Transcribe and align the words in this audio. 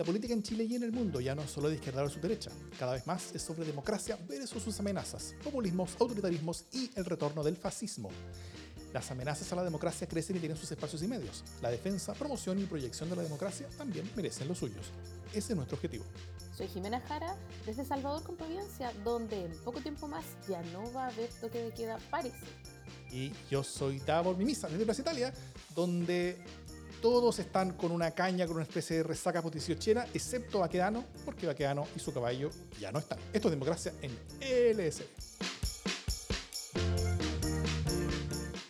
La 0.00 0.06
política 0.06 0.32
en 0.32 0.42
Chile 0.42 0.64
y 0.64 0.76
en 0.76 0.82
el 0.82 0.92
mundo 0.92 1.20
ya 1.20 1.34
no 1.34 1.42
es 1.42 1.50
solo 1.50 1.68
de 1.68 1.74
izquierda 1.74 2.02
o 2.02 2.08
su 2.08 2.20
derecha, 2.20 2.50
cada 2.78 2.94
vez 2.94 3.06
más 3.06 3.34
es 3.34 3.42
sobre 3.42 3.66
democracia 3.66 4.18
versus 4.26 4.62
sus 4.62 4.80
amenazas, 4.80 5.34
populismos, 5.44 5.94
autoritarismos 6.00 6.64
y 6.72 6.90
el 6.94 7.04
retorno 7.04 7.44
del 7.44 7.54
fascismo. 7.54 8.08
Las 8.94 9.10
amenazas 9.10 9.52
a 9.52 9.56
la 9.56 9.62
democracia 9.62 10.08
crecen 10.08 10.36
y 10.36 10.38
tienen 10.38 10.56
sus 10.56 10.72
espacios 10.72 11.02
y 11.02 11.06
medios. 11.06 11.44
La 11.60 11.70
defensa, 11.70 12.14
promoción 12.14 12.58
y 12.58 12.64
proyección 12.64 13.10
de 13.10 13.16
la 13.16 13.22
democracia 13.22 13.68
también 13.76 14.10
merecen 14.16 14.48
los 14.48 14.56
suyos. 14.56 14.86
Ese 15.34 15.52
es 15.52 15.56
nuestro 15.56 15.76
objetivo. 15.76 16.06
Soy 16.56 16.66
Jimena 16.68 17.00
Jara, 17.00 17.36
desde 17.66 17.84
Salvador 17.84 18.22
con 18.22 18.36
Providencia, 18.36 18.94
donde 19.04 19.44
en 19.44 19.52
poco 19.64 19.82
tiempo 19.82 20.08
más 20.08 20.24
ya 20.48 20.62
no 20.72 20.90
va 20.94 21.04
a 21.04 21.08
haber 21.08 21.28
toque 21.42 21.62
de 21.62 21.72
queda, 21.72 21.98
parece. 22.10 22.38
Y 23.12 23.32
yo 23.50 23.62
soy 23.62 24.00
Davor 24.00 24.36
Mimisa, 24.38 24.66
desde 24.68 24.84
Plaza 24.84 25.02
Italia, 25.02 25.34
donde 25.74 26.38
todos 27.00 27.38
están 27.38 27.72
con 27.72 27.92
una 27.92 28.10
caña, 28.10 28.46
con 28.46 28.56
una 28.56 28.64
especie 28.64 28.98
de 28.98 29.02
resaca 29.02 29.40
poticiochera, 29.42 30.06
excepto 30.12 30.60
Baquedano, 30.60 31.04
porque 31.24 31.46
Baquedano 31.46 31.86
y 31.96 31.98
su 31.98 32.12
caballo 32.12 32.50
ya 32.78 32.92
no 32.92 32.98
están. 32.98 33.18
Esto 33.32 33.48
es 33.48 33.52
democracia 33.52 33.92
en 34.02 34.12
LS. 34.40 35.04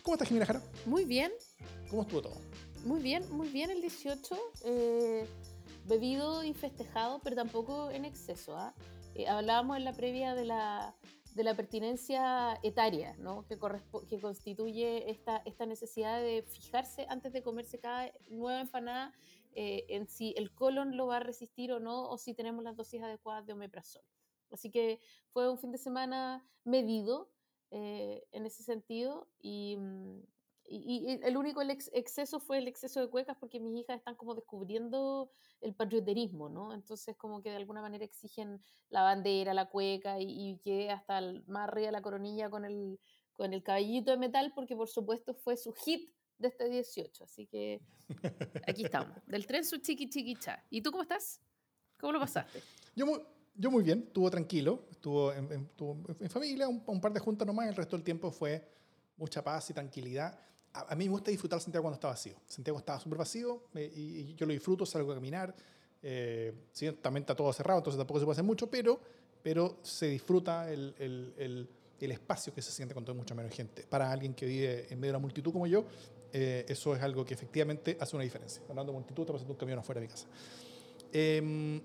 ¿Cómo 0.02 0.14
estás, 0.14 0.28
Jimena 0.28 0.46
Jara? 0.46 0.62
Muy 0.86 1.04
bien. 1.04 1.32
¿Cómo 1.88 2.02
estuvo 2.02 2.22
todo? 2.22 2.36
Muy 2.84 3.00
bien, 3.00 3.24
muy 3.30 3.48
bien 3.48 3.70
el 3.70 3.80
18. 3.80 4.38
Eh, 4.64 5.26
bebido 5.86 6.44
y 6.44 6.54
festejado, 6.54 7.20
pero 7.22 7.36
tampoco 7.36 7.90
en 7.90 8.04
exceso. 8.04 8.56
¿ah? 8.56 8.74
Eh, 9.14 9.28
hablábamos 9.28 9.76
en 9.76 9.84
la 9.84 9.92
previa 9.92 10.34
de 10.34 10.44
la, 10.44 10.94
de 11.34 11.44
la 11.44 11.54
pertinencia 11.54 12.58
etaria, 12.62 13.16
¿no? 13.18 13.46
que, 13.46 13.58
que 14.08 14.20
constituye 14.20 15.10
esta, 15.10 15.42
esta 15.44 15.66
necesidad 15.66 16.20
de 16.20 16.42
fijarse 16.42 17.06
antes 17.08 17.32
de 17.32 17.42
comerse 17.42 17.78
cada 17.78 18.12
nueva 18.28 18.60
empanada 18.60 19.12
eh, 19.54 19.86
en 19.88 20.06
si 20.06 20.34
el 20.36 20.54
colon 20.54 20.96
lo 20.96 21.06
va 21.06 21.16
a 21.16 21.20
resistir 21.20 21.72
o 21.72 21.80
no, 21.80 22.08
o 22.08 22.18
si 22.18 22.34
tenemos 22.34 22.64
las 22.64 22.76
dosis 22.76 23.02
adecuadas 23.02 23.46
de 23.46 23.52
omeprazol. 23.52 24.02
Así 24.50 24.70
que 24.70 25.00
fue 25.32 25.50
un 25.50 25.58
fin 25.58 25.70
de 25.70 25.78
semana 25.78 26.44
medido 26.64 27.30
eh, 27.70 28.24
en 28.32 28.46
ese 28.46 28.62
sentido 28.62 29.28
y, 29.40 29.78
mm, 30.70 30.74
y, 30.88 31.20
el 31.22 31.36
único 31.36 31.60
exceso 31.62 32.40
fue 32.40 32.58
el 32.58 32.68
exceso 32.68 33.00
de 33.00 33.08
cuecas 33.08 33.36
porque 33.38 33.60
mis 33.60 33.80
hijas 33.80 33.98
están 33.98 34.14
como 34.14 34.34
descubriendo 34.34 35.30
el 35.60 35.74
patrioterismo, 35.74 36.48
¿no? 36.48 36.72
Entonces 36.72 37.16
como 37.16 37.42
que 37.42 37.50
de 37.50 37.56
alguna 37.56 37.82
manera 37.82 38.04
exigen 38.04 38.62
la 38.88 39.02
bandera, 39.02 39.54
la 39.54 39.66
cueca 39.66 40.16
y, 40.20 40.58
que 40.62 40.90
hasta 40.90 41.18
el, 41.18 41.44
más 41.46 41.68
arriba 41.68 41.90
la 41.90 42.02
coronilla 42.02 42.48
con 42.50 42.64
el, 42.64 42.98
con 43.32 43.52
el 43.52 43.62
cabellito 43.62 44.10
de 44.10 44.16
metal 44.16 44.52
porque 44.54 44.76
por 44.76 44.88
supuesto 44.88 45.34
fue 45.34 45.56
su 45.56 45.72
hit 45.72 46.10
de 46.38 46.48
este 46.48 46.68
18. 46.68 47.24
Así 47.24 47.46
que 47.46 47.80
aquí 48.66 48.84
estamos, 48.84 49.16
del 49.26 49.46
tren 49.46 49.64
su 49.64 49.78
chiqui 49.78 50.08
chiqui 50.08 50.36
cha. 50.36 50.64
¿Y 50.70 50.82
tú 50.82 50.90
cómo 50.90 51.02
estás? 51.02 51.40
¿Cómo 51.98 52.12
lo 52.12 52.20
pasaste? 52.20 52.62
Yo 52.96 53.06
muy, 53.06 53.20
yo 53.54 53.70
muy 53.70 53.84
bien, 53.84 54.04
estuvo 54.06 54.28
tranquilo, 54.30 54.86
estuvo 54.90 55.32
en, 55.32 55.50
en, 55.52 56.30
familia, 56.30 56.68
un, 56.68 56.82
un, 56.84 57.00
par 57.00 57.12
de 57.12 57.20
juntas 57.20 57.46
nomás, 57.46 57.68
el 57.68 57.76
resto 57.76 57.96
del 57.96 58.04
tiempo 58.04 58.32
fue 58.32 58.68
mucha 59.16 59.44
paz 59.44 59.70
y 59.70 59.74
tranquilidad 59.74 60.38
a, 60.72 60.94
mí 60.94 61.04
me 61.04 61.10
gusta 61.10 61.30
disfrutar 61.30 61.60
Santiago 61.60 61.82
cuando 61.82 61.96
está 61.96 62.08
vacío. 62.08 62.36
Santiago 62.46 62.78
estaba 62.78 63.00
súper 63.00 63.18
vacío 63.18 63.64
eh, 63.74 63.90
y, 63.94 64.34
yo 64.34 64.46
lo 64.46 64.52
disfruto, 64.52 64.86
salgo 64.86 65.12
a 65.12 65.14
caminar. 65.16 65.54
Eh, 66.02 66.54
también 67.02 67.22
está 67.22 67.34
todo 67.34 67.52
cerrado, 67.52 67.78
entonces 67.78 67.98
tampoco 67.98 68.20
se 68.20 68.24
puede 68.24 68.34
hacer 68.34 68.44
mucho, 68.44 68.70
pero, 68.70 69.00
pero 69.42 69.78
se 69.82 70.06
disfruta 70.06 70.70
el, 70.70 70.94
el, 70.98 71.68
el, 71.98 72.12
espacio 72.12 72.54
que 72.54 72.62
se 72.62 72.72
siente 72.72 72.94
cuando 72.94 73.12
hay 73.12 73.18
mucha 73.18 73.34
menos 73.34 73.52
gente. 73.52 73.82
Para 73.82 74.10
alguien 74.10 74.32
que 74.32 74.46
vive 74.46 74.86
en 74.90 74.98
medio 74.98 75.12
de 75.12 75.16
una 75.16 75.18
multitud 75.18 75.52
como 75.52 75.66
yo, 75.66 75.84
eh, 76.32 76.64
eso 76.68 76.94
es 76.94 77.02
algo 77.02 77.24
que 77.24 77.34
efectivamente 77.34 77.96
hace 78.00 78.16
una 78.16 78.24
diferencia. 78.24 78.62
Hablando 78.68 78.92
de 78.92 78.98
multitud, 78.98 79.22
está 79.22 79.32
pasando 79.32 79.52
un 79.52 79.58
camión 79.58 79.78
afuera 79.78 80.00
de 80.00 80.06
mi 80.06 80.10
casa. 80.10 80.26
Em, 81.12 81.82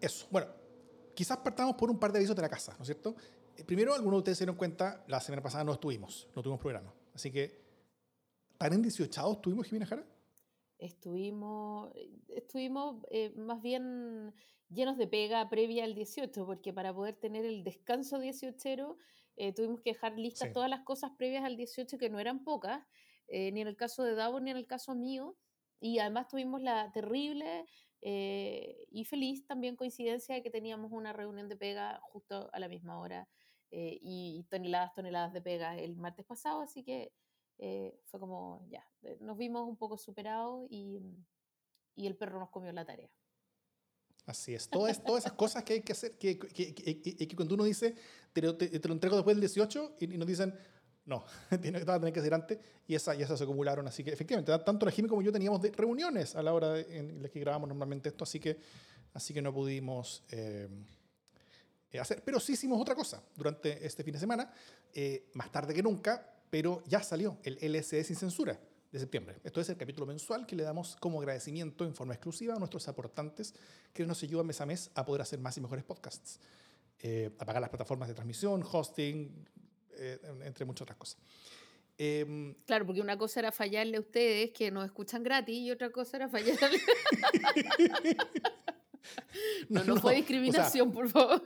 eso, 0.00 0.26
bueno, 0.30 0.48
quizás 1.14 1.36
partamos 1.38 1.76
por 1.76 1.90
un 1.90 1.98
par 1.98 2.10
de 2.10 2.18
avisos 2.18 2.34
de 2.34 2.42
la 2.42 2.48
casa, 2.48 2.74
¿no 2.76 2.82
es 2.82 2.86
cierto? 2.86 3.14
primero, 3.66 3.94
algunos 3.94 4.16
de 4.16 4.18
ustedes 4.18 4.38
se 4.38 4.44
dieron 4.44 4.56
cuenta, 4.56 5.04
la 5.06 5.20
semana 5.20 5.40
pasada 5.40 5.62
no 5.62 5.72
estuvimos, 5.72 6.26
no 6.34 6.42
tuvimos 6.42 6.60
programa. 6.60 6.92
Así 7.14 7.30
que, 7.30 7.64
¿tan 8.58 8.72
en 8.72 8.82
18 8.82 9.32
estuvimos, 9.32 9.66
Jimena 9.66 9.86
Jara? 9.86 10.04
Estuvimos, 10.78 11.92
estuvimos 12.28 13.04
eh, 13.10 13.30
más 13.36 13.62
bien 13.62 14.34
llenos 14.68 14.98
de 14.98 15.06
pega 15.06 15.48
previa 15.48 15.84
al 15.84 15.94
18, 15.94 16.44
porque 16.44 16.72
para 16.72 16.92
poder 16.92 17.14
tener 17.14 17.44
el 17.44 17.62
descanso 17.62 18.18
18 18.18 18.98
eh, 19.36 19.52
tuvimos 19.52 19.80
que 19.80 19.92
dejar 19.92 20.18
listas 20.18 20.52
todas 20.52 20.68
las 20.68 20.80
cosas 20.80 21.12
previas 21.16 21.44
al 21.44 21.56
18, 21.56 21.96
que 21.98 22.10
no 22.10 22.18
eran 22.18 22.42
pocas, 22.42 22.84
eh, 23.28 23.52
ni 23.52 23.60
en 23.60 23.68
el 23.68 23.76
caso 23.76 24.02
de 24.02 24.16
Davos 24.16 24.42
ni 24.42 24.50
en 24.50 24.56
el 24.56 24.66
caso 24.66 24.94
mío. 24.96 25.36
Y 25.80 26.00
además 26.00 26.28
tuvimos 26.28 26.62
la 26.62 26.90
terrible 26.92 27.66
y 28.06 29.04
feliz 29.06 29.46
también 29.46 29.76
coincidencia 29.76 30.34
de 30.34 30.42
que 30.42 30.50
teníamos 30.50 30.92
una 30.92 31.14
reunión 31.14 31.48
de 31.48 31.56
pega 31.56 32.00
justo 32.02 32.50
a 32.52 32.58
la 32.58 32.68
misma 32.68 32.98
hora 32.98 33.26
eh, 33.76 33.98
y, 34.00 34.46
toneladas, 34.48 34.94
toneladas 34.94 35.32
de 35.32 35.42
pega 35.42 35.76
el 35.76 35.96
martes 35.96 36.24
pasado, 36.24 36.60
así 36.60 36.84
que 36.84 37.12
eh, 37.58 37.98
fue 38.04 38.20
como, 38.20 38.64
ya, 38.68 38.86
eh, 39.02 39.18
nos 39.20 39.36
vimos 39.36 39.68
un 39.68 39.76
poco 39.76 39.98
superados 39.98 40.64
y, 40.70 41.00
y 41.96 42.06
el 42.06 42.14
perro 42.14 42.38
nos 42.38 42.50
comió 42.50 42.70
la 42.70 42.84
tarea. 42.84 43.10
Así 44.26 44.54
es, 44.54 44.68
todas, 44.68 45.02
todas 45.02 45.24
esas 45.24 45.32
cosas 45.32 45.64
que 45.64 45.72
hay 45.72 45.80
que 45.80 45.90
hacer, 45.90 46.16
que, 46.16 46.38
que, 46.38 46.72
que, 46.72 47.16
que 47.16 47.36
cuando 47.36 47.56
uno 47.56 47.64
dice, 47.64 47.96
te 48.32 48.42
lo, 48.42 48.56
te, 48.56 48.70
lo, 48.78 48.94
entrego 48.94 49.16
después 49.16 49.34
del 49.34 49.40
18 49.40 49.96
y, 49.98 50.06
nos 50.18 50.28
dicen, 50.28 50.56
no, 51.06 51.24
tiene 51.60 51.80
que 51.80 51.84
tener 51.84 52.12
que 52.12 52.20
hacer 52.20 52.34
antes 52.34 52.60
y 52.86 52.94
esas, 52.94 53.18
y 53.18 53.24
se 53.24 53.42
acumularon. 53.42 53.88
Así 53.88 54.04
que 54.04 54.12
efectivamente, 54.12 54.56
tanto 54.64 54.86
la 54.86 54.92
Jimmy 54.92 55.08
como 55.08 55.20
yo 55.20 55.32
teníamos 55.32 55.60
de 55.60 55.72
reuniones 55.72 56.36
a 56.36 56.44
la 56.44 56.54
hora 56.54 56.78
en 56.78 57.20
la 57.20 57.28
que 57.28 57.40
grabamos 57.40 57.68
normalmente 57.68 58.08
esto, 58.08 58.22
así 58.22 58.38
que, 58.38 58.56
así 59.14 59.34
que 59.34 59.42
no 59.42 59.52
pudimos... 59.52 60.22
Eh, 60.30 60.68
hacer. 62.02 62.22
Pero 62.24 62.40
sí 62.40 62.52
hicimos 62.52 62.80
otra 62.80 62.94
cosa 62.94 63.22
durante 63.36 63.84
este 63.86 64.02
fin 64.02 64.14
de 64.14 64.20
semana, 64.20 64.52
eh, 64.92 65.30
más 65.34 65.50
tarde 65.50 65.74
que 65.74 65.82
nunca, 65.82 66.34
pero 66.50 66.82
ya 66.86 67.02
salió 67.02 67.38
el 67.42 67.58
LSD 67.60 68.04
sin 68.04 68.16
censura 68.16 68.58
de 68.92 68.98
septiembre. 68.98 69.40
Esto 69.42 69.60
es 69.60 69.68
el 69.68 69.76
capítulo 69.76 70.06
mensual 70.06 70.46
que 70.46 70.56
le 70.56 70.62
damos 70.62 70.96
como 70.96 71.18
agradecimiento 71.18 71.84
en 71.84 71.94
forma 71.94 72.14
exclusiva 72.14 72.54
a 72.54 72.58
nuestros 72.58 72.86
aportantes 72.88 73.54
que 73.92 74.06
nos 74.06 74.22
ayudan 74.22 74.46
mes 74.46 74.60
a 74.60 74.66
mes 74.66 74.90
a 74.94 75.04
poder 75.04 75.22
hacer 75.22 75.40
más 75.40 75.56
y 75.56 75.60
mejores 75.60 75.84
podcasts, 75.84 76.40
eh, 77.00 77.30
a 77.38 77.44
pagar 77.44 77.60
las 77.60 77.70
plataformas 77.70 78.08
de 78.08 78.14
transmisión, 78.14 78.64
hosting, 78.70 79.46
entre 80.42 80.64
muchas 80.64 80.82
otras 80.82 80.98
cosas. 80.98 81.18
Em, 81.96 82.54
claro, 82.66 82.86
porque 82.86 83.00
una 83.00 83.16
cosa 83.16 83.40
era 83.40 83.52
fallarle 83.52 83.98
a 83.98 84.00
ustedes 84.00 84.50
que 84.50 84.70
nos 84.70 84.84
escuchan 84.84 85.22
gratis 85.22 85.56
y 85.56 85.70
otra 85.70 85.90
cosa 85.90 86.16
era 86.16 86.28
fallarle. 86.28 86.58
no, 89.68 89.84
no, 89.84 89.96
fue 89.96 90.16
discriminación, 90.16 90.90
por 90.90 91.08
favor. 91.08 91.42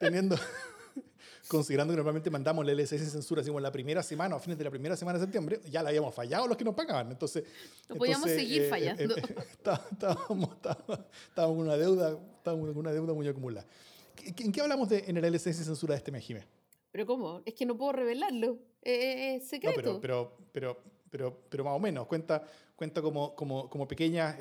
Teniendo, 0.00 0.34
considerando 1.48 1.92
que 1.92 1.96
normalmente 1.96 2.30
mandamos 2.30 2.66
el 2.66 2.74
LSS 2.74 3.00
sin 3.00 3.10
censura, 3.10 3.42
decimos 3.42 3.60
la 3.60 3.70
primera 3.70 4.02
semana 4.02 4.34
o 4.34 4.38
a 4.38 4.40
fines 4.40 4.56
de 4.56 4.64
la 4.64 4.70
primera 4.70 4.96
semana 4.96 5.18
de 5.18 5.26
septiembre, 5.26 5.60
ya 5.70 5.82
la 5.82 5.90
habíamos 5.90 6.14
fallado 6.14 6.46
los 6.48 6.56
que 6.56 6.64
nos 6.64 6.74
pagaban. 6.74 7.10
Entonces, 7.10 7.44
no 7.86 7.96
podíamos 7.96 8.30
seguir 8.30 8.62
eh, 8.62 8.66
eh, 8.66 8.70
fallando. 8.70 9.16
Eh, 9.16 9.22
estábamos, 9.52 10.56
con 11.34 11.58
una 11.58 11.76
deuda, 11.76 12.18
estábamos 12.38 12.68
con 12.68 12.78
una 12.78 12.92
deuda 12.92 13.12
muy 13.12 13.28
acumulada. 13.28 13.66
¿En 14.24 14.52
qué 14.52 14.60
hablamos 14.62 14.88
de, 14.88 15.04
en 15.06 15.18
el 15.18 15.34
LSS 15.34 15.56
sin 15.56 15.64
censura 15.66 15.92
de 15.92 15.98
este 15.98 16.10
mes, 16.10 16.24
¿Pero 16.92 17.04
cómo? 17.04 17.42
Es 17.44 17.52
que 17.52 17.66
no 17.66 17.76
puedo 17.76 17.92
revelarlo. 17.92 18.58
Es 18.80 19.46
secreto. 19.46 19.94
No, 19.94 20.00
pero, 20.00 20.36
pero, 20.50 20.82
pero, 21.10 21.42
pero, 21.50 21.64
más 21.64 21.76
o 21.76 21.78
menos. 21.78 22.06
Cuenta, 22.06 22.42
cuenta 22.74 23.02
como, 23.02 23.34
como, 23.34 23.68
como 23.68 23.86
pequeñas... 23.86 24.36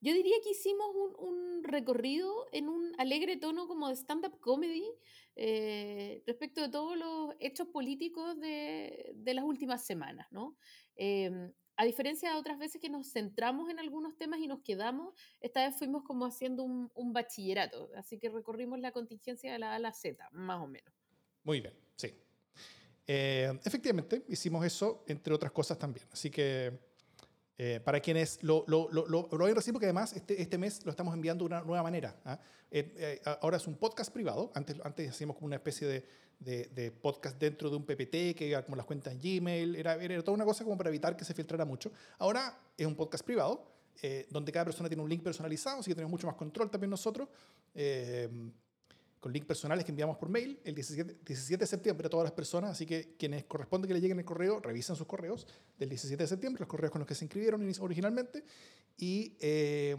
Yo 0.00 0.14
diría 0.14 0.36
que 0.42 0.50
hicimos 0.50 0.86
un, 1.18 1.62
recorrido 1.62 2.46
en 2.52 2.68
un 2.68 2.92
alegre 2.98 3.36
tono 3.36 3.68
como 3.68 3.88
de 3.88 3.96
stand-up 3.96 4.40
comedy 4.40 4.90
eh, 5.36 6.22
respecto 6.26 6.62
de 6.62 6.70
todos 6.70 6.96
los 6.96 7.34
hechos 7.38 7.68
políticos 7.68 8.38
de, 8.40 9.14
las 9.26 9.44
últimas 9.44 9.84
semanas, 9.84 10.26
¿no? 10.30 10.56
Em, 10.96 11.52
a 11.76 11.84
diferencia 11.84 12.30
de 12.30 12.36
otras 12.36 12.58
veces 12.58 12.80
que 12.80 12.88
nos 12.88 13.12
centramos 13.12 13.70
en 13.70 13.78
algunos 13.78 14.16
temas 14.16 14.40
y 14.40 14.46
nos 14.46 14.60
quedamos, 14.60 15.14
esta 15.40 15.66
vez 15.66 15.76
fuimos 15.76 16.02
como 16.02 16.26
haciendo 16.26 16.62
un, 16.62 17.12
bachillerato, 17.12 17.90
así 17.96 18.18
que 18.18 18.28
recorrimos 18.30 18.80
la 18.80 18.92
contingencia 18.92 19.52
de 19.52 19.58
la 19.58 19.72
A 19.72 19.76
a 19.76 19.78
la 19.78 19.92
Z, 19.92 20.28
más 20.32 20.62
o 20.62 20.66
menos. 20.66 20.92
Muy 21.42 21.60
bien, 21.60 21.74
sí. 21.96 22.08
Eh, 23.06 23.58
efectivamente, 23.64 24.24
hicimos 24.28 24.64
eso, 24.64 25.04
entre 25.08 25.32
otras 25.32 25.52
cosas 25.52 25.78
también. 25.78 26.06
Así 26.12 26.30
que 26.30 26.89
eh, 27.62 27.78
para 27.78 28.00
quienes 28.00 28.42
lo, 28.42 28.64
lo, 28.68 28.88
lo, 28.90 29.06
lo, 29.06 29.28
lo 29.30 29.54
recién, 29.54 29.74
porque 29.74 29.84
además 29.84 30.14
este, 30.14 30.40
este 30.40 30.56
mes 30.56 30.82
lo 30.86 30.90
estamos 30.90 31.12
enviando 31.12 31.44
de 31.44 31.48
una 31.48 31.60
nueva 31.60 31.82
manera. 31.82 32.16
¿ah? 32.24 32.40
Eh, 32.70 32.90
eh, 32.96 33.22
ahora 33.42 33.58
es 33.58 33.66
un 33.66 33.74
podcast 33.74 34.10
privado. 34.10 34.50
Antes, 34.54 34.78
antes 34.82 35.10
hacíamos 35.10 35.36
como 35.36 35.44
una 35.44 35.56
especie 35.56 35.86
de, 36.38 36.70
de, 36.70 36.90
podcast 36.90 37.38
dentro 37.38 37.68
de 37.68 37.76
un 37.76 37.84
PPT 37.84 38.34
que 38.34 38.46
iba 38.48 38.62
como 38.62 38.76
las 38.76 38.86
cuentas 38.86 39.12
en 39.12 39.20
Gmail. 39.20 39.76
Era, 39.76 39.96
era, 39.96 40.22
toda 40.22 40.36
una 40.36 40.46
cosa 40.46 40.64
como 40.64 40.78
para 40.78 40.88
evitar 40.88 41.14
que 41.18 41.24
se 41.26 41.34
filtrara 41.34 41.66
mucho. 41.66 41.92
Ahora 42.18 42.58
es 42.78 42.86
un 42.86 42.96
podcast 42.96 43.26
privado, 43.26 43.62
donde 44.30 44.52
cada 44.52 44.64
persona 44.64 44.88
tiene 44.88 45.02
un 45.02 45.10
link 45.10 45.22
personalizado, 45.22 45.80
así 45.80 45.90
que 45.90 45.96
tenemos 45.96 46.12
mucho 46.12 46.26
más 46.26 46.36
control 46.36 46.70
también 46.70 46.88
nosotros. 46.88 47.28
Con 49.20 49.32
link 49.32 49.44
personales 49.44 49.84
que 49.84 49.92
enviamos 49.92 50.16
por 50.16 50.30
mail 50.30 50.58
el 50.64 50.74
17, 50.74 51.18
17 51.24 51.62
de 51.62 51.66
septiembre 51.66 52.06
a 52.06 52.10
todas 52.10 52.24
las 52.24 52.32
personas, 52.32 52.70
así 52.70 52.86
que 52.86 53.14
quienes 53.18 53.44
corresponde 53.44 53.86
que 53.86 53.94
le 53.94 54.00
lleguen 54.00 54.18
el 54.18 54.24
correo, 54.24 54.60
revisen 54.60 54.96
sus 54.96 55.06
correos 55.06 55.46
del 55.78 55.90
17 55.90 56.22
de 56.22 56.26
septiembre, 56.26 56.60
los 56.60 56.68
correos 56.68 56.90
con 56.90 57.00
los 57.00 57.06
que 57.06 57.14
se 57.14 57.26
inscribieron 57.26 57.70
originalmente, 57.80 58.42
y 58.96 59.36
eh, 59.40 59.94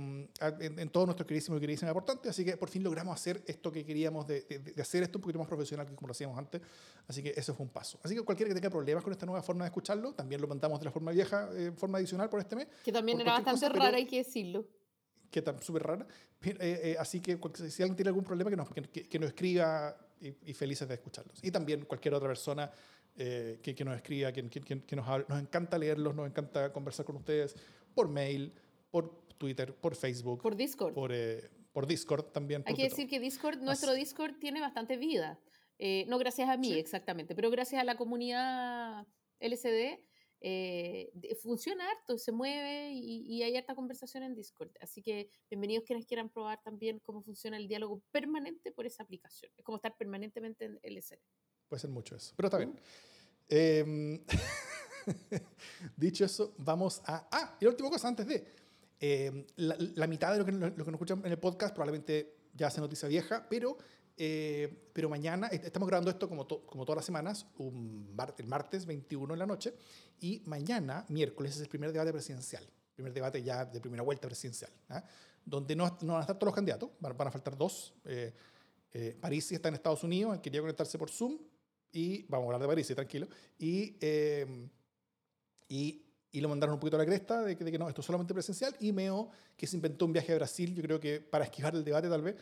en, 0.60 0.80
en, 0.80 0.90
todo 0.90 1.06
nuestro 1.06 1.26
queridísimo 1.26 1.58
y 1.58 1.60
queridísimo 1.60 1.90
aportante, 1.92 2.30
así 2.30 2.44
que 2.44 2.58
por 2.58 2.70
fin 2.70 2.84
logramos 2.84 3.14
hacer 3.14 3.44
esto 3.46 3.72
que 3.72 3.86
queríamos, 3.86 4.28
de, 4.28 4.42
de, 4.42 4.82
hacer 4.82 5.04
esto 5.04 5.20
un 5.20 5.22
poquito 5.22 5.40
más 5.40 5.48
profesional 5.48 5.88
que 5.88 5.96
como 5.96 6.08
lo 6.08 6.12
hacíamos 6.12 6.38
antes, 6.38 6.62
así 7.08 7.22
que 7.22 7.34
eso 7.36 7.54
fue 7.54 7.66
un 7.66 7.72
paso. 7.72 8.00
Así 8.04 8.16
que 8.16 8.22
cualquiera 8.22 8.50
que 8.50 8.56
tenga 8.56 8.70
problemas 8.72 9.04
con 9.04 9.14
esta 9.14 9.26
nueva 9.26 9.44
forma 9.44 9.66
de 9.66 9.70
escucharlo, 9.70 10.14
también 10.14 10.42
lo 10.42 10.48
mandamos 10.48 10.80
de 10.80 10.86
la 10.86 10.92
forma 10.92 11.12
vieja, 11.12 11.50
eh, 11.54 11.72
forma 11.76 12.00
adicional 12.00 12.30
por 12.30 12.40
este 12.40 12.56
mes. 12.56 12.68
Que 12.84 12.92
también 12.92 13.22
era 13.22 13.34
bastante 13.34 13.70
rara, 13.70 13.98
hay 13.98 14.08
que 14.08 14.18
decirlo 14.18 14.66
que 15.32 15.40
está 15.40 15.60
súper 15.62 15.84
rara. 15.84 16.06
Eh, 16.44 16.56
eh, 16.60 16.96
así 17.00 17.22
que 17.22 17.40
si 17.70 17.82
alguien 17.82 17.96
tiene 17.96 18.10
algún 18.10 18.24
problema, 18.24 18.50
que 18.50 18.58
nos, 18.58 18.70
que, 18.70 19.20
nos 19.20 19.30
escriba 19.30 19.96
y, 20.20 20.54
felices 20.54 20.88
de 20.88 20.96
escucharlos. 20.96 21.40
Y 21.42 21.50
también 21.50 21.86
cualquier 21.86 22.14
otra 22.14 22.28
persona 22.28 22.70
eh, 23.16 23.60
que, 23.64 23.74
que, 23.74 23.86
nos 23.86 23.96
escriba, 23.96 24.32
que, 24.32 24.48
que 24.50 24.96
nos 24.96 25.08
hable. 25.08 25.26
Nos 25.30 25.42
encanta 25.42 25.78
leerlos, 25.78 26.14
nos 26.14 26.28
encanta 26.28 26.72
conversar 26.74 27.06
con 27.06 27.16
ustedes 27.16 27.56
por 27.96 28.10
mail, 28.10 28.54
por 28.92 29.24
Twitter, 29.38 29.74
por 29.74 29.96
Facebook. 29.96 30.42
Por 30.42 30.56
Discord. 30.56 30.94
Por, 30.94 31.14
por 31.72 31.88
Discord 31.88 32.26
también. 32.26 32.64
Hay 32.68 32.76
que 32.76 32.84
decir 32.84 33.08
que 33.08 33.20
Discord, 33.20 33.62
nuestro 33.62 33.94
Discord 33.94 34.38
tiene 34.40 34.60
bastante 34.60 34.98
vida. 34.98 35.40
no 36.08 36.18
gracias 36.20 36.50
a 36.50 36.58
mí 36.58 36.74
exactamente, 36.74 37.34
pero 37.36 37.50
gracias 37.50 37.82
a 37.82 37.86
la 37.86 37.96
comunidad 37.96 39.08
LCD 39.40 39.98
eh, 40.44 41.12
funciona 41.40 41.88
harto, 41.88 42.18
se 42.18 42.32
mueve 42.32 42.92
y, 42.94 43.44
hay 43.44 43.56
harta 43.56 43.76
conversación 43.76 44.24
en 44.24 44.34
Discord. 44.34 44.72
Así 44.82 45.02
que 45.02 45.30
bienvenidos 45.50 45.84
quienes 45.86 46.06
quieran 46.08 46.30
probar 46.30 46.60
también 46.64 47.00
cómo 47.00 47.22
funciona 47.22 47.58
el 47.58 47.68
diálogo 47.68 48.02
permanente 48.12 48.72
por 48.72 48.88
esa 48.88 49.04
aplicación. 49.04 49.52
Es 49.56 49.64
como 49.64 49.76
estar 49.76 49.96
permanentemente 49.96 50.66
en 50.66 50.80
LSD. 50.82 51.20
Puede 51.70 51.80
ser 51.80 51.92
mucho 51.92 52.16
eso, 52.16 52.34
pero 52.36 52.48
está 52.48 52.58
bien. 52.58 52.74
Em, 53.48 54.20
dicho 55.96 56.26
eso, 56.26 56.56
vamos 56.58 57.02
a... 57.06 57.28
Ah, 57.32 57.58
y 57.60 57.66
la 57.66 57.72
última 57.72 57.90
cosa 57.90 58.08
antes 58.08 58.26
de... 58.26 58.44
Em, 59.00 59.46
la, 59.58 60.08
mitad 60.08 60.32
de 60.32 60.40
lo 60.40 60.46
que, 60.46 60.52
lo 60.52 60.86
que 60.86 60.92
nos 60.92 60.94
escuchan 60.94 61.22
en 61.26 61.32
el 61.32 61.40
podcast 61.40 61.74
probablemente 61.74 62.36
ya 62.54 62.68
hace 62.68 62.82
noticia 62.82 63.08
vieja, 63.08 63.48
pero 63.50 63.78
eh, 64.24 64.72
pero 64.94 65.10
mañana, 65.10 65.48
estamos 65.48 65.88
grabando 65.88 66.12
esto 66.12 66.30
como, 66.30 66.48
como 66.48 66.86
todas 66.86 66.98
las 66.98 67.06
semanas, 67.06 67.48
un 67.58 68.16
el 68.38 68.46
martes 68.46 68.86
21 68.86 69.34
en 69.34 69.40
la 69.40 69.48
noche, 69.48 69.74
y 70.20 70.44
mañana, 70.46 71.04
miércoles, 71.10 71.56
es 71.56 71.62
el 71.62 71.68
primer 71.68 71.92
debate 71.92 72.12
presidencial, 72.12 72.64
primer 72.94 73.14
debate 73.14 73.42
ya 73.42 73.66
de 73.66 73.82
primera 73.82 74.04
vuelta 74.04 74.28
presidencial, 74.28 74.70
¿ah? 74.90 75.04
donde 75.44 75.76
no, 75.76 75.98
no, 76.02 76.14
van 76.14 76.18
a 76.18 76.22
estar 76.22 76.36
todos 76.38 76.50
los 76.50 76.54
candidatos, 76.54 76.92
van, 77.00 77.20
a 77.20 77.32
faltar 77.32 77.58
dos. 77.58 77.96
Eh, 78.06 78.32
eh, 78.94 79.18
París 79.20 79.52
está 79.54 79.70
en 79.70 79.74
Estados 79.74 80.04
Unidos, 80.04 80.38
quería 80.38 80.62
conectarse 80.62 81.00
por 81.00 81.10
Zoom, 81.10 81.40
y 81.92 82.22
vamos 82.28 82.44
a 82.44 82.46
hablar 82.46 82.62
de 82.62 82.68
París, 82.68 82.88
tranquilo, 82.94 83.28
y, 83.58 83.98
eh, 84.02 84.70
y, 85.68 86.06
y, 86.32 86.42
lo 86.42 86.48
mandaron 86.48 86.76
un 86.76 86.80
poquito 86.80 86.98
a 86.98 87.00
la 87.00 87.08
cresta 87.08 87.42
de 87.42 87.58
que, 87.58 87.64
de 87.64 87.72
que 87.72 87.80
no, 87.80 87.90
esto 87.90 88.02
es 88.02 88.06
solamente 88.06 88.36
presencial, 88.36 88.76
y 88.80 88.92
Meo, 88.92 89.32
que 89.58 89.66
se 89.66 89.78
inventó 89.78 90.06
un 90.06 90.14
viaje 90.14 90.32
a 90.32 90.36
Brasil, 90.36 90.76
yo 90.76 90.84
creo 90.84 91.00
que 91.00 91.22
para 91.22 91.46
esquivar 91.46 91.74
el 91.74 91.84
debate 91.84 92.08
tal 92.08 92.22
vez, 92.22 92.36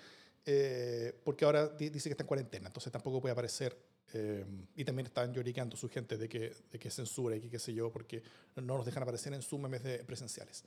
eh, 0.51 1.13
porque 1.23 1.45
ahora 1.45 1.67
dice 1.67 2.09
que 2.09 2.13
está 2.13 2.23
en 2.23 2.27
cuarentena, 2.27 2.67
entonces 2.67 2.91
tampoco 2.91 3.21
puede 3.21 3.33
aparecer. 3.33 3.77
Eh, 4.11 4.43
y 4.75 4.83
también 4.83 5.05
están 5.05 5.31
lloriqueando 5.31 5.77
su 5.77 5.87
gente 5.87 6.17
de 6.17 6.27
que, 6.27 6.55
de 6.71 6.79
que 6.79 6.89
censura 6.89 7.35
y 7.35 7.41
que 7.41 7.51
qué 7.51 7.59
sé 7.59 7.71
yo, 7.71 7.91
porque 7.91 8.23
no 8.55 8.77
nos 8.77 8.83
dejan 8.83 9.03
aparecer 9.03 9.31
en 9.31 9.43
Zoom 9.43 9.65
en 9.65 9.71
vez 9.71 9.83
de 9.83 9.99
presenciales. 9.99 10.63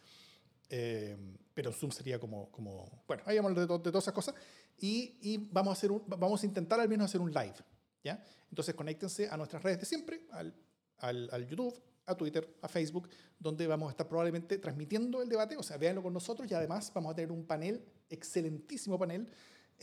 Eh, 0.71 1.17
pero 1.53 1.73
Zoom 1.73 1.91
sería 1.91 2.21
como, 2.21 2.49
como 2.53 3.03
bueno, 3.09 3.25
ahí 3.27 3.39
vamos 3.39 3.57
de, 3.57 3.63
de, 3.63 3.67
todas 3.67 4.05
esas 4.05 4.15
cosas. 4.15 4.37
Y, 4.79 5.19
y, 5.21 5.49
vamos, 5.51 5.71
a 5.71 5.73
hacer 5.73 5.91
un, 5.91 6.05
vamos 6.07 6.41
a 6.45 6.47
intentar 6.47 6.79
al 6.79 6.89
menos 6.89 7.07
hacer 7.07 7.21
un 7.21 7.33
live. 7.33 7.57
¿ya? 8.05 8.25
Entonces 8.51 8.77
conéctense 8.77 9.29
a 9.29 9.37
nuestras 9.37 9.65
redes 9.65 9.81
de 9.81 9.87
siempre, 9.87 10.27
al, 10.31 10.55
al, 10.99 11.29
al 11.33 11.45
YouTube, 11.49 11.75
a 12.07 12.15
Twitter, 12.15 12.57
a 12.63 12.69
Facebook, 12.69 13.09
donde 13.37 13.67
vamos 13.67 13.89
a 13.89 13.91
estar 13.91 14.09
probablemente 14.09 14.59
transmitiendo 14.59 15.23
el 15.23 15.29
debate, 15.29 15.57
o 15.57 15.63
sea, 15.65 15.77
véanlo 15.77 16.05
con 16.05 16.13
nosotros 16.13 16.49
y 16.49 16.55
además 16.55 16.93
vamos 16.95 17.13
a 17.13 17.17
tener 17.17 17.33
un 17.33 17.45
panel, 17.45 17.85
excelentísimo 18.09 18.99
panel, 18.99 19.29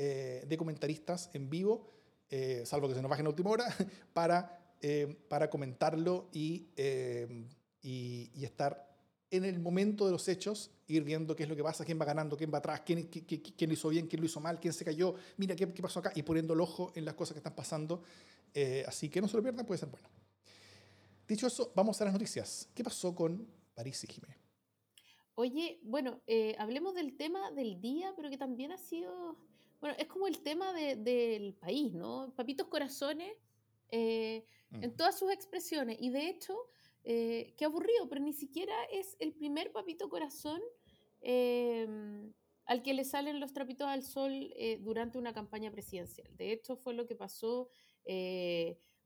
eh, 0.01 0.45
de 0.47 0.57
comentaristas 0.57 1.29
en 1.33 1.49
vivo, 1.49 1.85
eh, 2.29 2.63
salvo 2.65 2.87
que 2.87 2.93
se 2.93 3.01
nos 3.01 3.09
bajen 3.09 3.25
a 3.25 3.29
última 3.29 3.49
hora, 3.49 3.65
para, 4.13 4.75
eh, 4.81 5.13
para 5.27 5.49
comentarlo 5.49 6.29
y, 6.31 6.69
y, 7.81 8.45
estar 8.45 8.87
en 9.29 9.43
el 9.43 9.59
momento 9.59 10.05
de 10.05 10.13
los 10.13 10.25
hechos, 10.29 10.71
ir 10.87 11.03
viendo 11.03 11.35
qué 11.35 11.43
es 11.43 11.49
lo 11.49 11.55
que 11.55 11.63
pasa, 11.63 11.83
quién 11.83 11.99
va 11.99 12.05
ganando, 12.05 12.37
quién 12.37 12.49
va 12.53 12.59
atrás, 12.59 12.81
quién, 12.85 13.09
quién, 13.09 13.69
lo 13.69 13.73
hizo 13.73 13.89
bien, 13.89 14.07
quién 14.07 14.21
lo 14.21 14.25
hizo 14.25 14.39
mal, 14.39 14.57
quién 14.59 14.71
se 14.71 14.85
cayó, 14.85 15.15
mira 15.35 15.53
qué, 15.55 15.71
qué 15.73 15.81
pasó 15.81 15.99
acá, 15.99 16.13
y 16.15 16.23
poniendo 16.23 16.53
el 16.53 16.61
ojo 16.61 16.93
en 16.95 17.03
las 17.03 17.15
cosas 17.15 17.33
que 17.33 17.39
están 17.39 17.55
pasando. 17.55 18.01
así 18.87 19.09
que 19.09 19.19
no 19.19 19.27
se 19.27 19.35
lo 19.35 19.43
pierdan, 19.43 19.65
puede 19.65 19.79
ser 19.79 19.89
bueno. 19.89 20.07
Dicho 21.27 21.45
eso, 21.45 21.73
vamos 21.75 21.99
a 21.99 22.05
las 22.05 22.13
noticias. 22.13 22.69
¿Qué 22.73 22.85
pasó 22.85 23.13
con 23.13 23.45
París 23.75 24.01
y 24.05 24.07
Jiménez? 24.07 24.37
Oye, 25.35 25.79
bueno, 25.83 26.21
hablemos 26.57 26.95
del 26.95 27.17
tema 27.17 27.51
del 27.51 27.81
día, 27.81 28.13
pero 28.15 28.29
que 28.29 28.37
también 28.37 28.71
ha 28.71 28.77
sido 28.77 29.37
bueno, 29.79 29.95
es 29.97 30.07
como 30.07 30.27
el 30.27 30.41
tema 30.41 30.73
del 30.73 31.53
país, 31.53 31.93
¿no? 31.93 32.33
Papitos 32.35 32.67
corazones 32.67 33.31
eh, 33.91 34.45
en 34.71 34.95
todas 34.95 35.17
sus 35.17 35.31
expresiones. 35.31 35.97
Y 35.99 36.09
de 36.09 36.29
hecho, 36.29 36.55
eh, 37.03 37.53
qué 37.57 37.65
aburrido, 37.65 38.07
pero 38.09 38.21
ni 38.21 38.33
siquiera 38.33 38.75
es 38.91 39.15
el 39.19 39.33
primer 39.33 39.71
papito 39.71 40.09
corazón 40.09 40.61
em, 41.21 42.33
al 42.65 42.83
que 42.83 42.93
le 42.93 43.03
salen 43.03 43.39
los 43.39 43.53
trapitos 43.53 43.87
al 43.87 44.03
sol 44.03 44.53
eh, 44.55 44.79
durante 44.81 45.17
una 45.17 45.33
campaña 45.33 45.71
presidencial. 45.71 46.29
De 46.35 46.51
hecho, 46.51 46.75
fue 46.75 46.93
lo 46.93 47.07
que 47.07 47.15
pasó 47.15 47.69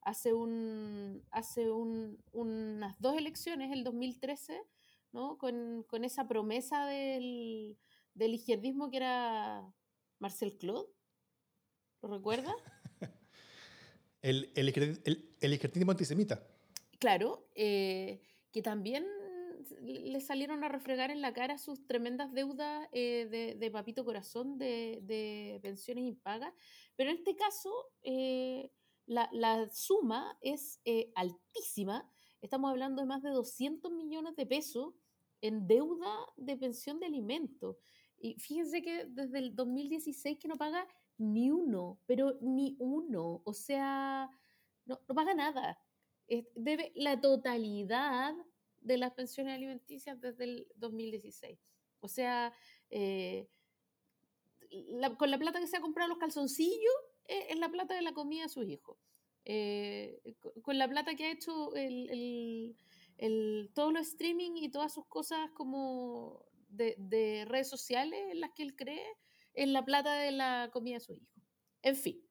hace, 0.02 0.34
un, 0.34 1.24
hace 1.32 1.70
unas 1.70 3.00
dos 3.00 3.18
elecciones, 3.18 3.72
el 3.72 3.84
2013, 3.84 4.62
¿no? 5.12 5.38
Con, 5.38 5.86
esa 6.04 6.28
promesa 6.28 6.86
del, 6.88 7.78
del 8.14 8.34
izquierdismo 8.34 8.90
que 8.90 8.98
era 8.98 9.74
Marcel 10.24 10.58
Claude. 10.58 10.88
¿Lo 12.02 12.08
recuerda? 12.08 12.56
el, 14.22 14.52
el, 14.56 15.90
antisemita. 15.90 16.48
Claro, 16.98 17.50
eh, 17.56 18.22
que 18.54 18.62
también 18.62 19.06
le 19.82 20.22
salieron 20.22 20.64
a 20.64 20.70
refregar 20.70 21.12
en 21.12 21.22
la 21.22 21.34
cara 21.34 21.58
sus 21.58 21.86
tremendas 21.86 22.32
deudas 22.32 22.88
eh, 22.94 23.58
de, 23.60 23.72
papito 23.72 24.06
corazón 24.06 24.58
de, 24.58 25.60
pensiones 25.62 26.06
impagas. 26.06 26.54
Pero 26.96 27.10
en 27.10 27.18
este 27.18 27.36
caso, 27.36 27.74
eh, 28.02 28.72
la, 29.06 29.28
la, 29.34 29.70
suma 29.72 30.38
es 30.40 30.80
altísima. 31.16 32.10
Estamos 32.42 32.72
hablando 32.72 33.02
de 33.02 33.08
más 33.10 33.22
de 33.24 33.32
200 33.32 33.92
millones 33.92 34.38
de 34.38 34.46
pesos 34.46 34.94
en 35.42 35.68
deuda 35.68 36.16
de 36.38 36.56
pensión 36.56 37.02
de 37.02 37.08
alimentos. 37.08 37.76
Y 38.24 38.40
fíjense 38.40 38.82
que 38.82 39.04
desde 39.04 39.38
el 39.38 39.54
2016 39.54 40.40
que 40.40 40.48
no 40.48 40.56
paga 40.56 40.88
ni 41.18 41.52
uno, 41.52 42.00
pero 42.06 42.38
ni 42.40 42.78
uno. 42.80 43.42
O 43.44 43.54
sea, 43.54 44.30
no, 44.86 44.98
paga 45.14 45.34
nada. 45.34 45.78
Debe 46.56 46.94
la 46.96 47.20
totalidad 47.20 48.34
de 48.80 48.98
las 48.98 49.12
pensiones 49.12 49.56
alimenticias 49.56 50.22
desde 50.22 50.46
el 50.46 50.68
2016. 50.76 51.60
O 52.00 52.08
sea, 52.08 52.54
eh, 52.90 53.50
con 55.18 55.30
la 55.30 55.38
plata 55.38 55.60
que 55.60 55.68
se 55.68 55.76
ha 55.76 55.82
comprado 55.82 56.08
los 56.08 56.18
calzoncillos, 56.18 56.96
eh, 57.26 57.48
es 57.50 57.60
la 57.60 57.70
plata 57.70 57.94
de 57.94 58.04
la 58.04 58.14
comida 58.14 58.44
de 58.44 58.50
sus 58.50 58.70
hijos. 58.70 58.98
Eh, 59.44 60.22
con 60.62 60.78
la 60.78 60.88
plata 60.88 61.16
que 61.16 61.26
ha 61.26 61.32
hecho 61.34 61.76
el, 61.76 62.78
el, 63.18 63.70
todo 63.74 63.92
lo 63.92 64.00
streaming 64.00 64.52
y 64.56 64.70
todas 64.70 64.94
sus 64.94 65.06
cosas 65.08 65.52
como 65.52 66.46
de, 66.76 67.46
redes 67.48 67.70
sociales 67.70 68.20
en 68.32 68.40
las 68.40 68.52
que 68.52 68.64
él 68.64 68.76
cree 68.76 69.06
en 69.54 69.74
la 69.74 69.86
plata 69.86 70.16
de 70.16 70.32
la 70.32 70.70
comida 70.72 70.96
de 70.96 71.00
su 71.02 71.14
hijo. 71.14 71.32
En 71.82 71.96
fin, 71.96 72.22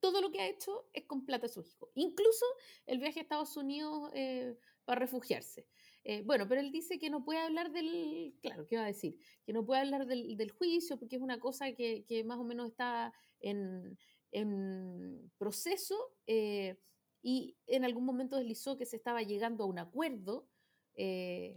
todo 0.00 0.20
lo 0.20 0.30
que 0.30 0.40
ha 0.40 0.48
hecho 0.48 0.88
es 0.92 1.04
con 1.04 1.24
plata 1.24 1.46
de 1.46 1.52
su 1.52 1.62
hijo. 1.62 1.90
Incluso 1.94 2.44
el 2.86 2.98
viaje 2.98 3.20
a 3.20 3.22
Estados 3.22 3.56
Unidos 3.56 4.10
eh, 4.14 4.56
para 4.84 5.00
refugiarse. 5.00 5.66
Eh, 6.04 6.22
bueno, 6.24 6.46
pero 6.48 6.60
él 6.60 6.70
dice 6.70 6.98
que 6.98 7.10
no 7.10 7.24
puede 7.24 7.40
hablar 7.40 7.72
del, 7.72 8.34
claro, 8.40 8.66
¿qué 8.66 8.76
va 8.76 8.84
a 8.84 8.86
decir? 8.86 9.18
Que 9.44 9.52
no 9.52 9.66
puede 9.66 9.80
hablar 9.80 10.06
del, 10.06 10.36
del 10.36 10.50
juicio 10.50 10.98
porque 10.98 11.16
es 11.16 11.22
una 11.22 11.40
cosa 11.40 11.72
que, 11.72 12.04
que 12.06 12.24
más 12.24 12.38
o 12.38 12.44
menos 12.44 12.68
está 12.68 13.12
en, 13.40 13.98
en 14.32 15.30
proceso 15.38 15.96
eh, 16.26 16.78
y 17.22 17.56
en 17.66 17.84
algún 17.84 18.04
momento 18.04 18.36
deslizó 18.36 18.76
que 18.76 18.86
se 18.86 18.96
estaba 18.96 19.22
llegando 19.22 19.64
a 19.64 19.66
un 19.66 19.78
acuerdo 19.78 20.48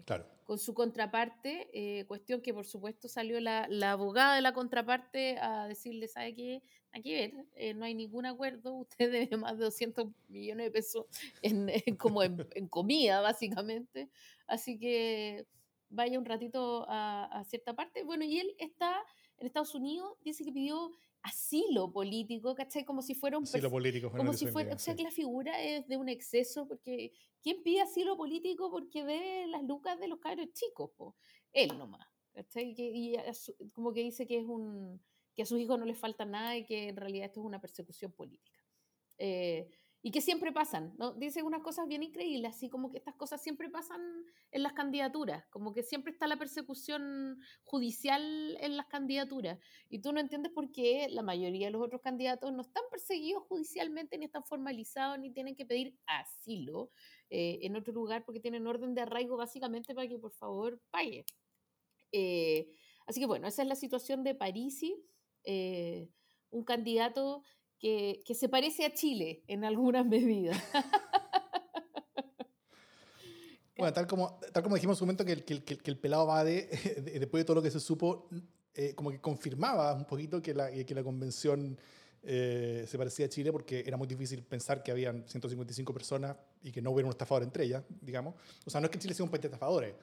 claro 0.05 0.25
con 0.51 0.59
su 0.59 0.73
contraparte, 0.73 1.69
eh, 1.71 2.03
cuestión 2.07 2.41
que 2.41 2.53
por 2.53 2.65
supuesto 2.65 3.07
salió 3.07 3.39
la, 3.39 3.69
abogada 3.89 4.35
de 4.35 4.41
la 4.41 4.53
contraparte 4.53 5.37
a 5.39 5.65
decirle, 5.65 6.09
¿sabe 6.09 6.35
qué? 6.35 6.61
Hay 6.91 7.01
que 7.01 7.13
ver, 7.13 7.45
eh, 7.55 7.73
no 7.73 7.85
hay 7.85 7.95
ningún 7.95 8.25
acuerdo, 8.25 8.73
usted 8.99 9.09
debe 9.09 9.37
más 9.37 9.57
de 9.57 9.63
200 9.63 10.09
millones 10.27 10.65
de 10.65 10.71
pesos 10.71 11.05
en, 11.41 11.69
como 11.95 12.21
en, 12.55 12.67
comida, 12.67 13.21
básicamente. 13.21 14.09
Así 14.45 14.77
que 14.77 15.47
vaya 15.89 16.19
un 16.19 16.25
ratito 16.25 16.85
a, 16.89 17.41
cierta 17.47 17.73
parte. 17.73 18.03
Bueno, 18.03 18.25
y 18.25 18.37
él 18.37 18.53
está 18.57 19.01
en 19.37 19.47
Estados 19.47 19.73
Unidos, 19.73 20.17
dice 20.21 20.43
que 20.43 20.51
pidió 20.51 20.91
asilo 21.23 21.91
político, 21.91 22.55
¿cachai? 22.55 22.85
Como 22.85 23.01
si 23.01 23.15
fuera 23.15 23.37
un... 23.37 23.43
Asilo 23.43 23.69
político. 23.69 24.11
Como 24.11 24.33
si 24.33 24.47
fuera, 24.47 24.73
o 24.73 24.77
sea, 24.77 24.95
que 24.95 25.03
la 25.03 25.11
figura 25.11 25.61
es 25.61 25.87
de 25.87 25.97
un 25.97 26.09
exceso, 26.09 26.67
porque 26.67 27.11
¿quién 27.41 27.61
pide 27.63 27.81
asilo 27.81 28.17
político 28.17 28.71
porque 28.71 29.03
ve 29.03 29.45
las 29.47 29.63
lucas 29.63 29.99
de 29.99 30.07
los 30.07 30.19
cabros 30.19 30.51
chicos? 30.53 30.91
Po? 30.97 31.15
Él 31.53 31.77
nomás, 31.77 32.07
¿cachai? 32.33 32.73
Y, 32.77 33.15
como 33.73 33.93
que 33.93 34.01
dice 34.01 34.25
que 34.25 34.39
es 34.39 34.45
un 34.45 35.01
que 35.33 35.43
a 35.43 35.45
sus 35.45 35.59
hijos 35.59 35.79
no 35.79 35.85
les 35.85 35.97
falta 35.97 36.25
nada 36.25 36.57
y 36.57 36.65
que 36.65 36.89
en 36.89 36.97
realidad 36.97 37.27
esto 37.27 37.39
es 37.39 37.45
una 37.45 37.61
persecución 37.61 38.11
política. 38.11 38.59
Eh, 39.17 39.69
y 40.03 40.11
que 40.11 40.21
siempre 40.21 40.51
pasan, 40.51 40.93
¿no? 40.97 41.13
Dice 41.13 41.43
unas 41.43 41.61
cosas 41.61 41.87
bien 41.87 42.01
increíbles, 42.01 42.55
así 42.55 42.69
como 42.69 42.89
que 42.89 42.97
estas 42.97 43.15
cosas 43.15 43.41
siempre 43.41 43.69
pasan 43.69 44.01
en 44.51 44.63
las 44.63 44.73
candidaturas, 44.73 45.45
como 45.49 45.73
que 45.73 45.83
siempre 45.83 46.11
está 46.11 46.27
la 46.27 46.37
persecución 46.37 47.39
judicial 47.63 48.57
en 48.59 48.77
las 48.77 48.87
candidaturas, 48.87 49.59
y 49.89 49.99
tú 49.99 50.11
no 50.11 50.19
entiendes 50.19 50.51
por 50.51 50.71
qué 50.71 51.07
la 51.09 51.21
mayoría 51.21 51.67
de 51.67 51.71
los 51.71 51.83
otros 51.83 52.01
candidatos 52.01 52.51
no 52.51 52.61
están 52.61 52.83
perseguidos 52.89 53.43
judicialmente, 53.43 54.17
ni 54.17 54.25
están 54.25 54.43
formalizados, 54.43 55.19
ni 55.19 55.31
tienen 55.31 55.55
que 55.55 55.65
pedir 55.65 55.95
asilo 56.07 56.89
eh, 57.29 57.59
en 57.61 57.75
otro 57.75 57.93
lugar, 57.93 58.25
porque 58.25 58.39
tienen 58.39 58.65
orden 58.65 58.95
de 58.95 59.01
arraigo 59.01 59.37
básicamente 59.37 59.93
para 59.93 60.07
que 60.07 60.17
por 60.17 60.31
favor 60.31 60.81
pague. 60.89 61.25
Eh, 62.11 62.71
así 63.05 63.19
que 63.19 63.27
bueno, 63.27 63.47
esa 63.47 63.61
es 63.61 63.67
la 63.67 63.75
situación 63.75 64.23
de 64.23 64.33
Parisi, 64.33 64.95
eh, 65.43 66.09
un 66.49 66.63
candidato 66.63 67.43
que, 67.81 68.35
se 68.35 68.47
parece 68.47 68.85
a 68.85 68.93
Chile 68.93 69.43
en 69.47 69.65
algunas 69.65 70.05
medidas. 70.07 70.61
Bueno, 73.77 73.93
tal 73.93 74.05
como, 74.05 74.39
tal 74.53 74.61
como 74.61 74.75
dijimos 74.75 74.99
en 74.99 75.03
un 75.03 75.07
momento 75.07 75.25
que 75.25 75.31
el, 75.31 75.43
que, 75.43 75.77
que, 75.77 75.89
el 75.91 75.97
pelado 75.97 76.27
Bade, 76.27 76.69
después 77.19 77.41
de 77.41 77.45
todo 77.45 77.55
lo 77.55 77.61
que 77.63 77.71
se 77.71 77.79
supo, 77.79 78.29
eh, 78.75 78.93
como 78.93 79.09
que 79.09 79.19
confirmaba 79.19 79.93
un 79.95 80.05
poquito 80.05 80.41
que 80.41 80.53
la, 80.53 80.71
que 80.71 80.93
la 80.93 81.03
convención 81.03 81.79
eh, 82.21 82.85
se 82.87 82.97
parecía 82.99 83.25
a 83.25 83.29
Chile 83.29 83.51
porque 83.51 83.83
era 83.85 83.97
muy 83.97 84.07
difícil 84.07 84.43
pensar 84.43 84.83
que 84.83 84.91
habían 84.91 85.27
155 85.27 85.91
personas 85.91 86.37
y 86.61 86.71
que 86.71 86.81
no 86.81 86.91
hubiera 86.91 87.07
un 87.07 87.11
estafador 87.11 87.41
entre 87.41 87.63
ellas, 87.63 87.83
digamos. 87.99 88.35
O 88.63 88.69
sea, 88.69 88.79
no 88.79 88.85
es 88.85 88.91
que 88.91 88.99
Chile 88.99 89.15
sea 89.15 89.23
un 89.23 89.31
país 89.31 89.41
de 89.41 89.47
estafadores, 89.47 89.95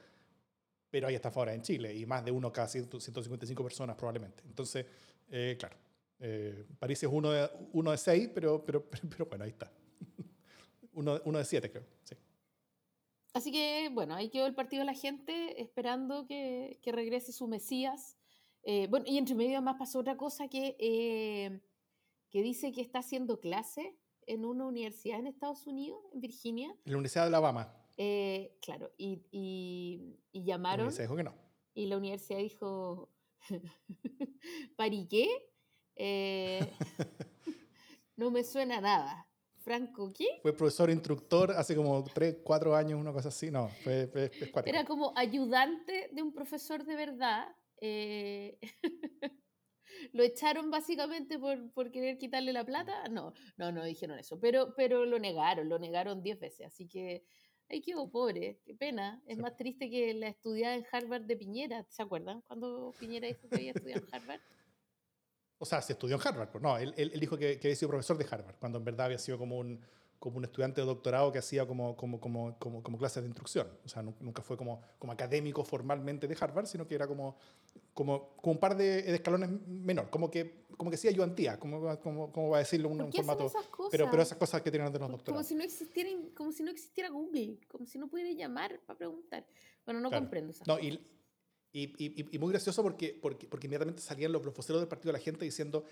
pero 0.89 1.07
hay 1.07 1.15
estafadores 1.15 1.55
en 1.55 1.61
Chile 1.61 1.95
y 1.95 2.05
más 2.05 2.25
de 2.25 2.31
uno 2.31 2.51
cada 2.51 2.67
155 2.67 3.63
personas 3.63 3.95
probablemente. 3.95 4.43
Entonces, 4.45 4.85
eh, 5.31 5.55
claro, 5.57 5.77
eh, 6.19 6.65
París 6.79 7.01
es 7.01 7.09
uno 7.11 7.31
de, 7.31 7.49
uno 7.73 7.91
de 7.91 7.97
seis, 7.97 8.29
pero, 8.33 8.63
pero, 8.65 8.85
pero, 9.09 9.25
bueno, 9.25 9.43
ahí 9.45 9.51
está. 9.51 9.71
uno, 10.93 11.19
uno, 11.25 11.37
de 11.37 11.45
siete, 11.45 11.71
creo. 11.71 11.85
Sí. 12.03 12.15
Así 13.33 13.51
que, 13.51 13.89
bueno, 13.93 14.15
ahí 14.15 14.29
quedó 14.29 14.45
el 14.47 14.55
partido 14.55 14.81
de 14.81 14.85
la 14.85 14.93
gente 14.93 15.61
esperando 15.61 16.25
que, 16.25 16.79
que 16.81 16.91
regrese 16.91 17.31
su 17.31 17.47
Mesías. 17.47 18.17
Eh, 18.63 18.87
bueno, 18.89 19.05
y 19.07 19.17
entre 19.17 19.35
medio 19.35 19.57
además 19.57 19.75
pasó 19.79 19.99
otra 19.99 20.17
cosa 20.17 20.49
que, 20.49 20.75
eh, 20.79 21.61
que 22.29 22.41
dice 22.41 22.71
que 22.71 22.81
está 22.81 22.99
haciendo 22.99 23.39
clase 23.39 23.95
en 24.25 24.45
una 24.45 24.65
universidad 24.65 25.19
en 25.19 25.27
Estados 25.27 25.65
Unidos, 25.67 25.99
en 26.13 26.21
Virginia. 26.21 26.69
En 26.85 26.91
la 26.91 26.97
Universidad 26.97 27.23
de 27.23 27.27
Alabama. 27.27 27.73
claro, 28.61 28.91
y, 28.97 29.23
y, 29.31 30.19
y 30.31 30.43
llamaron. 30.43 30.87
La 30.87 31.01
dijo 31.01 31.15
que 31.15 31.23
no. 31.23 31.33
Y 31.73 31.85
la 31.85 31.97
universidad 31.97 32.39
dijo, 32.39 33.09
¿para 34.75 35.07
qué? 35.09 35.48
Eh, 36.01 36.65
no 38.15 38.31
me 38.31 38.43
suena 38.43 38.79
nada. 38.79 39.27
Franco, 39.57 40.11
¿qué? 40.17 40.39
Fue 40.41 40.55
profesor 40.55 40.89
instructor 40.89 41.51
hace 41.51 41.75
como 41.75 42.01
3, 42.03 42.37
4 42.43 42.75
años, 42.75 42.99
una 42.99 43.11
cosa 43.11 43.27
así. 43.27 43.51
No, 43.51 43.67
fue, 43.83 44.09
Era 44.65 44.85
como 44.85 45.13
ayudante 45.15 46.09
de 46.13 46.21
un 46.23 46.33
profesor 46.33 46.85
de 46.85 46.95
verdad. 46.95 47.53
Eh, 47.81 48.57
lo 50.13 50.23
echaron 50.23 50.71
básicamente 50.71 51.37
por, 51.37 51.71
por, 51.73 51.91
querer 51.91 52.17
quitarle 52.17 52.53
la 52.53 52.65
plata. 52.65 53.09
No, 53.09 53.33
no, 53.57 53.73
no 53.73 53.83
dijeron 53.83 54.17
eso. 54.17 54.39
Pero, 54.39 54.73
pero 54.75 55.05
lo 55.05 55.19
negaron, 55.19 55.67
lo 55.67 55.77
negaron 55.77 56.23
10 56.23 56.39
veces. 56.39 56.67
Así 56.67 56.87
que 56.87 57.25
ahí 57.67 57.81
quedó 57.81 58.09
pobre. 58.09 58.61
Qué 58.65 58.73
pena. 58.73 59.21
Es 59.27 59.37
más 59.37 59.57
triste 59.57 59.89
que 59.89 60.13
la 60.13 60.29
estudiada 60.29 60.75
en 60.75 60.85
Harvard 60.89 61.23
de 61.23 61.35
Piñera. 61.35 61.85
¿Se 61.89 62.01
acuerdan 62.01 62.41
cuando 62.47 62.95
Piñera 62.97 63.27
dijo 63.27 63.49
que 63.49 63.57
había 63.57 63.71
estudiado 63.71 64.05
en 64.07 64.15
Harvard? 64.15 64.41
O 65.59 65.65
sea, 65.65 65.81
se 65.81 65.93
estudió 65.93 66.15
en 66.15 66.21
Harvard, 66.25 66.49
pero 66.51 66.61
no, 66.61 66.77
él, 66.77 66.93
él, 66.95 67.19
dijo 67.19 67.37
que, 67.37 67.59
que, 67.59 67.67
había 67.67 67.75
sido 67.75 67.89
profesor 67.89 68.17
de 68.17 68.25
Harvard, 68.29 68.55
cuando 68.59 68.77
en 68.77 68.85
verdad 68.85 69.07
había 69.07 69.19
sido 69.19 69.37
como 69.37 69.57
un, 69.57 69.79
como 70.19 70.37
un 70.37 70.43
estudiante 70.43 70.81
de 70.81 70.87
doctorado 70.87 71.31
que 71.31 71.39
hacía 71.39 71.65
como, 71.65 71.95
como, 71.95 72.19
como, 72.19 72.57
como, 72.59 72.83
como 72.83 72.97
clases 72.97 73.23
de 73.23 73.27
instrucción. 73.29 73.67
O 73.85 73.89
sea, 73.89 74.01
nunca 74.01 74.41
fue 74.41 74.57
como, 74.57 74.81
como 74.99 75.13
académico 75.13 75.63
formalmente 75.63 76.27
de 76.27 76.37
Harvard, 76.39 76.65
sino 76.65 76.85
que 76.85 76.95
era 76.95 77.07
como, 77.07 77.37
como, 77.93 78.35
como 78.35 78.53
un 78.53 78.59
par 78.59 78.75
de, 78.75 79.13
escalones 79.15 79.49
menor, 79.65 80.09
como 80.09 80.29
que, 80.29 80.65
como 80.77 80.91
que 80.91 80.97
sí 80.97 81.07
ayudantía, 81.07 81.57
como, 81.57 81.97
como, 81.99 82.31
como 82.31 82.49
va 82.49 82.57
a 82.57 82.59
decirlo 82.59 82.89
un, 82.89 83.01
un 83.01 83.13
formato. 83.13 83.45
Esas 83.45 83.67
cosas? 83.67 83.91
Pero, 83.91 84.09
pero 84.11 84.21
esas 84.21 84.37
cosas 84.37 84.61
que 84.61 84.71
tienen 84.71 84.91
de 84.91 84.99
los 84.99 85.09
doctorados. 85.09 85.35
Como 85.35 85.43
si, 85.43 85.55
no 85.55 85.63
existiera, 85.63 86.09
como 86.35 86.51
si 86.51 86.63
no 86.63 86.71
existiera 86.71 87.09
Google, 87.09 87.57
como 87.69 87.85
si 87.85 87.97
no 87.97 88.09
pudiera 88.09 88.31
llamar 88.31 88.79
para 88.85 88.97
preguntar. 88.97 89.45
Bueno, 89.85 90.01
no 90.01 90.11
comprendo 90.11 90.51
esas 90.51 90.67
no, 90.67 90.75
cosas. 90.75 90.89
Y, 90.89 91.18
y, 91.71 92.35
y, 92.35 92.39
muy 92.39 92.51
gracioso 92.51 92.81
porque, 92.81 93.17
porque, 93.21 93.47
porque 93.47 93.67
inmediatamente 93.67 94.01
salían 94.01 94.31
los, 94.31 94.43
voceros 94.43 94.81
del 94.81 94.87
partido 94.87 95.11
de 95.11 95.19
la 95.19 95.23
gente 95.23 95.45
diciendo, 95.45 95.85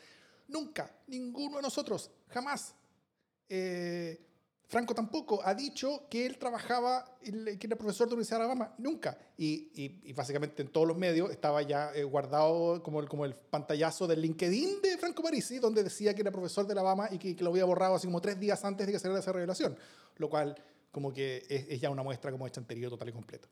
nunca, 0.47 0.91
ninguno 1.07 1.57
de 1.57 1.61
nosotros, 1.61 2.09
jamás, 2.29 2.73
eh, 3.47 4.19
Franco 4.67 4.93
tampoco, 4.93 5.39
ha 5.45 5.53
dicho 5.53 6.07
que 6.09 6.25
él 6.25 6.37
trabajaba, 6.37 7.17
que 7.21 7.57
era 7.61 7.77
profesor 7.77 8.07
de 8.07 8.11
la 8.11 8.15
Universidad 8.15 8.39
de 8.39 8.43
Alabama, 8.45 8.75
nunca. 8.79 9.17
Y, 9.37 9.69
y, 10.03 10.11
básicamente 10.11 10.61
en 10.61 10.67
todos 10.67 10.85
los 10.85 10.97
medios 10.97 11.31
estaba 11.31 11.61
ya 11.61 11.93
eh, 11.93 12.03
guardado 12.03 12.83
como 12.83 12.99
el, 12.99 13.07
como 13.07 13.23
el 13.23 13.33
pantallazo 13.33 14.07
del 14.07 14.21
LinkedIn 14.21 14.81
de 14.81 14.97
Franco 14.97 15.23
Parisi, 15.23 15.59
donde 15.59 15.83
decía 15.83 16.13
que 16.13 16.21
era 16.21 16.31
profesor 16.31 16.67
de 16.67 16.73
Alabama 16.73 17.07
y 17.09 17.17
que, 17.17 17.33
que, 17.33 17.43
lo 17.45 17.51
había 17.51 17.63
borrado 17.63 17.95
así 17.95 18.07
como 18.07 18.19
tres 18.19 18.37
días 18.37 18.65
antes 18.65 18.85
de 18.85 18.91
que 18.91 18.99
saliera 18.99 19.21
esa 19.21 19.31
revelación, 19.31 19.77
lo 20.17 20.29
cual 20.29 20.61
como 20.91 21.13
que 21.13 21.45
es, 21.47 21.65
es 21.69 21.79
ya 21.79 21.89
una 21.89 22.03
muestra 22.03 22.29
como 22.31 22.45
hecha 22.45 22.59
anterior 22.59 22.89
total 22.89 23.07
y 23.07 23.13
completo. 23.13 23.47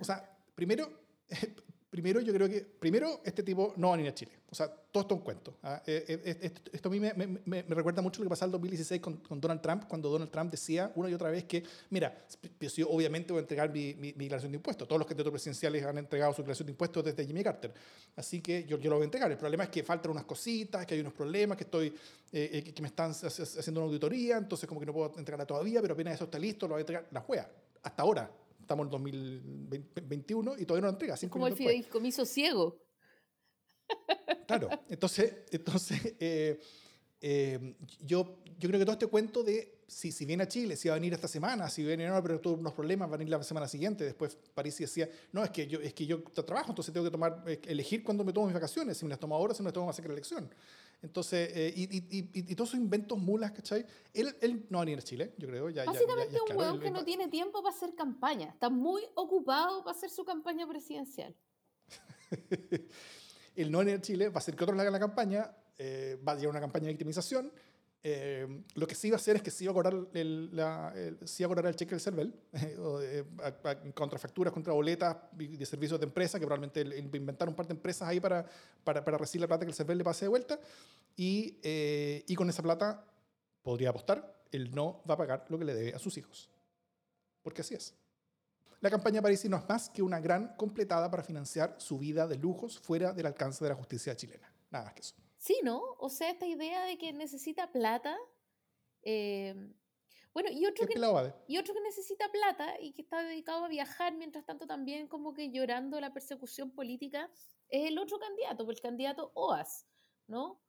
O 0.00 0.04
sea, 0.04 0.34
primero 0.54 1.03
primero 1.94 2.20
yo 2.20 2.32
creo 2.34 2.48
que, 2.48 2.60
primero, 2.62 3.20
este 3.24 3.44
tipo 3.44 3.72
no 3.76 3.86
va 3.86 3.94
a 3.94 3.96
venir 3.96 4.10
a 4.10 4.14
Chile. 4.16 4.32
O 4.50 4.54
sea, 4.56 4.66
todo 4.66 5.02
esto 5.02 5.14
es 5.14 5.18
un 5.20 5.24
cuento. 5.24 5.54
¿ah? 5.62 5.80
Eh, 5.86 6.04
eh, 6.08 6.38
eh, 6.42 6.52
esto 6.72 6.88
a 6.88 6.90
mí 6.90 6.98
me, 6.98 7.14
me, 7.14 7.38
me, 7.44 7.62
recuerda 7.62 8.02
mucho 8.02 8.20
lo 8.20 8.24
que 8.24 8.30
pasó 8.30 8.44
en 8.44 8.48
el 8.48 8.52
2016 8.54 9.00
con, 9.00 9.18
con, 9.18 9.40
Donald 9.40 9.60
Trump, 9.60 9.84
cuando 9.86 10.08
Donald 10.08 10.28
Trump 10.32 10.50
decía 10.50 10.90
una 10.96 11.08
y 11.08 11.14
otra 11.14 11.30
vez 11.30 11.44
que, 11.44 11.62
mira, 11.90 12.26
yo 12.58 12.88
obviamente 12.90 13.32
voy 13.32 13.38
a 13.38 13.42
entregar 13.42 13.72
mi, 13.72 13.94
mi, 13.94 14.10
declaración 14.10 14.50
de 14.50 14.56
impuestos. 14.56 14.88
Todos 14.88 14.98
los 14.98 15.06
candidatos 15.06 15.30
presidenciales 15.30 15.84
han 15.84 15.98
entregado 15.98 16.32
su 16.32 16.42
declaración 16.42 16.66
de 16.66 16.72
impuestos 16.72 17.04
desde 17.04 17.24
Jimmy 17.24 17.44
Carter. 17.44 17.72
Así 18.16 18.40
que 18.40 18.64
yo, 18.64 18.76
yo 18.76 18.90
lo 18.90 18.96
voy 18.96 19.02
a 19.02 19.04
entregar. 19.04 19.30
El 19.30 19.38
problema 19.38 19.62
es 19.62 19.70
que 19.70 19.84
faltan 19.84 20.10
unas 20.10 20.24
cositas, 20.24 20.84
que 20.86 20.94
hay 20.94 21.00
unos 21.00 21.12
problemas, 21.12 21.56
que 21.56 21.62
estoy 21.62 21.94
que 22.32 22.74
me 22.80 22.88
están 22.88 23.12
haciendo 23.12 23.80
una 23.80 23.86
auditoría, 23.86 24.38
entonces 24.38 24.68
como 24.68 24.80
que 24.80 24.86
no 24.86 24.92
puedo 24.92 25.16
entregarla 25.16 25.46
todavía, 25.46 25.80
pero 25.80 25.94
apenas 25.94 26.14
eso 26.14 26.24
está 26.24 26.40
listo, 26.40 26.66
lo 26.66 26.74
voy 26.74 26.80
a 26.80 26.82
entregar. 26.82 27.06
La 27.12 27.20
juega. 27.20 27.48
Hasta 27.84 28.02
ahora, 28.02 28.28
estamos 28.64 28.86
en 28.86 28.90
2021 28.90 30.54
y 30.58 30.64
todavía 30.64 30.82
no 30.82 30.86
lo 30.88 30.92
entrega. 30.92 31.16
Como 31.30 31.46
el 31.46 31.54
fideicomiso 31.54 32.24
ciego. 32.24 32.80
Claro, 34.46 34.68
entonces, 34.88 35.32
entonces 35.50 36.16
eh, 36.18 36.58
eh, 37.20 37.74
yo, 38.00 38.42
yo 38.58 38.68
creo 38.68 38.78
que 38.78 38.84
todo 38.84 38.92
este 38.92 39.06
cuento 39.06 39.42
de 39.42 39.82
si, 39.86 40.12
si 40.12 40.24
viene 40.24 40.42
a 40.42 40.48
Chile, 40.48 40.76
si 40.76 40.88
va 40.88 40.94
a 40.94 40.98
venir 40.98 41.12
esta 41.12 41.28
semana, 41.28 41.68
si 41.68 41.82
viene, 41.82 42.06
no, 42.06 42.22
pero 42.22 42.40
tuvo 42.40 42.54
unos 42.54 42.72
problemas, 42.72 43.08
va 43.10 43.14
a 43.14 43.18
venir 43.18 43.30
la 43.30 43.42
semana 43.42 43.68
siguiente. 43.68 44.04
Después 44.04 44.36
París 44.54 44.76
decía, 44.78 45.08
no, 45.32 45.44
es 45.44 45.50
que 45.50 45.66
yo, 45.66 45.80
es 45.80 45.94
que 45.94 46.06
yo 46.06 46.22
trabajo, 46.22 46.70
entonces 46.70 46.92
tengo 46.92 47.04
que 47.04 47.10
tomar, 47.10 47.42
elegir 47.66 48.02
cuándo 48.02 48.24
me 48.24 48.32
tomo 48.32 48.46
mis 48.46 48.54
vacaciones, 48.54 48.96
si 48.96 49.04
me 49.04 49.10
las 49.10 49.18
tomo 49.18 49.34
ahora, 49.34 49.54
si 49.54 49.62
me 49.62 49.66
las 49.66 49.74
tomo 49.74 49.86
más 49.86 49.96
cerca 49.96 50.08
de 50.08 50.14
la 50.14 50.18
elección. 50.18 50.50
Entonces, 51.02 51.50
eh, 51.54 51.72
y, 51.76 51.96
y, 51.96 52.30
y, 52.32 52.54
todos 52.54 52.70
esos 52.70 52.80
inventos 52.80 53.18
mulas, 53.18 53.52
¿cachai? 53.52 53.84
Él, 54.12 54.34
él 54.40 54.66
no 54.70 54.78
va 54.78 54.82
a 54.82 54.84
venir 54.86 54.98
a 54.98 55.02
Chile, 55.02 55.34
yo 55.36 55.48
creo. 55.48 55.68
Ya, 55.70 55.84
Básicamente 55.84 56.34
ya, 56.34 56.54
un 56.54 56.58
hueón 56.58 56.80
que 56.80 56.90
no 56.90 57.04
tiene 57.04 57.28
tiempo 57.28 57.62
para 57.62 57.74
hacer 57.74 57.94
campaña. 57.94 58.48
Está 58.48 58.70
muy 58.70 59.02
ocupado 59.14 59.84
para 59.84 59.96
hacer 59.96 60.10
su 60.10 60.24
campaña 60.24 60.66
presidencial. 60.66 61.36
él 63.56 63.70
no 63.70 63.78
venir 63.78 63.94
a 63.96 64.00
Chile, 64.00 64.28
va 64.28 64.36
a 64.36 64.38
hacer 64.38 64.56
que 64.56 64.64
otros 64.64 64.76
le 64.76 64.82
hagan 64.82 64.92
la 64.92 65.00
campaña, 65.00 65.54
eh, 65.78 66.18
va 66.26 66.32
a 66.32 66.36
llevar 66.36 66.50
una 66.50 66.60
campaña 66.60 66.86
de 66.86 66.92
victimización 66.92 67.52
eh, 68.06 68.46
lo 68.74 68.86
que 68.86 68.94
sí 68.94 69.08
iba 69.08 69.14
a 69.14 69.18
hacer 69.18 69.36
es 69.36 69.42
que 69.42 69.50
sí 69.50 69.64
iba 69.64 69.70
a 69.70 69.74
cobrar 69.74 69.94
el, 70.12 70.54
la, 70.54 70.92
el, 70.94 71.26
sí 71.26 71.42
iba 71.42 71.46
a 71.46 71.54
cobrar 71.54 71.70
el 71.70 71.74
cheque 71.74 71.92
del 71.92 72.00
CERVEL, 72.00 72.34
eh, 72.52 73.24
contra 73.94 74.18
facturas, 74.18 74.52
contra 74.52 74.74
boletas 74.74 75.16
de 75.32 75.64
servicios 75.64 75.98
de 75.98 76.04
empresa, 76.04 76.38
que 76.38 76.44
probablemente 76.44 76.82
inventar 76.82 77.48
un 77.48 77.54
par 77.54 77.66
de 77.66 77.72
empresas 77.72 78.06
ahí 78.06 78.20
para, 78.20 78.44
para, 78.84 79.02
para, 79.02 79.16
recibir 79.16 79.40
la 79.40 79.46
plata 79.46 79.64
que 79.64 79.70
el 79.70 79.74
CERVEL 79.74 79.96
le 79.96 80.04
pase 80.04 80.26
de 80.26 80.28
vuelta. 80.28 80.60
Y, 81.16 81.58
eh, 81.62 82.22
y 82.28 82.34
con 82.34 82.50
esa 82.50 82.62
plata 82.62 83.02
podría 83.62 83.88
apostar, 83.88 84.44
él 84.52 84.74
no 84.74 85.02
va 85.08 85.14
a 85.14 85.16
pagar 85.16 85.46
lo 85.48 85.58
que 85.58 85.64
le 85.64 85.74
debe 85.74 85.94
a 85.94 85.98
sus 85.98 86.18
hijos. 86.18 86.50
Porque 87.42 87.62
así 87.62 87.74
es. 87.74 87.94
La 88.82 88.90
campaña 88.90 89.22
Parisi 89.22 89.48
no 89.48 89.56
es 89.56 89.66
más 89.66 89.88
que 89.88 90.02
una 90.02 90.20
gran 90.20 90.56
completada 90.56 91.10
para 91.10 91.22
financiar 91.22 91.76
su 91.78 91.98
vida 91.98 92.26
de 92.26 92.36
lujos 92.36 92.78
fuera 92.78 93.14
del 93.14 93.24
alcance 93.24 93.64
de 93.64 93.70
la 93.70 93.76
justicia 93.76 94.14
chilena. 94.14 94.52
Nada 94.70 94.84
más 94.84 94.92
que 94.92 95.00
eso. 95.00 95.23
Sí, 95.44 95.60
¿no? 95.62 95.82
O 95.98 96.08
sea, 96.08 96.30
esta 96.30 96.46
idea 96.46 96.86
de 96.86 96.96
que 96.96 97.12
necesita 97.12 97.70
plata. 97.70 98.16
Em, 99.02 99.74
bueno, 100.32 100.48
y 100.50 100.64
otro, 100.64 100.86
que, 100.86 100.98
y 101.48 101.58
otro 101.58 101.74
que 101.74 101.82
necesita 101.82 102.32
plata 102.32 102.80
y 102.80 102.94
que 102.94 103.02
está 103.02 103.22
dedicado 103.22 103.66
a 103.66 103.68
viajar, 103.68 104.14
mientras 104.14 104.46
tanto 104.46 104.66
también 104.66 105.06
como 105.06 105.34
que 105.34 105.50
llorando 105.50 106.00
la 106.00 106.14
persecución 106.14 106.70
política, 106.70 107.30
es 107.68 107.90
el 107.90 107.98
otro 107.98 108.18
candidato, 108.18 108.64
pues 108.64 108.78
el 108.78 108.82
candidato 108.82 109.32
OAS, 109.34 109.86
¿no? 110.28 110.62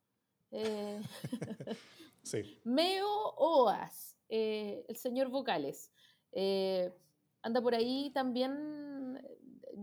Eh, 0.50 1.00
sí. 2.22 2.60
Meo 2.64 3.08
Oas, 3.38 4.18
eh, 4.28 4.84
el 4.88 4.96
señor 4.98 5.30
Vocales. 5.30 5.90
Eh, 6.32 6.94
anda 7.40 7.62
por 7.62 7.74
ahí 7.74 8.10
también 8.10 9.22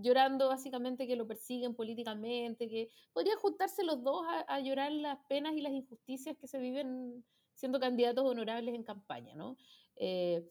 llorando 0.01 0.47
básicamente 0.47 1.07
que 1.07 1.15
lo 1.15 1.27
persiguen 1.27 1.75
políticamente, 1.75 2.67
que 2.67 2.89
podría 3.13 3.35
juntarse 3.37 3.83
los 3.83 4.03
dos 4.03 4.25
a, 4.47 4.59
llorar 4.59 4.91
las 4.91 5.19
penas 5.27 5.53
y 5.55 5.61
las 5.61 5.73
injusticias 5.73 6.35
que 6.37 6.47
se 6.47 6.59
viven 6.59 7.23
siendo 7.53 7.79
candidatos 7.79 8.25
honorables 8.25 8.73
en 8.75 8.83
campaña, 8.83 9.35
¿no? 9.35 9.57
Eh, 9.95 10.43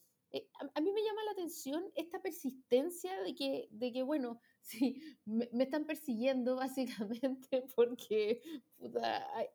a, 0.74 0.80
mí 0.80 0.92
me 0.92 1.02
llama 1.02 1.24
la 1.24 1.32
atención 1.32 1.84
esta 1.94 2.20
persistencia 2.20 3.20
de 3.22 3.34
que, 3.34 3.68
de 3.70 3.92
que 3.92 4.02
bueno, 4.02 4.40
sí, 4.60 5.00
me, 5.24 5.48
están 5.64 5.84
persiguiendo 5.84 6.56
básicamente 6.56 7.64
porque 7.74 8.40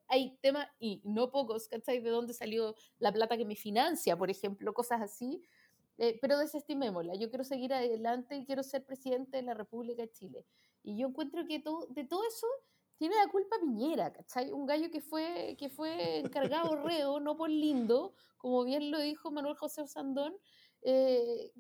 hay, 0.08 0.38
temas, 0.42 0.68
y 0.80 1.02
no 1.04 1.32
pocos, 1.32 1.68
¿cachai? 1.68 2.00
De 2.00 2.10
dónde 2.10 2.34
salió 2.34 2.76
la 3.00 3.12
plata 3.12 3.38
que 3.38 3.46
me 3.46 3.56
financia, 3.56 4.18
por 4.18 4.30
ejemplo, 4.30 4.74
cosas 4.74 5.02
así. 5.02 5.42
Eh, 5.98 6.20
pero 6.22 6.38
desestimémosla, 6.38 7.16
yo 7.16 7.30
quiero 7.30 7.44
seguir 7.44 7.74
adelante 7.74 8.36
y 8.36 8.46
quiero 8.46 8.62
ser 8.64 8.86
presidente 8.86 9.38
de 9.38 9.44
la 9.44 9.54
República 9.54 10.04
de 10.04 10.12
Chile. 10.12 10.46
Y 10.84 10.98
yo 10.98 11.08
encuentro 11.08 11.46
que 11.48 11.60
todo, 11.60 11.88
de 11.88 12.04
todo 12.04 12.22
eso 12.28 12.48
tiene 12.98 13.16
la 13.16 13.30
culpa 13.32 13.58
Piñera, 13.60 14.12
¿cachai? 14.12 14.52
Un 14.52 14.66
gallo 14.66 14.90
que 14.92 15.02
fue, 15.02 15.56
que 15.58 15.70
fue 15.70 16.20
encargado 16.20 16.76
reo, 16.84 17.20
no 17.20 17.36
por 17.36 17.50
lindo, 17.50 18.14
como 18.38 18.64
bien 18.64 18.92
lo 18.92 19.00
dijo 19.00 19.32
Manuel 19.32 19.56
José 19.56 19.82
Osandón, 19.82 20.36
eh, 20.82 21.52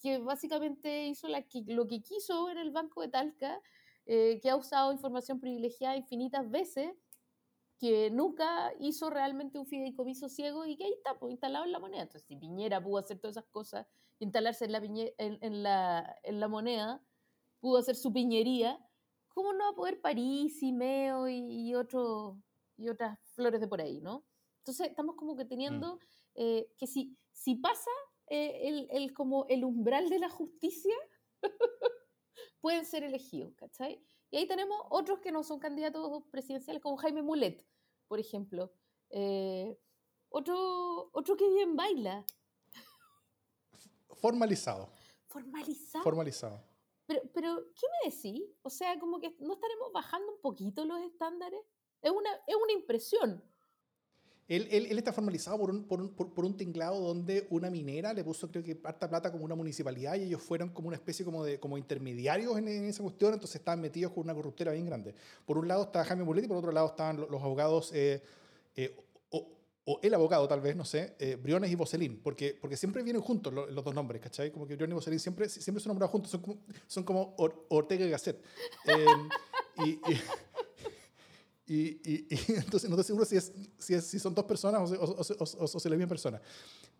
que, 0.00 0.18
básicamente 0.18 1.06
hizo 1.06 1.28
la, 1.28 1.44
lo 1.66 1.86
que 1.86 2.02
quiso 2.02 2.50
en 2.50 2.58
el 2.58 2.70
Banco 2.70 3.00
de 3.00 3.08
Talca, 3.08 3.60
eh, 4.06 4.40
que 4.42 4.50
ha 4.50 4.56
usado 4.56 4.92
información 4.92 5.40
privilegiada 5.40 5.96
infinitas 5.96 6.50
veces, 6.50 6.92
que 7.80 8.10
nunca 8.10 8.74
hizo 8.78 9.08
realmente 9.08 9.58
un 9.58 9.64
fideicomiso 9.64 10.28
ciego 10.28 10.66
y 10.66 10.76
que 10.76 10.84
ahí 10.84 10.92
está, 10.92 11.18
pues, 11.18 11.32
instalado 11.32 11.64
en 11.64 11.72
la 11.72 11.78
moneda. 11.78 12.02
Entonces, 12.02 12.28
si 12.28 12.36
Piñera 12.36 12.82
pudo 12.82 12.98
hacer 12.98 13.18
todas 13.18 13.38
esas 13.38 13.48
cosas, 13.50 13.86
instalarse 14.18 14.66
en 14.66 14.72
la, 14.72 14.82
en, 15.16 15.62
la, 15.62 16.16
en 16.22 16.40
la 16.40 16.48
moneda, 16.48 17.02
pudo 17.58 17.78
hacer 17.78 17.96
su 17.96 18.12
piñería, 18.12 18.78
¿cómo 19.28 19.54
no 19.54 19.64
va 19.64 19.70
a 19.70 19.74
poder 19.74 19.98
París 20.02 20.62
y 20.62 20.72
Meo 20.72 21.26
y, 21.26 21.74
otro, 21.74 22.42
y 22.76 22.90
otras 22.90 23.18
flores 23.34 23.62
de 23.62 23.68
por 23.68 23.80
ahí, 23.80 24.02
no? 24.02 24.26
Entonces, 24.58 24.88
estamos 24.88 25.16
como 25.16 25.34
que 25.34 25.46
teniendo 25.46 25.96
mm. 25.96 25.98
eh, 26.34 26.72
que 26.76 26.86
si, 26.86 27.16
si 27.32 27.54
pasa 27.54 27.90
eh, 28.26 28.68
el, 28.68 28.88
el, 28.90 29.14
como 29.14 29.46
el 29.48 29.64
umbral 29.64 30.10
de 30.10 30.18
la 30.18 30.28
justicia, 30.28 30.94
pueden 32.60 32.84
ser 32.84 33.04
elegidos, 33.04 33.54
¿cachai? 33.54 34.04
Y 34.30 34.36
ahí 34.36 34.46
tenemos 34.46 34.78
otros 34.90 35.20
que 35.20 35.32
no 35.32 35.42
son 35.42 35.58
candidatos 35.58 36.24
presidenciales, 36.30 36.82
como 36.82 36.98
Jaime 36.98 37.22
Mulet, 37.22 37.66
por 38.10 38.18
ejemplo. 38.18 38.72
Eh, 39.10 39.78
otro, 40.30 41.10
otro 41.12 41.36
que 41.36 41.48
bien 41.48 41.76
baila. 41.76 42.26
Formalizado. 44.16 44.90
Formalizado. 45.28 46.02
Formalizado. 46.02 46.60
Pero, 47.06 47.20
pero, 47.32 47.64
¿qué 47.72 47.86
me 47.92 48.10
decís? 48.10 48.42
O 48.62 48.68
sea, 48.68 48.98
como 48.98 49.20
que 49.20 49.36
no 49.38 49.54
estaremos 49.54 49.92
bajando 49.92 50.32
un 50.32 50.40
poquito 50.40 50.84
los 50.84 51.00
estándares. 51.02 51.60
Es 52.02 52.10
una, 52.10 52.30
es 52.48 52.56
una 52.56 52.72
impresión. 52.72 53.44
Él, 54.50 54.66
él, 54.72 54.98
está 54.98 55.12
formalizado 55.12 55.58
por 55.58 55.70
un, 55.70 55.84
por, 55.84 56.00
un, 56.00 56.08
por, 56.08 56.44
un, 56.44 56.56
tinglado 56.56 56.98
donde 56.98 57.46
una 57.50 57.70
minera 57.70 58.12
le 58.12 58.24
puso, 58.24 58.50
creo 58.50 58.64
que, 58.64 58.80
harta 58.82 59.08
plata 59.08 59.30
como 59.30 59.44
una 59.44 59.54
municipalidad 59.54 60.16
y 60.16 60.24
ellos 60.24 60.42
fueron 60.42 60.70
como 60.70 60.88
una 60.88 60.96
especie 60.96 61.24
como 61.24 61.44
de 61.44 61.60
como 61.60 61.78
intermediarios 61.78 62.58
en, 62.58 62.66
esa 62.66 63.00
cuestión, 63.00 63.32
entonces 63.32 63.54
estaban 63.54 63.80
metidos 63.80 64.12
con 64.12 64.24
una 64.24 64.34
corruptera 64.34 64.72
bien 64.72 64.86
grande. 64.86 65.14
Por 65.46 65.56
un 65.56 65.68
lado 65.68 65.84
estaba 65.84 66.04
Jaime 66.04 66.24
Mulet 66.24 66.46
y 66.46 66.48
por 66.48 66.56
otro 66.56 66.72
lado 66.72 66.88
estaban 66.88 67.16
los, 67.30 67.40
abogados, 67.40 67.92
eh, 67.94 68.24
eh, 68.74 68.96
o, 69.30 70.00
el 70.02 70.14
abogado 70.14 70.48
tal 70.48 70.60
vez, 70.60 70.74
no 70.74 70.84
sé, 70.84 71.14
eh, 71.20 71.36
Briones 71.40 71.70
y 71.70 71.76
Bocelín, 71.76 72.20
porque, 72.20 72.58
porque 72.60 72.76
siempre 72.76 73.04
vienen 73.04 73.22
juntos 73.22 73.54
los, 73.54 73.84
dos 73.84 73.94
nombres, 73.94 74.20
¿cachai? 74.20 74.50
Como 74.50 74.66
que 74.66 74.74
Briones 74.74 74.94
y 74.94 74.96
Bocelín 74.96 75.20
siempre, 75.20 75.48
siempre 75.48 75.80
son 75.80 75.90
nombrados 75.90 76.10
juntos, 76.10 76.28
son 76.32 76.40
como, 76.40 76.58
son 76.88 77.04
como 77.04 77.36
Ortega 77.36 78.04
y 78.04 78.10
Gasset. 78.10 78.42
y, 79.84 79.90
y 79.90 80.20
y, 81.72 82.00
y, 82.04 82.26
entonces 82.56 82.90
no 82.90 82.96
estoy 82.96 83.04
seguro 83.04 83.24
si, 83.24 83.36
es, 83.36 83.52
si, 83.78 83.94
es, 83.94 84.04
si 84.04 84.18
son 84.18 84.34
dos 84.34 84.44
personas 84.44 84.90
o, 84.90 84.94
o, 85.04 85.20
o, 85.20 85.44
o, 85.44 85.68
si 85.68 85.88
la 85.88 85.94
misma 85.94 86.08
persona. 86.08 86.42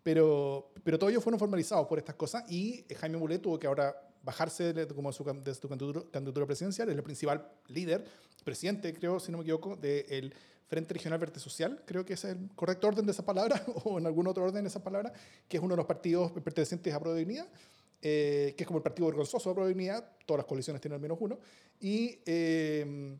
Pero, 0.01 0.71
pero 0.81 0.97
todos 0.97 1.11
ellos 1.11 1.21
fueron 1.21 1.37
formalizados 1.37 1.85
por 1.87 1.99
estas 1.99 2.15
cosas 2.15 2.49
y 2.49 2.85
Jaime 2.97 3.17
Mulet 3.17 3.41
tuvo 3.41 3.59
que 3.59 3.67
ahora 3.67 3.93
bajarse 4.23 4.71
de, 4.71 4.87
como 4.87 5.11
su, 5.11 5.25
de 5.25 5.53
su 5.53 5.67
candidatura, 5.67 6.45
presidencial. 6.45 6.87
Es 6.87 6.95
el 6.95 7.03
principal 7.03 7.51
líder, 7.67 8.05
presidente, 8.45 8.93
creo, 8.93 9.19
si 9.19 9.29
no 9.29 9.39
me 9.39 9.43
equivoco, 9.43 9.75
del 9.75 10.33
Frente 10.67 10.93
Regional 10.93 11.19
Verde 11.19 11.41
Social, 11.41 11.83
creo 11.85 12.05
que 12.05 12.13
es 12.13 12.23
el 12.23 12.49
correcto 12.55 12.87
orden 12.87 13.05
de 13.05 13.11
esa 13.11 13.25
palabra, 13.25 13.61
o 13.83 13.99
en 13.99 14.05
algún 14.05 14.25
otro 14.27 14.45
orden 14.45 14.63
de 14.63 14.69
esa 14.69 14.81
palabra, 14.81 15.11
que 15.49 15.57
es 15.57 15.63
uno 15.63 15.73
de 15.73 15.77
los 15.77 15.85
partidos 15.85 16.31
pertenecientes 16.31 16.93
a 16.93 16.99
Pro 17.01 17.13
eh, 17.17 18.55
que 18.55 18.55
es 18.63 18.65
como 18.65 18.77
el 18.77 18.83
partido 18.83 19.07
vergonzoso 19.09 19.49
de 19.49 19.55
Pro 19.75 20.05
todas 20.25 20.37
las 20.37 20.45
coaliciones 20.45 20.81
tienen 20.81 20.95
al 20.95 21.01
menos 21.01 21.17
uno, 21.19 21.39
y... 21.81 22.21
Eh, 22.25 23.17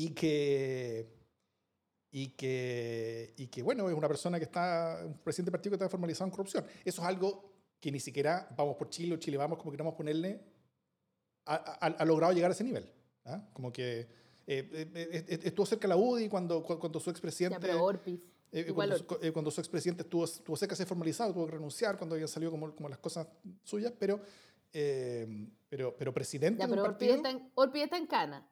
y 0.00 0.10
que, 0.10 1.06
y 2.10 2.28
que, 2.28 3.34
y 3.36 3.48
que, 3.48 3.62
bueno, 3.62 3.88
es 3.90 3.94
una 3.94 4.08
persona 4.08 4.38
que 4.38 4.44
está, 4.44 5.02
un 5.04 5.18
presidente 5.18 5.50
de 5.50 5.52
partido 5.52 5.72
que 5.72 5.84
está 5.84 5.90
formalizado 5.90 6.26
en 6.26 6.30
corrupción. 6.30 6.64
Eso 6.84 7.02
es 7.02 7.08
algo 7.08 7.52
que 7.78 7.92
ni 7.92 8.00
siquiera 8.00 8.48
vamos 8.56 8.76
por 8.76 8.88
Chile 8.88 9.14
o 9.14 9.18
Chile 9.18 9.36
vamos, 9.36 9.58
como 9.58 9.70
queramos 9.70 9.94
ponerle, 9.94 10.40
ha, 11.44 12.04
logrado 12.06 12.32
llegar 12.32 12.50
a 12.50 12.54
ese 12.54 12.64
nivel. 12.64 12.90
¿ah? 13.26 13.42
Como 13.52 13.70
que 13.72 14.00
eh, 14.00 14.08
eh, 14.46 14.90
eh, 14.94 15.40
estuvo 15.44 15.66
cerca 15.66 15.86
de 15.86 15.88
la 15.88 15.96
UDI 15.96 16.28
cuando, 16.30 16.62
cuando 16.62 16.98
su 16.98 17.10
expresidente... 17.10 17.58
cuando, 18.74 19.06
cuando, 19.34 19.50
su 19.50 19.60
expresidente 19.60 20.02
estuvo, 20.02 20.24
estuvo 20.24 20.56
cerca 20.56 20.72
de 20.72 20.76
ser 20.78 20.86
formalizado, 20.86 21.34
tuvo 21.34 21.44
que 21.44 21.52
renunciar 21.52 21.98
cuando 21.98 22.14
habían 22.14 22.28
salido 22.28 22.50
como, 22.50 22.74
como 22.74 22.88
las 22.88 22.98
cosas 22.98 23.26
suyas, 23.64 23.92
pero, 23.98 24.20
pero, 25.68 25.94
pero 25.94 26.14
presidente 26.14 26.66
de 26.66 26.72
un 26.72 26.82
partido... 26.82 27.22
Orpi 27.54 27.82
está 27.82 27.98
en 27.98 28.06
Cana. 28.06 28.50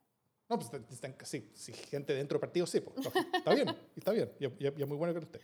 No, 0.49 0.59
pues 0.59 0.71
están, 0.91 1.15
sí, 1.25 1.51
sí, 1.55 1.73
gente 1.73 2.15
dentro 2.15 2.37
del 2.37 2.41
partido, 2.41 2.67
sí, 2.67 2.81
pues, 2.81 3.07
está 3.35 3.55
bien, 3.55 3.69
está 3.95 4.13
bien, 4.13 4.33
y, 4.41 4.67
es 4.67 4.89
muy 4.89 4.97
bueno 4.97 5.13
que 5.13 5.21
lo 5.21 5.27
esté. 5.27 5.41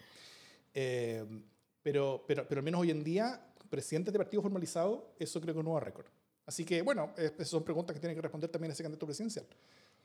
Eh, 0.73 1.43
pero, 1.83 2.25
pero, 2.27 2.49
pero 2.49 2.61
al 2.61 2.65
menos 2.65 2.81
hoy 2.81 2.91
en 2.91 3.05
día, 3.05 3.53
presidentes 3.69 4.13
de 4.13 4.19
partido 4.19 4.41
formalizado, 4.41 5.15
eso 5.19 5.41
creo 5.41 5.53
que 5.53 5.59
es 5.59 5.61
un 5.61 5.67
nuevo 5.67 5.81
récord. 5.81 6.07
Así 6.47 6.65
que, 6.65 6.81
bueno, 6.81 7.13
esas 7.17 7.49
son 7.49 7.65
preguntas 7.65 7.95
que 7.95 8.01
tiene 8.01 8.15
que 8.15 8.23
responder 8.23 8.51
también 8.51 8.73
ese 8.73 8.83
candidato 8.83 9.07
presidencial. 9.07 9.47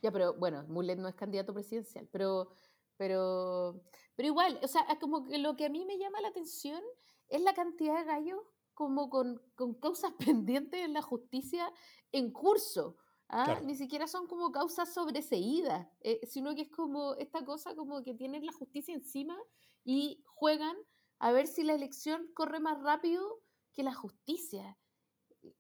Ya, 0.01 0.11
pero 0.11 0.33
bueno, 0.33 0.63
Mulet 0.67 0.97
no 0.97 1.07
es 1.07 1.15
candidato 1.15 1.53
presidencial, 1.53 2.07
pero, 2.11 2.49
pero, 2.97 3.81
pero 4.15 4.27
igual, 4.27 4.59
o 4.61 4.67
sea, 4.67 4.85
como 4.99 5.25
que 5.25 5.37
lo 5.37 5.55
que 5.55 5.65
a 5.65 5.69
mí 5.69 5.85
me 5.85 5.97
llama 5.97 6.21
la 6.21 6.29
atención 6.29 6.81
es 7.27 7.41
la 7.41 7.53
cantidad 7.53 7.99
de 7.99 8.05
gallos 8.05 8.39
como 8.73 9.09
con, 9.09 9.41
con 9.55 9.73
causas 9.73 10.13
pendientes 10.19 10.81
en 10.81 10.93
la 10.93 11.01
justicia 11.01 11.71
en 12.11 12.31
curso. 12.31 12.97
¿Ah? 13.29 13.59
Ni 13.63 13.75
siquiera 13.75 14.07
son 14.07 14.27
como 14.27 14.51
causas 14.51 14.93
sobreseídas, 14.93 15.87
eh, 16.01 16.19
sino 16.27 16.55
que 16.55 16.63
es 16.63 16.69
como 16.69 17.15
esta 17.15 17.45
cosa 17.45 17.75
como 17.75 18.03
que 18.03 18.13
tienen 18.13 18.45
la 18.45 18.51
justicia 18.51 18.93
encima 18.93 19.37
y 19.83 20.23
juegan 20.25 20.75
a 21.19 21.31
ver 21.31 21.47
si 21.47 21.63
la 21.63 21.73
elección 21.73 22.27
corre 22.33 22.59
más 22.59 22.81
rápido 22.81 23.41
que 23.73 23.83
la 23.83 23.93
justicia. 23.93 24.77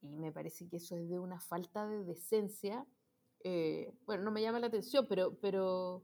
Y 0.01 0.17
me 0.17 0.31
parece 0.31 0.67
que 0.67 0.77
eso 0.77 0.95
es 0.95 1.09
de 1.09 1.19
una 1.19 1.39
falta 1.39 1.87
de 1.87 2.03
decencia. 2.03 2.85
Eh, 3.41 3.93
bueno, 4.05 4.23
no 4.23 4.31
me 4.31 4.41
llama 4.41 4.59
la 4.59 4.67
atención, 4.67 5.05
pero, 5.07 5.37
pero, 5.39 6.03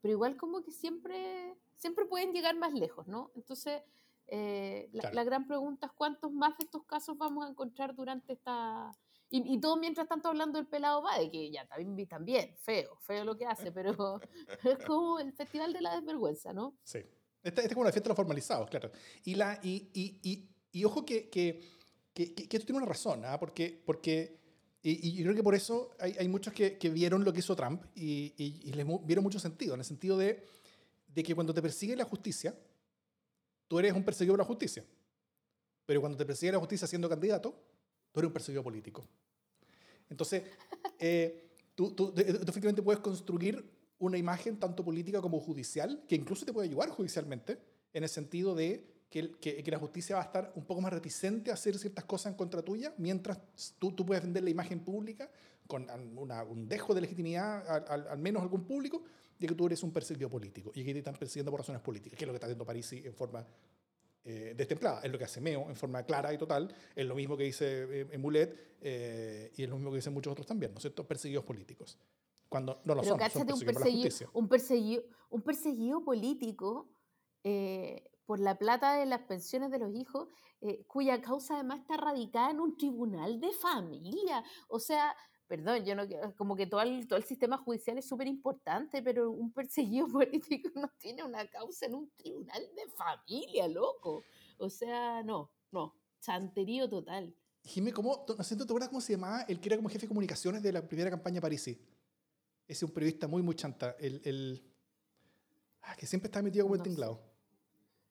pero 0.00 0.12
igual 0.12 0.36
como 0.36 0.62
que 0.62 0.70
siempre, 0.70 1.58
siempre 1.76 2.06
pueden 2.06 2.32
llegar 2.32 2.56
más 2.56 2.72
lejos, 2.72 3.06
¿no? 3.06 3.30
Entonces, 3.34 3.82
eh, 4.28 4.88
la, 4.92 5.12
la, 5.12 5.24
gran 5.24 5.46
pregunta 5.46 5.86
es 5.86 5.92
cuántos 5.92 6.32
más 6.32 6.56
de 6.56 6.64
estos 6.64 6.84
casos 6.84 7.18
vamos 7.18 7.44
a 7.44 7.50
encontrar 7.50 7.94
durante 7.94 8.34
esta, 8.34 8.96
y, 9.30 9.54
y 9.54 9.60
todo 9.60 9.76
mientras 9.76 10.08
tanto 10.08 10.28
hablando 10.28 10.58
del 10.58 10.66
pelado 10.66 11.02
va, 11.02 11.18
de 11.18 11.30
que 11.30 11.50
ya 11.50 11.66
también, 11.66 12.08
también, 12.08 12.56
feo, 12.58 12.98
feo 13.00 13.24
lo 13.24 13.36
que 13.36 13.46
hace, 13.46 13.72
pero 13.72 14.20
es 14.64 14.84
como 14.84 15.18
el 15.20 15.32
festival 15.32 15.72
de 15.72 15.80
la 15.80 15.96
desvergüenza, 15.96 16.52
¿no? 16.52 16.76
Sí. 16.82 16.98
Este, 17.42 17.60
este 17.60 17.68
es 17.68 17.74
como 17.74 17.84
la 17.84 17.92
fiesta 17.92 18.08
de 18.08 18.10
los 18.10 18.16
formalizados, 18.16 18.68
claro. 18.68 18.90
Y, 19.24 19.34
la, 19.34 19.58
y, 19.62 19.88
y, 19.94 20.50
y, 20.72 20.84
ojo 20.84 21.06
que, 21.06 21.30
que, 21.30 21.62
que, 22.12 22.34
que, 22.34 22.56
esto 22.56 22.66
tiene 22.66 22.78
una 22.78 22.86
razón, 22.86 23.24
¿ah? 23.24 23.38
porque, 23.38 23.82
porque 23.86 24.38
y, 24.82 25.12
yo 25.12 25.24
creo 25.24 25.34
que 25.34 25.42
por 25.42 25.54
eso 25.54 25.90
hay, 25.98 26.16
hay 26.18 26.28
muchos 26.28 26.52
que, 26.52 26.78
que, 26.78 26.90
vieron 26.90 27.24
lo 27.24 27.32
que 27.32 27.40
hizo 27.40 27.54
Trump 27.54 27.84
y, 27.94 28.34
y, 28.36 28.72
les 28.72 28.86
vieron 29.04 29.22
mucho 29.22 29.38
sentido, 29.38 29.74
en 29.74 29.80
el 29.80 29.86
sentido 29.86 30.16
de, 30.18 30.44
de 31.06 31.22
que 31.22 31.34
cuando 31.34 31.52
te 31.52 31.62
persigue 31.62 31.96
la 31.96 32.04
justicia, 32.04 32.54
tú 33.68 33.78
eres 33.78 33.92
un 33.92 34.04
perseguido 34.04 34.34
por 34.34 34.40
la 34.40 34.44
justicia. 34.44 34.84
Pero 35.86 36.00
cuando 36.00 36.16
te 36.16 36.24
persigue 36.24 36.52
la 36.52 36.58
justicia 36.58 36.86
siendo 36.86 37.08
candidato, 37.08 37.54
tú 38.12 38.20
eres 38.20 38.28
un 38.28 38.32
perseguido 38.32 38.62
político. 38.62 39.06
Entonces, 40.08 40.42
eh, 40.98 41.50
tú, 41.74 41.92
tú, 41.92 42.12
efectivamente 42.16 42.82
puedes 42.82 43.00
construir 43.00 43.64
una 43.98 44.18
imagen 44.18 44.58
tanto 44.58 44.84
política 44.84 45.20
como 45.20 45.40
judicial, 45.40 46.02
que 46.08 46.16
incluso 46.16 46.44
te 46.44 46.52
puede 46.52 46.68
ayudar 46.68 46.88
judicialmente, 46.88 47.58
en 47.92 48.02
el 48.02 48.08
sentido 48.08 48.54
de 48.54 48.84
que, 49.10 49.32
que, 49.32 49.62
que, 49.62 49.70
la 49.70 49.78
justicia 49.78 50.16
va 50.16 50.22
a 50.22 50.24
estar 50.24 50.52
un 50.54 50.64
poco 50.64 50.80
más 50.80 50.92
reticente 50.92 51.50
a 51.50 51.54
hacer 51.54 51.76
ciertas 51.76 52.04
cosas 52.04 52.32
en 52.32 52.38
contra 52.38 52.62
tuya, 52.62 52.94
mientras 52.96 53.38
tú, 53.78 53.92
tú 53.92 54.06
puedes 54.06 54.22
vender 54.22 54.44
la 54.44 54.50
imagen 54.50 54.80
pública 54.80 55.28
con 55.66 55.88
un 55.90 56.68
dejo 56.68 56.94
de 56.94 57.00
legitimidad, 57.00 57.86
al, 57.88 58.18
menos 58.18 58.42
algún 58.42 58.64
público, 58.64 59.02
de 59.38 59.46
que 59.46 59.54
tú 59.54 59.66
eres 59.66 59.82
un 59.82 59.92
perseguido 59.92 60.28
político 60.28 60.72
y 60.74 60.84
que 60.84 60.92
te 60.92 60.98
están 60.98 61.14
persiguiendo 61.14 61.50
por 61.50 61.60
razones 61.60 61.80
políticas, 61.80 62.18
que 62.18 62.24
es 62.24 62.26
lo 62.26 62.32
que 62.32 62.36
está 62.36 62.46
haciendo 62.46 62.66
Parisi 62.66 63.02
en 63.04 63.14
forma 63.14 63.46
eh, 64.22 64.54
destemplada. 64.54 65.00
Es 65.02 65.10
lo 65.10 65.18
que 65.18 65.24
hace 65.24 65.40
Meo 65.40 65.68
en 65.68 65.76
forma 65.76 66.02
clara 66.02 66.32
y 66.32 66.38
total. 66.38 66.74
Es 66.94 67.06
lo 67.06 67.14
mismo 67.14 67.36
que 67.36 67.44
dice 67.44 68.02
eh, 68.12 68.18
Mulet 68.18 68.76
eh, 68.82 69.50
y 69.56 69.62
es 69.62 69.68
lo 69.68 69.76
mismo 69.76 69.90
que 69.90 69.96
dicen 69.96 70.12
muchos 70.12 70.32
otros 70.32 70.46
también, 70.46 70.72
¿no 70.72 70.78
es 70.78 70.82
cierto? 70.82 71.06
Perseguidos 71.06 71.44
políticos. 71.44 71.98
Cuando 72.48 72.80
no 72.84 72.94
lo 72.94 73.02
son, 73.02 73.18
son 73.30 73.52
un, 73.52 73.60
perseguido, 73.60 74.30
un, 74.32 74.48
perseguido, 74.48 75.04
un 75.30 75.42
perseguido 75.42 76.04
político 76.04 76.88
eh, 77.44 78.10
por 78.26 78.40
la 78.40 78.58
plata 78.58 78.96
de 78.96 79.06
las 79.06 79.22
pensiones 79.22 79.70
de 79.70 79.78
los 79.78 79.94
hijos, 79.94 80.28
cuya 80.86 81.22
causa 81.22 81.54
además 81.54 81.80
está 81.80 81.96
radicada 81.96 82.50
en 82.50 82.60
un 82.60 82.76
tribunal 82.76 83.40
de 83.40 83.50
familia. 83.52 84.44
O 84.68 84.78
sea, 84.78 85.16
perdón, 85.50 85.84
yo 85.84 85.96
no 85.96 86.04
como 86.36 86.54
que 86.54 86.68
todo 86.68 86.80
el, 86.82 87.08
todo 87.08 87.18
el 87.18 87.24
sistema 87.24 87.58
judicial 87.58 87.98
es 87.98 88.06
súper 88.06 88.28
importante, 88.28 89.02
pero 89.02 89.32
un 89.32 89.52
perseguido 89.52 90.06
político 90.22 90.70
no 90.76 90.88
tiene 90.96 91.24
una 91.24 91.44
causa 91.48 91.86
en 91.86 91.96
un 91.96 92.10
tribunal 92.16 92.62
de 92.76 92.86
familia, 92.92 93.66
loco. 93.66 94.22
O 94.58 94.70
sea, 94.70 95.24
no, 95.24 95.50
no, 95.72 95.92
chanterío 96.20 96.88
total. 96.88 97.34
Jimé, 97.64 97.92
¿cómo, 97.92 98.24
no 98.28 98.44
sé, 98.44 98.56
¿te 98.56 98.62
acuerdas 98.62 98.90
cómo 98.90 99.00
se 99.00 99.14
llamaba 99.14 99.42
el 99.42 99.58
que 99.58 99.70
era 99.70 99.76
como 99.76 99.88
jefe 99.88 100.02
de 100.02 100.08
comunicaciones 100.08 100.62
de 100.62 100.72
la 100.72 100.86
primera 100.86 101.10
campaña 101.10 101.40
Parisi? 101.40 101.72
Ese 101.72 101.82
es 102.68 102.82
un 102.84 102.92
periodista 102.92 103.26
muy, 103.26 103.42
muy 103.42 103.56
chanta. 103.56 103.96
El, 103.98 104.22
el 104.24 104.72
ah, 105.82 105.96
que 105.96 106.06
siempre 106.06 106.28
está 106.28 106.40
metido 106.42 106.64
como 106.64 106.76
el 106.76 106.82
tinglado. 106.82 107.20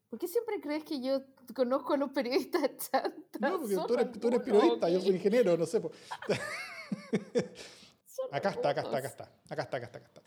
¿Por 0.09 0.19
qué 0.19 0.27
siempre 0.27 0.59
crees 0.59 0.83
que 0.83 0.99
yo 0.99 1.21
conozco 1.55 1.93
a 1.93 1.97
los 1.97 2.09
periodistas 2.11 2.69
chantas? 2.91 3.15
No, 3.39 3.57
porque 3.61 3.75
tú 3.75 3.93
eres, 3.93 4.19
tú 4.19 4.27
eres 4.27 4.41
periodista, 4.41 4.89
yo 4.89 4.99
soy 4.99 5.11
ingeniero, 5.11 5.55
no 5.55 5.65
sé. 5.65 5.81
acá 8.31 8.49
está, 8.49 8.69
acá 8.69 8.81
está, 8.81 8.97
acá 8.97 9.07
está, 9.07 9.31
acá 9.49 9.63
está, 9.63 9.77
acá 9.77 9.85
está, 9.85 9.97
acá 9.97 10.07
está. 10.07 10.21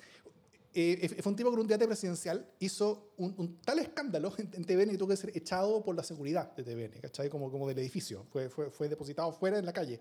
Eh, 0.75 1.21
fue 1.21 1.31
un 1.31 1.37
tipo 1.37 1.51
que 1.51 1.55
en 1.55 1.61
un 1.61 1.67
debate 1.67 1.87
presidencial 1.87 2.51
hizo 2.59 3.13
un, 3.19 3.61
tal 3.61 3.79
escándalo 3.79 4.33
en, 4.39 4.65
TVN 4.65 4.91
que 4.91 4.99
tuvo 4.99 5.09
que 5.09 5.17
ser 5.17 5.37
echado 5.37 5.85
por 5.85 5.95
la 5.95 6.03
seguridad 6.03 6.51
de 6.57 6.65
TVN, 6.65 7.01
¿cachai? 7.01 7.29
Como, 7.29 7.51
como 7.51 7.69
del 7.69 7.79
edificio. 7.79 8.25
Fue, 8.31 8.49
fue, 8.49 8.71
fue 8.71 8.89
depositado 8.89 9.33
fuera 9.33 9.59
en 9.59 9.67
la 9.67 9.73
calle. 9.73 10.01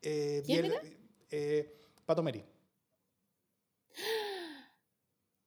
Eh, 0.00 0.42
¿Quién 0.46 0.66
era? 0.66 0.80
Eh, 1.30 1.76
Pato 2.06 2.22
Meri. 2.22 2.44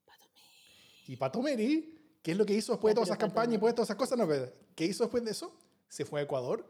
Pato 0.06 0.26
Meri. 0.34 1.04
Y 1.08 1.16
Pato 1.16 1.42
Meri, 1.42 2.20
¿qué 2.22 2.32
es 2.32 2.38
lo 2.38 2.46
que 2.46 2.54
hizo 2.54 2.74
después 2.74 2.92
de 2.92 2.96
todas 2.96 3.08
esas 3.08 3.20
campañas 3.20 3.50
y 3.50 3.52
después 3.52 3.72
de 3.72 3.76
todas 3.76 3.88
esas 3.88 3.98
cosas? 3.98 4.18
No, 4.18 4.28
¿Qué 4.76 4.86
hizo 4.86 5.06
después 5.06 5.24
de 5.24 5.32
eso? 5.32 5.58
Se 5.88 6.04
fue 6.04 6.20
a 6.20 6.24
Ecuador 6.24 6.70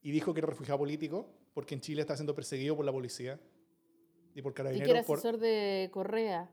y 0.00 0.10
dijo 0.10 0.32
que 0.32 0.40
era 0.40 0.48
refugiado 0.48 0.78
político 0.78 1.28
porque 1.54 1.74
en 1.74 1.80
Chile 1.80 2.02
está 2.02 2.16
siendo 2.16 2.34
perseguido 2.34 2.76
por 2.76 2.84
la 2.84 2.92
policía 2.92 3.40
y 4.34 4.42
por 4.42 4.52
carabineros. 4.52 4.88
Y 4.88 4.92
que 4.92 4.98
era 4.98 5.00
asesor 5.00 5.38
de 5.38 5.88
Correa. 5.92 6.50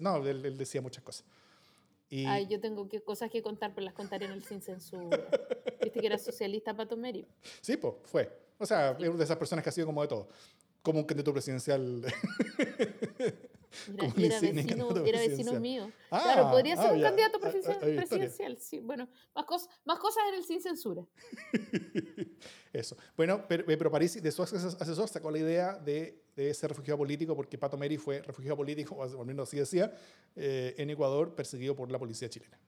no, 0.00 0.24
él, 0.26 0.56
decía 0.56 0.82
muchas 0.82 1.02
cosas. 1.02 1.26
Y... 2.08 2.24
Ay, 2.26 2.46
yo 2.46 2.60
tengo 2.60 2.88
que, 2.88 3.02
cosas 3.02 3.30
que 3.30 3.42
contar, 3.42 3.74
pero 3.74 3.86
las 3.86 3.94
contaré 3.94 4.26
en 4.26 4.32
el 4.32 4.44
Sin 4.44 4.60
Censura. 4.62 5.08
¿Viste 5.82 5.98
que 5.98 6.06
era 6.06 6.18
socialista 6.18 6.76
Pato 6.76 6.96
Meri? 6.96 7.26
Sí, 7.60 7.76
pues, 7.76 7.94
fue. 8.04 8.30
O 8.58 8.66
sea, 8.66 8.92
es 8.92 9.08
una 9.08 9.18
de 9.18 9.24
esas 9.24 9.38
personas 9.38 9.62
que 9.64 9.70
ha 9.70 9.72
sido 9.72 9.86
como 9.86 10.02
de 10.02 10.08
todo. 10.08 10.28
Como 10.82 11.00
un 11.00 11.04
candidato 11.04 11.32
presidencial 11.32 12.04
era, 14.16 15.20
vecino, 15.20 15.60
mío. 15.60 15.90
Ah, 16.10 16.20
claro, 16.22 16.50
podría 16.50 16.76
ser 16.76 16.86
ah, 16.86 16.92
un 16.92 17.02
candidato 17.02 17.40
presidencial. 17.40 18.58
Sí, 18.58 18.80
bueno, 18.80 19.08
más, 19.34 19.44
cosas 19.44 19.68
más 19.84 19.98
cosas 19.98 20.24
en 20.28 20.34
el 20.34 20.44
sin 20.44 20.60
censura. 20.60 21.06
Eso. 22.72 22.96
Bueno, 23.16 23.44
pero, 23.48 23.62
eh, 23.70 23.76
pero 23.76 23.90
París, 23.90 24.22
de 24.22 24.30
su 24.30 24.42
asesor, 24.42 25.08
sacó 25.08 25.30
la 25.30 25.38
idea 25.38 25.74
de, 25.78 26.22
de 26.36 26.52
ser 26.52 26.70
refugiado 26.70 26.98
político 26.98 27.34
porque 27.34 27.56
Pato 27.56 27.76
Meri 27.76 27.96
fue 27.96 28.20
refugiado 28.22 28.56
político, 28.56 28.94
o 28.98 29.02
al 29.02 29.26
menos 29.26 29.48
así 29.48 29.56
decía, 29.56 29.92
eh, 30.34 30.74
en 30.76 30.90
Ecuador, 30.90 31.34
perseguido 31.34 31.74
por 31.74 31.90
la 31.90 31.98
policía 31.98 32.28
chilena. 32.28 32.58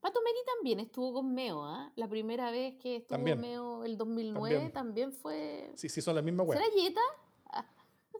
Pato 0.00 0.20
Meri 0.22 0.38
también 0.56 0.80
estuvo 0.80 1.12
con 1.12 1.34
Meo, 1.34 1.62
¿ah? 1.62 1.92
La 1.94 2.08
primera 2.08 2.50
vez 2.50 2.74
que 2.76 2.96
estuvo 2.96 3.22
con 3.22 3.40
Meo, 3.40 3.84
el 3.84 3.96
2009, 3.98 4.70
también. 4.70 5.12
fue... 5.12 5.70
Sí, 5.76 5.88
sí, 5.88 6.00
son 6.00 6.14
las 6.14 6.24
mismas 6.24 6.46
¿Será 6.48 6.64
Yeta? 6.74 7.00
Ah, 7.46 7.66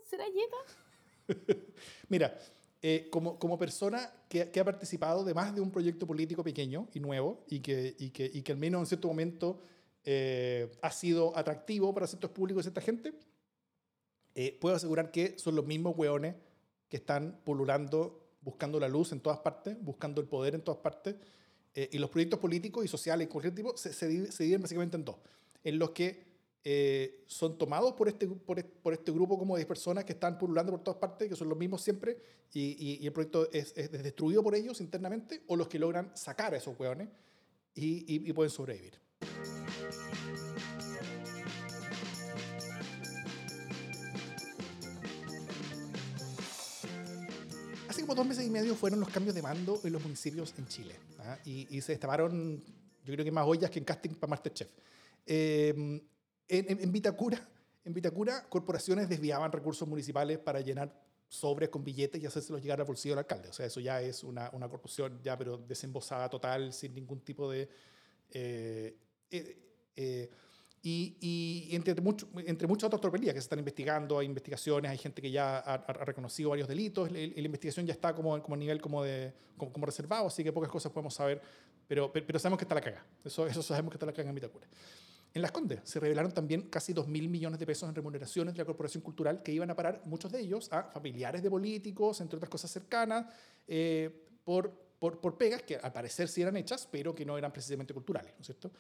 ¿Será 0.05 0.27
Yeta? 0.27 0.57
Mira, 2.09 2.37
eh, 2.83 3.09
como, 3.11 3.39
como 3.39 3.59
persona 3.59 4.11
que, 4.29 4.51
ha 4.59 4.65
participado 4.65 5.23
de 5.23 5.35
más 5.35 5.55
de 5.55 5.61
un 5.61 5.71
proyecto 5.71 6.07
político 6.07 6.43
pequeño 6.43 6.89
y 6.95 7.01
nuevo 7.01 7.45
y 7.49 7.61
que, 7.61 7.95
y 7.99 8.09
que, 8.09 8.31
y 8.33 8.41
que 8.41 8.53
al 8.53 8.59
menos 8.59 8.81
en 8.81 8.87
cierto 8.87 9.09
momento 9.09 9.61
eh, 10.05 10.71
ha 10.81 10.91
sido 10.91 11.37
atractivo 11.37 11.93
para 11.93 12.07
ciertos 12.07 12.31
públicos 12.31 12.63
y 12.63 12.65
cierta 12.65 12.81
gente, 12.81 13.13
eh, 14.35 14.57
puedo 14.59 14.77
asegurar 14.77 15.11
que 15.11 15.39
son 15.39 15.57
los 15.57 15.67
mismos 15.67 15.95
hueones 15.95 16.37
que 16.89 16.97
están 16.97 17.39
pululando, 17.45 18.31
buscando 18.41 18.81
la 18.81 18.89
luz 18.89 19.13
en 19.13 19.21
todas 19.21 19.41
partes, 19.41 19.77
buscando 19.83 20.23
el 20.23 20.27
poder 20.27 20.55
en 20.55 20.63
todas 20.63 20.81
partes. 20.81 21.17
y 21.75 21.99
los 21.99 22.11
proyectos 22.11 22.41
políticos 22.41 22.85
y 22.85 22.89
sociales, 22.89 23.29
cualquier 23.29 23.55
tipo, 23.55 23.77
se, 23.77 23.93
se, 23.93 24.33
se 24.33 24.43
dividen 24.43 24.63
básicamente 24.63 24.97
en 24.97 25.05
dos. 25.05 25.17
En 25.63 25.79
los 25.79 25.91
que 25.91 26.30
eh, 26.63 27.25
son 27.27 27.57
tomados 27.57 27.95
por 27.95 28.09
este, 28.09 28.27
por, 28.27 28.63
por, 28.63 28.93
este 28.93 29.11
grupo 29.13 29.39
como 29.39 29.57
de 29.57 29.65
personas 29.65 30.05
que 30.05 30.13
están 30.13 30.37
pululando 30.37 30.73
por 30.73 30.83
todas 30.83 31.01
partes, 31.01 31.27
que 31.29 31.35
son 31.35 31.49
los 31.49 31.57
mismos 31.57 31.81
siempre, 31.81 32.19
y, 32.53 33.01
y, 33.01 33.07
el 33.07 33.13
proyecto 33.15 33.51
es, 33.51 33.73
es, 33.77 33.91
destruido 33.91 34.43
por 34.43 34.55
ellos 34.55 34.81
internamente, 34.83 35.43
o 35.47 35.57
los 35.57 35.69
que 35.69 35.79
logran 35.79 36.15
sacar 36.15 36.53
a 36.53 36.59
esos 36.59 36.79
hueones 36.79 37.09
y, 37.75 38.29
y 38.29 38.33
pueden 38.35 38.51
sobrevivir. 38.51 39.01
Hace 47.89 48.03
como 48.03 48.15
dos 48.15 48.27
meses 48.27 48.47
y 48.47 48.51
medio 48.51 48.75
fueron 48.75 49.01
los 49.01 49.09
cambios 49.09 49.35
de 49.35 49.41
mando 49.41 49.81
en 49.83 49.95
los 49.95 50.03
municipios 50.03 50.53
en 50.59 50.67
Chile, 50.67 50.95
¿ah? 51.21 51.39
y, 51.47 51.75
y, 51.75 51.81
se 51.81 51.93
destaparon, 51.93 52.63
yo 53.07 53.15
creo 53.15 53.25
que 53.25 53.33
más 53.33 53.47
ollas 53.47 53.71
que 53.71 53.79
en 53.79 53.87
casting 53.87 54.11
para 54.11 54.29
Masterchef. 54.29 54.69
Eh, 55.25 56.03
en, 56.51 56.93
Vitacura, 56.93 57.49
en 57.85 57.95
Vitacura, 57.95 58.49
corporaciones 58.49 59.09
desviaban 59.09 59.51
recursos 59.53 59.87
municipales 59.89 60.39
para 60.39 60.61
llenar 60.61 60.93
sobres 61.31 61.69
con 61.69 61.85
billetes 61.85 62.21
y 62.21 62.27
hacérselos 62.27 62.61
llegar 62.61 62.81
al 62.81 62.87
bolsillo 62.87 63.13
del 63.13 63.21
alcalde. 63.21 63.49
O 63.49 63.53
sea, 63.53 63.65
eso 63.65 63.81
ya 63.81 64.03
es 64.03 64.25
una, 64.25 64.51
una 64.53 64.69
corrupción 64.69 65.21
ya, 65.23 65.39
pero 65.39 65.57
desembosada 65.57 66.29
total, 66.29 66.73
sin 66.73 66.95
ningún 66.95 67.21
tipo 67.21 67.51
de... 67.51 67.69
Eh, 68.33 68.97
eh, 69.31 69.57
eh, 69.97 70.31
y, 70.83 71.17
y, 71.21 71.77
entre, 71.77 71.95
mucho, 72.01 72.29
entre 72.47 72.67
muchas 72.67 72.87
otras 72.87 73.03
tropelías 73.03 73.35
que 73.35 73.41
se 73.41 73.45
están 73.45 73.59
investigando, 73.59 74.19
hay 74.19 74.27
investigaciones, 74.27 74.91
hay 74.91 74.97
gente 74.97 75.21
que 75.21 75.31
ya 75.31 75.59
ha, 75.59 75.77
reconocido 76.05 76.51
varios 76.51 76.69
delitos, 76.69 77.13
la, 77.13 77.19
investigación 77.19 77.87
ya 77.87 77.93
está 77.93 78.15
como, 78.15 78.43
como 78.43 78.55
a 78.55 78.59
nivel 78.59 78.81
como, 78.81 79.03
de, 79.03 79.35
como, 79.59 79.85
reservado, 79.85 80.27
así 80.27 80.43
que 80.43 80.53
pocas 80.53 80.71
cosas 80.71 80.91
podemos 80.91 81.13
saber, 81.13 81.43
pero, 81.87 82.11
pero, 82.11 82.39
sabemos 82.39 82.59
que 82.59 82.65
está 82.65 82.75
la 82.75 82.81
caga. 82.81 83.05
Eso, 83.23 83.47
eso 83.47 83.63
sabemos 83.63 83.91
que 83.91 83.97
está 83.97 84.07
la 84.07 84.15
caga 84.15 84.31
en 84.31 84.35
Vitacura. 84.35 84.67
En 85.33 85.43
Las 85.43 85.53
Condes 85.53 85.81
se 85.85 86.01
revelaron 86.01 86.33
también 86.33 86.63
casi 86.63 86.93
2.000 86.93 87.29
millones 87.29 87.61
de 87.61 87.67
pesos 87.67 87.89
en 87.89 87.95
remuneraciones 87.95 88.55
de 88.55 88.59
la 88.59 88.65
Corporación 88.65 89.03
Cultural 89.03 89.43
que 89.43 89.53
iban 89.53 89.71
a 89.71 89.77
parar, 89.77 90.03
muchos 90.05 90.33
de 90.33 90.41
ellos, 90.41 90.73
a 90.73 90.85
familiares 90.85 91.43
de 91.43 91.51
políticos, 91.51 92.21
entre 92.21 92.37
otras 92.37 92.51
cosas 92.51 92.71
cercanas, 92.71 93.27
eh, 93.69 94.11
por, 94.45 94.73
por, 94.99 95.21
por, 95.21 95.39
pegas 95.39 95.63
que 95.63 95.77
al 95.77 95.93
parecer 95.93 96.29
sí 96.29 96.43
eran 96.43 96.57
hechas, 96.57 96.89
pero 96.91 97.15
que 97.15 97.25
no 97.25 97.39
eran 97.39 97.53
precisamente 97.53 97.95
culturales, 97.95 98.33
¿no 98.33 98.41
es 98.41 98.47
cierto? 98.47 98.73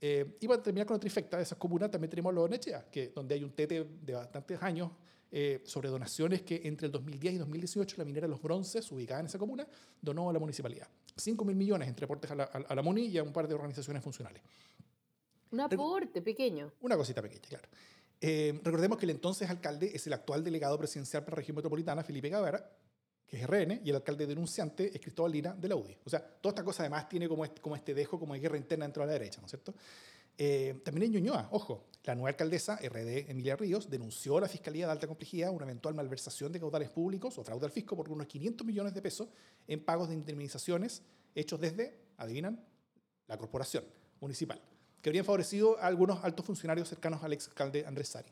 Eh, 0.00 0.38
y 0.40 0.48
para 0.48 0.62
terminar 0.62 0.86
con 0.86 0.96
otra 0.96 1.02
trifecta 1.02 1.36
de 1.36 1.42
esas 1.42 1.58
comunas, 1.58 1.90
también 1.90 2.08
tenemos 2.08 2.32
los 2.32 2.44
Onechea, 2.44 2.86
que 2.90 3.08
donde 3.08 3.34
hay 3.34 3.44
un 3.44 3.50
tete 3.50 3.86
de 4.00 4.14
bastantes 4.14 4.62
años 4.62 4.90
eh, 5.30 5.60
sobre 5.66 5.90
donaciones 5.90 6.40
que 6.42 6.62
entre 6.64 6.86
el 6.86 6.92
2010 6.92 7.34
y 7.34 7.38
2018 7.38 7.96
la 7.98 8.04
minera 8.06 8.26
Los 8.26 8.40
Bronces, 8.40 8.90
ubicada 8.90 9.20
en 9.20 9.26
esa 9.26 9.38
comuna, 9.38 9.66
donó 10.00 10.30
a 10.30 10.32
la 10.32 10.38
municipalidad. 10.38 10.88
5.000 11.16 11.54
millones 11.54 11.88
entre 11.88 12.04
aportes 12.04 12.30
a 12.30 12.34
la, 12.34 12.44
a 12.44 12.74
la 12.74 12.82
MUNI 12.82 13.06
y 13.06 13.18
a 13.18 13.22
un 13.22 13.32
par 13.32 13.46
de 13.46 13.54
organizaciones 13.54 14.02
funcionales. 14.02 14.42
Un 15.50 15.60
aporte 15.60 16.22
pequeño. 16.22 16.72
Una 16.80 16.96
cosita 16.96 17.22
pequeña, 17.22 17.48
claro. 17.48 17.68
Eh, 18.20 18.60
recordemos 18.62 18.98
que 18.98 19.06
el 19.06 19.10
entonces 19.10 19.48
alcalde 19.48 19.90
es 19.94 20.06
el 20.06 20.12
actual 20.12 20.44
delegado 20.44 20.78
presidencial 20.78 21.24
para 21.24 21.36
la 21.36 21.40
región 21.40 21.56
metropolitana, 21.56 22.04
Felipe 22.04 22.28
Gavara, 22.28 22.70
que 23.26 23.36
es 23.38 23.46
RN, 23.46 23.80
y 23.84 23.90
el 23.90 23.96
alcalde 23.96 24.26
denunciante 24.26 24.90
es 24.94 25.00
Cristóbal 25.00 25.32
Lina 25.32 25.54
de 25.54 25.68
la 25.68 25.76
UDI. 25.76 25.96
O 26.04 26.10
sea, 26.10 26.20
toda 26.20 26.50
esta 26.50 26.64
cosa 26.64 26.82
además 26.82 27.08
tiene 27.08 27.28
como 27.28 27.44
este, 27.44 27.60
como 27.60 27.76
este 27.76 27.94
dejo 27.94 28.18
como 28.18 28.34
de 28.34 28.40
guerra 28.40 28.58
interna 28.58 28.84
dentro 28.84 29.02
de 29.02 29.06
la 29.06 29.12
derecha, 29.14 29.40
¿no 29.40 29.46
es 29.46 29.50
cierto? 29.50 29.74
Eh, 30.36 30.80
también 30.84 31.06
en 31.06 31.12
Ñuñoa, 31.12 31.48
ojo, 31.52 31.86
la 32.04 32.14
nueva 32.14 32.30
alcaldesa, 32.30 32.76
RD 32.76 33.30
Emilia 33.30 33.56
Ríos, 33.56 33.88
denunció 33.88 34.38
a 34.38 34.42
la 34.42 34.48
Fiscalía 34.48 34.86
de 34.86 34.92
Alta 34.92 35.06
Complejidad 35.06 35.50
una 35.50 35.64
eventual 35.64 35.94
malversación 35.94 36.50
de 36.52 36.60
caudales 36.60 36.90
públicos 36.90 37.36
o 37.38 37.44
fraude 37.44 37.66
al 37.66 37.72
fisco 37.72 37.96
por 37.96 38.10
unos 38.10 38.26
500 38.26 38.66
millones 38.66 38.94
de 38.94 39.02
pesos 39.02 39.28
en 39.66 39.84
pagos 39.84 40.08
de 40.08 40.14
indemnizaciones 40.14 41.02
hechos 41.34 41.60
desde, 41.60 41.98
adivinan, 42.16 42.64
la 43.26 43.36
corporación 43.38 43.84
municipal 44.20 44.60
que 45.02 45.08
habrían 45.08 45.24
favorecido 45.24 45.78
a 45.78 45.86
algunos 45.86 46.22
altos 46.24 46.44
funcionarios 46.44 46.88
cercanos 46.88 47.22
al 47.22 47.32
exalcalde 47.32 47.84
Andrés 47.86 48.08
Sari. 48.08 48.28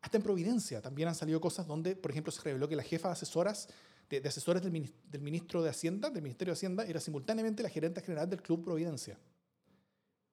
Hasta 0.00 0.16
en 0.16 0.22
Providencia 0.22 0.80
también 0.80 1.08
han 1.08 1.14
salido 1.14 1.40
cosas 1.40 1.66
donde, 1.66 1.96
por 1.96 2.10
ejemplo, 2.10 2.30
se 2.30 2.40
reveló 2.42 2.68
que 2.68 2.76
la 2.76 2.82
jefa 2.82 3.08
de 3.08 3.12
asesoras 3.12 3.68
de, 4.08 4.26
asesores 4.26 4.62
del, 4.62 4.72
ministro 5.20 5.62
de 5.62 5.70
Hacienda, 5.70 6.08
del 6.10 6.22
Ministerio 6.22 6.52
de 6.52 6.56
Hacienda, 6.56 6.86
era 6.86 7.00
simultáneamente 7.00 7.62
la 7.62 7.68
gerente 7.68 8.00
general 8.00 8.28
del 8.30 8.40
Club 8.40 8.64
Providencia. 8.64 9.18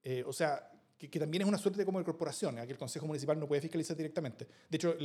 Eh, 0.02 0.24
o 0.26 0.32
sea, 0.32 0.72
que, 0.98 1.20
también 1.20 1.42
es 1.42 1.48
una 1.48 1.58
suerte 1.58 1.80
de 1.80 1.86
como 1.86 2.00
de 2.00 2.06
corporación, 2.06 2.58
aquí 2.58 2.72
el 2.72 2.78
Consejo 2.78 3.06
Municipal 3.06 3.38
no 3.38 3.48
puede 3.48 3.62
fiscalizar 3.62 3.98
directamente. 3.98 4.48
De 4.70 4.78
hecho, 4.78 4.96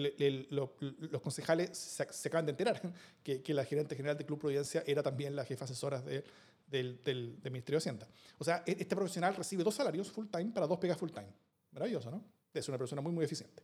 los 0.50 1.20
concejales 1.20 1.76
se, 1.76 2.28
acaban 2.28 2.46
de 2.46 2.52
enterar 2.52 2.80
que, 3.24 3.42
que, 3.42 3.54
la 3.54 3.64
gerente 3.64 3.96
general 3.96 4.16
del 4.16 4.26
Club 4.26 4.38
Providencia 4.38 4.84
era 4.86 5.02
también 5.02 5.34
la 5.34 5.44
jefa 5.44 5.64
asesora 5.64 6.00
de, 6.00 6.22
del, 6.70 7.02
del, 7.02 7.38
Ministerio 7.50 7.76
de 7.76 7.78
Hacienda. 7.78 8.08
O 8.38 8.44
sea, 8.44 8.62
e, 8.66 8.72
este 8.72 8.94
profesional 8.94 9.34
recibe 9.34 9.64
dos 9.64 9.74
salarios 9.74 10.10
full 10.10 10.26
time 10.28 10.50
para 10.52 10.66
dos 10.66 10.78
pegas 10.78 10.96
full 10.96 11.10
time. 11.10 11.32
Maravilloso, 11.72 12.10
¿no? 12.10 12.24
Es 12.54 12.68
una 12.68 12.78
persona 12.78 13.00
muy, 13.00 13.12
muy 13.12 13.24
eficiente. 13.24 13.62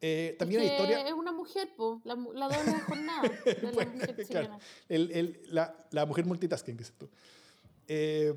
Eh, 0.00 0.36
también 0.38 0.62
es 0.62 0.68
hay 0.68 0.76
historia. 0.76 1.06
Es 1.06 1.12
una 1.12 1.32
mujer, 1.32 1.70
po, 1.76 2.00
la, 2.04 2.14
la 2.14 2.48
doble 2.48 2.80
jornada 2.80 3.22
de 3.44 3.58
la 3.62 3.86
mujer 3.86 4.26
claro, 4.28 4.58
el, 4.88 5.10
el, 5.10 5.40
la, 5.50 5.86
la, 5.90 6.06
mujer 6.06 6.24
multitasking, 6.24 6.76
dices 6.76 6.94
tú. 6.96 7.08
Eh, 7.86 8.32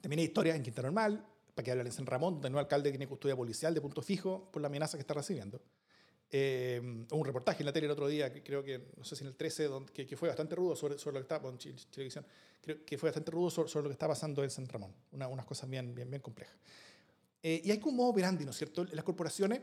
también 0.00 0.20
hay 0.20 0.26
historias 0.26 0.56
en 0.56 0.62
Quinta 0.62 0.82
Normal, 0.82 1.24
para 1.54 1.64
que 1.64 1.70
hablar 1.72 1.86
en 1.86 1.92
San 1.92 2.06
Ramón, 2.06 2.34
donde 2.34 2.48
el 2.48 2.52
nuevo 2.52 2.64
alcalde 2.64 2.90
tiene 2.90 3.06
custodia 3.06 3.36
policial 3.36 3.74
de 3.74 3.80
punto 3.80 4.02
fijo 4.02 4.48
por 4.52 4.62
la 4.62 4.68
amenaza 4.68 4.96
que 4.96 5.02
está 5.02 5.14
recibiendo. 5.14 5.60
Eh, 6.30 6.80
un 7.10 7.24
reportaje 7.24 7.62
en 7.62 7.66
la 7.66 7.72
tele 7.72 7.86
el 7.86 7.92
otro 7.92 8.06
día, 8.06 8.32
que 8.32 8.42
creo 8.42 8.62
que, 8.62 8.90
no 8.96 9.04
sé 9.04 9.16
si 9.16 9.24
en 9.24 9.28
el 9.28 9.34
13, 9.34 9.64
donde, 9.64 9.92
que, 9.92 10.16
fue 10.16 10.28
bastante 10.28 10.54
rudo 10.54 10.76
sobre, 10.76 10.98
sobre 10.98 11.18
lo 11.18 11.26
que 11.26 11.34
está, 11.34 11.48
en 11.48 11.76
televisión, 11.90 12.26
creo 12.60 12.84
que 12.84 12.98
fue 12.98 13.08
bastante 13.08 13.30
rudo 13.30 13.50
sobre, 13.50 13.82
lo 13.82 13.88
que 13.88 13.94
está 13.94 14.06
pasando 14.06 14.44
en 14.44 14.50
San 14.50 14.66
Ramón. 14.68 14.92
Una, 15.12 15.28
unas 15.28 15.46
cosas 15.46 15.68
bien, 15.70 15.94
bien, 15.94 16.10
bien 16.10 16.20
complejas. 16.20 16.56
Eh, 17.42 17.62
y 17.64 17.70
hay 17.70 17.78
como 17.78 17.92
un 17.92 17.96
modo 17.96 18.08
operandi, 18.10 18.44
¿no 18.44 18.50
es 18.50 18.56
cierto? 18.56 18.84
Las 18.84 19.04
corporaciones 19.04 19.60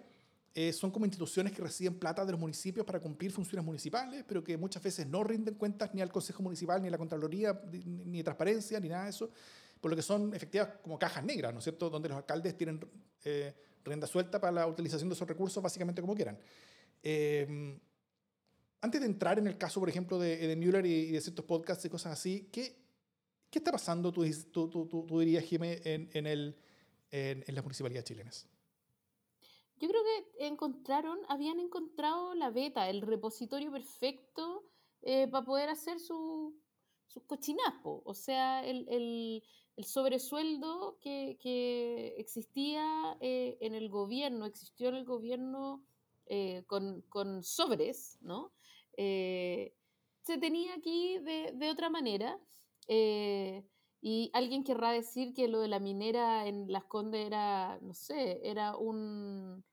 eh, 0.54 0.74
son 0.74 0.90
como 0.90 1.06
instituciones 1.06 1.54
que 1.54 1.62
reciben 1.62 2.00
plata 2.00 2.26
de 2.26 2.32
los 2.32 2.40
municipios 2.40 2.86
para 2.86 3.00
cumplir 3.00 3.32
funciones 3.32 3.66
municipales, 3.66 4.24
pero 4.28 4.44
que 4.44 4.58
muchas 4.58 4.82
veces 4.82 5.06
no 5.06 5.24
rinden 5.24 5.56
cuentas 5.56 5.94
ni 5.94 6.02
al 6.02 6.12
Consejo 6.12 6.42
Municipal, 6.42 6.82
ni 6.82 6.88
a 6.88 6.92
la 6.92 6.98
Contraloría, 6.98 7.62
ni 7.72 8.20
de 8.20 8.24
transparencia, 8.24 8.80
ni 8.80 8.90
nada 8.90 9.04
de 9.04 9.10
eso 9.10 9.30
por 9.86 9.92
lo 9.92 9.96
que 9.96 10.02
son 10.02 10.34
efectivas 10.34 10.70
como 10.82 10.98
cajas 10.98 11.24
negras, 11.24 11.54
¿no 11.54 11.60
es 11.60 11.64
cierto?, 11.64 11.92
donde 11.92 12.10
los 12.10 12.18
alcaldes 12.18 12.58
tienen 12.58 12.80
eh, 13.24 13.54
rienda 13.86 14.08
suelta 14.08 14.42
para 14.42 14.52
la 14.52 14.68
utilización 14.68 15.08
de 15.10 15.16
esos 15.16 15.28
recursos 15.28 15.64
básicamente 15.64 16.02
como 16.02 16.16
quieran. 16.16 16.38
Eh, 17.04 17.80
antes 18.82 19.02
de 19.02 19.08
entrar 19.08 19.40
en 19.40 19.48
el 19.48 19.58
caso, 19.58 19.80
por 19.80 19.90
ejemplo, 19.90 20.20
de, 20.20 20.38
de 20.38 20.56
Müller 20.56 20.86
y, 20.86 21.12
de 21.12 21.22
ciertos 21.22 21.46
podcasts 21.46 21.86
y 21.86 21.90
cosas 21.90 22.14
así, 22.14 22.50
¿qué, 22.52 22.76
qué 23.50 23.60
está 23.60 23.72
pasando, 23.72 24.12
tú, 24.12 24.24
tú, 24.52 24.70
tú, 24.70 24.88
tú 24.88 25.20
dirías, 25.20 25.44
Jimé, 25.44 25.82
en, 25.84 26.10
en, 26.14 26.28
el, 26.28 26.56
en, 27.12 27.44
las 27.48 27.64
municipalidades 27.64 28.06
chilenas? 28.06 28.48
Yo 29.78 29.90
creo 29.90 30.02
que 30.04 30.48
encontraron, 30.48 31.18
habían 31.30 31.60
encontrado 31.60 32.36
la 32.36 32.50
beta, 32.50 32.90
el 32.90 33.02
repositorio 33.02 33.72
perfecto 33.72 34.70
eh, 35.02 35.28
para 35.28 35.46
poder 35.46 35.70
hacer 35.70 36.00
su, 36.00 36.56
sus 37.08 37.24
cochinapos. 37.24 38.02
O 38.06 38.14
sea, 38.14 38.64
el, 38.66 38.88
el, 38.88 39.44
el 39.78 39.86
sobresueldo 39.86 40.98
que, 41.02 41.38
que 41.42 42.16
existía 42.18 43.18
eh, 43.20 43.58
en 43.60 43.74
el 43.74 43.90
gobierno, 43.90 44.46
existió 44.46 44.90
en 44.90 44.96
el 44.96 45.06
gobierno 45.06 45.84
eh, 46.28 46.64
con, 46.68 47.02
con, 47.10 47.44
sobres, 47.44 48.18
¿no? 48.22 48.54
Eh, 48.98 49.74
se 50.22 50.38
tenía 50.38 50.74
aquí 50.76 51.20
de, 51.20 51.52
de 51.54 51.70
otra 51.70 51.90
manera. 51.90 52.40
y 52.88 54.30
alguien 54.34 54.64
querrá 54.64 54.92
decir 54.92 55.34
que 55.34 55.48
lo 55.48 55.60
de 55.60 55.68
la 55.68 55.80
minera 55.80 56.48
en 56.48 56.72
Las 56.72 56.86
Condes 56.86 57.26
era, 57.26 57.80
no 57.82 57.94
sé, 57.94 58.40
era 58.44 58.78
un, 58.78 59.64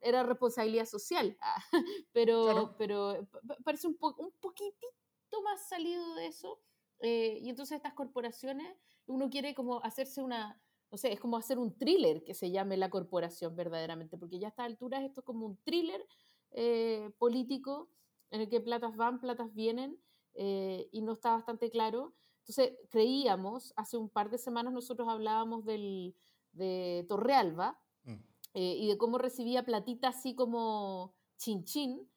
era 0.00 0.22
responsabilidad 0.22 0.86
social, 0.86 1.36
pero, 2.12 2.74
pero 2.78 3.28
parece 3.64 3.86
un, 3.86 3.96
un 4.00 4.32
poquitito 4.40 5.42
más 5.44 5.68
salido 5.68 6.14
de 6.14 6.26
eso. 6.26 6.58
Y 7.00 7.48
entonces 7.48 7.76
estas 7.76 7.94
corporaciones 7.94 8.66
uno 9.06 9.30
quiere 9.30 9.54
como 9.54 9.82
hacerse 9.84 10.22
una, 10.22 10.60
no 10.90 10.98
sé, 10.98 11.12
es 11.12 11.20
como 11.20 11.36
hacer 11.36 11.58
un 11.58 11.76
thriller 11.76 12.22
que 12.22 12.34
se 12.34 12.50
llame 12.50 12.76
La 12.76 12.90
Corporación 12.90 13.56
verdaderamente, 13.56 14.16
porque 14.16 14.38
ya 14.38 14.48
a 14.48 14.50
estas 14.50 14.66
alturas 14.66 15.02
esto 15.02 15.20
es 15.20 15.26
como 15.26 15.46
un 15.46 15.56
thriller 15.62 16.06
eh, 16.52 17.10
político 17.18 17.90
en 18.30 18.40
el 18.42 18.48
que 18.48 18.60
platas 18.60 18.96
van, 18.96 19.20
platas 19.20 19.54
vienen, 19.54 20.00
eh, 20.34 20.88
y 20.92 21.02
no 21.02 21.12
está 21.12 21.32
bastante 21.32 21.70
claro. 21.70 22.14
Entonces, 22.40 22.78
creíamos, 22.90 23.72
hace 23.76 23.96
un 23.96 24.08
par 24.08 24.30
de 24.30 24.38
semanas 24.38 24.72
nosotros 24.72 25.08
hablábamos 25.08 25.64
del, 25.64 26.14
de 26.52 27.04
Torrealba 27.08 27.80
mm. 28.04 28.14
eh, 28.54 28.76
y 28.78 28.88
de 28.88 28.98
cómo 28.98 29.18
recibía 29.18 29.64
platita 29.64 30.08
así 30.08 30.34
como 30.34 31.14
chin 31.36 31.64
chin, 31.64 32.08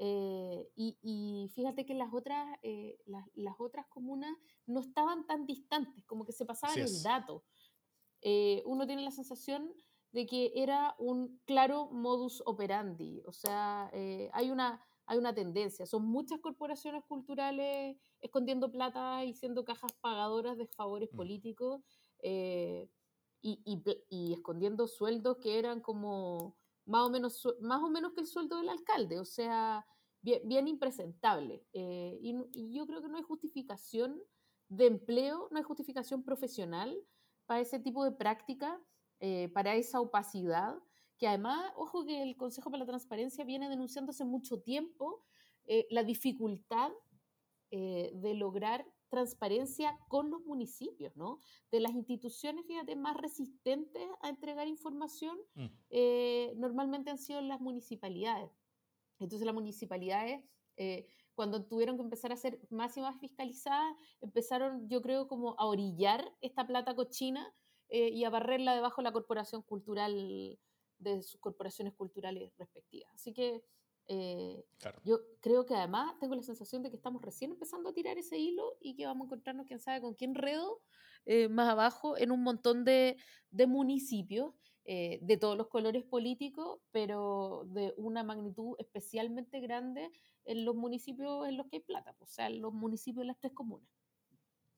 eh, 0.00 0.70
y, 0.76 1.50
fíjate 1.54 1.84
que 1.84 1.94
las 1.94 2.14
otras, 2.14 2.56
eh, 2.62 2.98
las, 3.06 3.54
otras 3.58 3.86
comunas 3.88 4.32
no 4.66 4.80
estaban 4.80 5.26
tan 5.26 5.44
distantes, 5.44 6.04
como 6.04 6.24
que 6.24 6.32
se 6.32 6.46
pasaban 6.46 6.78
el 6.78 7.02
dato. 7.02 7.44
Eh, 8.22 8.62
uno 8.64 8.86
tiene 8.86 9.02
la 9.02 9.10
sensación 9.10 9.72
de 10.12 10.26
que 10.26 10.52
era 10.54 10.94
un 10.98 11.40
claro 11.44 11.90
modus 11.90 12.42
operandi, 12.46 13.22
o 13.26 13.32
sea, 13.32 13.90
hay, 14.32 14.50
una, 14.50 14.82
hay 15.04 15.18
una 15.18 15.34
tendencia, 15.34 15.84
son 15.84 16.06
muchas 16.06 16.40
corporaciones 16.40 17.04
culturales 17.04 17.98
escondiendo 18.20 18.70
plata 18.70 19.24
y 19.24 19.34
siendo 19.34 19.64
cajas 19.64 19.92
pagadoras 20.00 20.56
de 20.56 20.66
favores 20.66 21.10
mm. 21.12 21.16
políticos 21.16 21.82
y, 22.22 22.88
y 24.08 24.32
escondiendo 24.32 24.86
sueldos 24.86 25.36
que 25.38 25.58
eran 25.58 25.80
como 25.80 26.56
más 26.88 27.06
o 27.06 27.10
menos, 27.10 27.46
más 27.60 27.82
o 27.82 27.90
menos 27.90 28.14
que 28.14 28.22
el 28.22 28.26
sueldo 28.26 28.56
del 28.56 28.70
alcalde, 28.70 29.20
o 29.20 29.24
sea, 29.24 29.86
bien, 30.22 30.66
impresentable. 30.66 31.62
Eh, 31.72 32.18
y, 32.20 32.74
yo 32.74 32.86
creo 32.86 33.02
que 33.02 33.08
no 33.08 33.18
hay 33.18 33.22
justificación 33.22 34.20
de 34.68 34.86
empleo, 34.86 35.48
no 35.50 35.58
hay 35.58 35.62
justificación 35.62 36.24
profesional 36.24 36.96
para 37.46 37.60
ese 37.60 37.78
tipo 37.78 38.04
de 38.04 38.12
práctica, 38.12 38.80
eh, 39.20 39.50
para 39.52 39.74
esa 39.74 40.00
opacidad, 40.00 40.76
que 41.18 41.28
además, 41.28 41.72
ojo 41.76 42.06
que 42.06 42.22
el 42.22 42.36
Consejo 42.36 42.70
para 42.70 42.84
la 42.84 42.86
Transparencia 42.86 43.44
viene 43.44 43.68
denunciando 43.68 44.10
hace 44.10 44.24
mucho 44.24 44.60
tiempo 44.62 45.24
eh, 45.66 45.86
la 45.90 46.02
dificultad 46.02 46.90
de 47.70 48.32
lograr 48.34 48.86
transparencia 49.08 49.98
con 50.08 50.30
los 50.30 50.44
municipios, 50.44 51.14
¿no? 51.16 51.40
De 51.70 51.80
las 51.80 51.92
instituciones, 51.92 52.66
fíjate, 52.66 52.96
más 52.96 53.16
resistentes 53.16 54.08
a 54.20 54.28
entregar 54.28 54.66
información, 54.66 55.38
mm. 55.54 55.66
eh, 55.90 56.54
normalmente 56.56 57.10
han 57.10 57.18
sido 57.18 57.40
las 57.40 57.60
municipalidades. 57.60 58.50
Entonces 59.18 59.46
las 59.46 59.54
municipalidades, 59.54 60.44
eh, 60.76 61.06
cuando 61.34 61.64
tuvieron 61.64 61.96
que 61.96 62.02
empezar 62.02 62.32
a 62.32 62.36
ser 62.36 62.60
más 62.70 62.96
y 62.96 63.00
más 63.00 63.18
fiscalizadas, 63.20 63.96
empezaron, 64.20 64.88
yo 64.88 65.02
creo, 65.02 65.28
como 65.28 65.54
a 65.58 65.66
orillar 65.66 66.32
esta 66.40 66.66
plata 66.66 66.94
cochina 66.94 67.54
eh, 67.88 68.10
y 68.10 68.24
a 68.24 68.30
barrerla 68.30 68.74
debajo 68.74 69.00
de 69.00 69.04
la 69.04 69.12
corporación 69.12 69.62
cultural, 69.62 70.58
de 70.98 71.22
sus 71.22 71.40
corporaciones 71.40 71.94
culturales 71.94 72.52
respectivas. 72.58 73.12
Así 73.14 73.32
que 73.32 73.62
eh, 74.08 74.64
yo 75.04 75.20
creo 75.40 75.66
que 75.66 75.74
además 75.74 76.18
tengo 76.18 76.34
la 76.34 76.42
sensación 76.42 76.82
de 76.82 76.90
que 76.90 76.96
estamos 76.96 77.20
recién 77.22 77.50
empezando 77.50 77.90
a 77.90 77.92
tirar 77.92 78.16
ese 78.16 78.38
hilo 78.38 78.76
y 78.80 78.94
que 78.94 79.06
vamos 79.06 79.24
a 79.24 79.26
encontrarnos, 79.26 79.66
quién 79.66 79.80
sabe, 79.80 80.00
con 80.00 80.14
quién 80.14 80.34
redo 80.34 80.80
eh, 81.26 81.48
más 81.48 81.68
abajo 81.68 82.16
en 82.16 82.32
un 82.32 82.42
montón 82.42 82.84
de, 82.84 83.18
de 83.50 83.66
municipios 83.66 84.54
eh, 84.86 85.18
de 85.20 85.36
todos 85.36 85.58
los 85.58 85.68
colores 85.68 86.02
políticos, 86.04 86.80
pero 86.90 87.64
de 87.66 87.92
una 87.98 88.22
magnitud 88.22 88.74
especialmente 88.78 89.60
grande 89.60 90.10
en 90.46 90.64
los 90.64 90.74
municipios 90.74 91.46
en 91.46 91.58
los 91.58 91.66
que 91.66 91.76
hay 91.76 91.82
plata, 91.82 92.16
o 92.20 92.26
sea, 92.26 92.46
en 92.46 92.62
los 92.62 92.72
municipios 92.72 93.24
de 93.24 93.26
las 93.26 93.38
tres 93.38 93.52
comunas. 93.52 93.86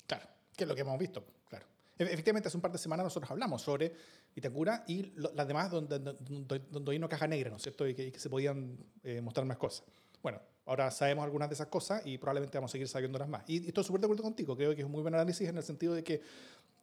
Claro, 0.09 0.27
que 0.57 0.64
es 0.64 0.69
lo 0.69 0.75
que 0.75 0.81
hemos 0.81 0.99
visto, 0.99 1.25
claro. 1.49 1.66
Efectivamente, 2.09 2.49
hace 2.49 2.57
un 2.57 2.63
par 2.63 2.73
de 2.73 2.79
semanas 2.79 3.05
nosotros 3.05 3.31
hablamos 3.31 3.61
sobre 3.61 3.93
Itacura 4.35 4.85
y 4.87 5.13
las 5.17 5.47
demás 5.47 5.71
donde, 5.71 5.99
donde, 5.99 6.93
hay 6.93 6.97
una 6.97 7.09
caja 7.09 7.27
negra, 7.27 7.51
¿no 7.51 7.57
es 7.57 7.63
cierto? 7.63 7.87
Y 7.87 7.95
que, 7.95 8.19
se 8.19 8.31
podían 8.31 8.79
eh, 9.03 9.21
mostrar 9.21 9.47
más 9.47 9.59
cosas. 9.59 9.85
Bueno, 10.23 10.41
ahora 10.65 10.91
sabemos 10.91 11.25
algunas 11.25 11.51
de 11.51 11.55
esas 11.55 11.67
cosas 11.67 12.01
y 12.07 12.17
probablemente 12.17 12.57
vamos 12.57 12.71
a 12.71 12.73
seguir 12.73 12.89
sabiéndolas 12.89 13.29
más. 13.29 13.45
Y, 13.49 13.67
estoy 13.69 13.85
súper 13.85 14.01
de 14.01 14.07
acuerdo 14.07 14.23
contigo, 14.23 14.57
creo 14.57 14.75
que 14.75 14.81
es 14.81 14.87
un 14.87 14.93
muy 14.93 15.03
buen 15.03 15.15
análisis 15.15 15.47
en 15.47 15.59
el 15.59 15.63
sentido 15.63 15.95
de 15.95 16.03
que, 16.03 16.23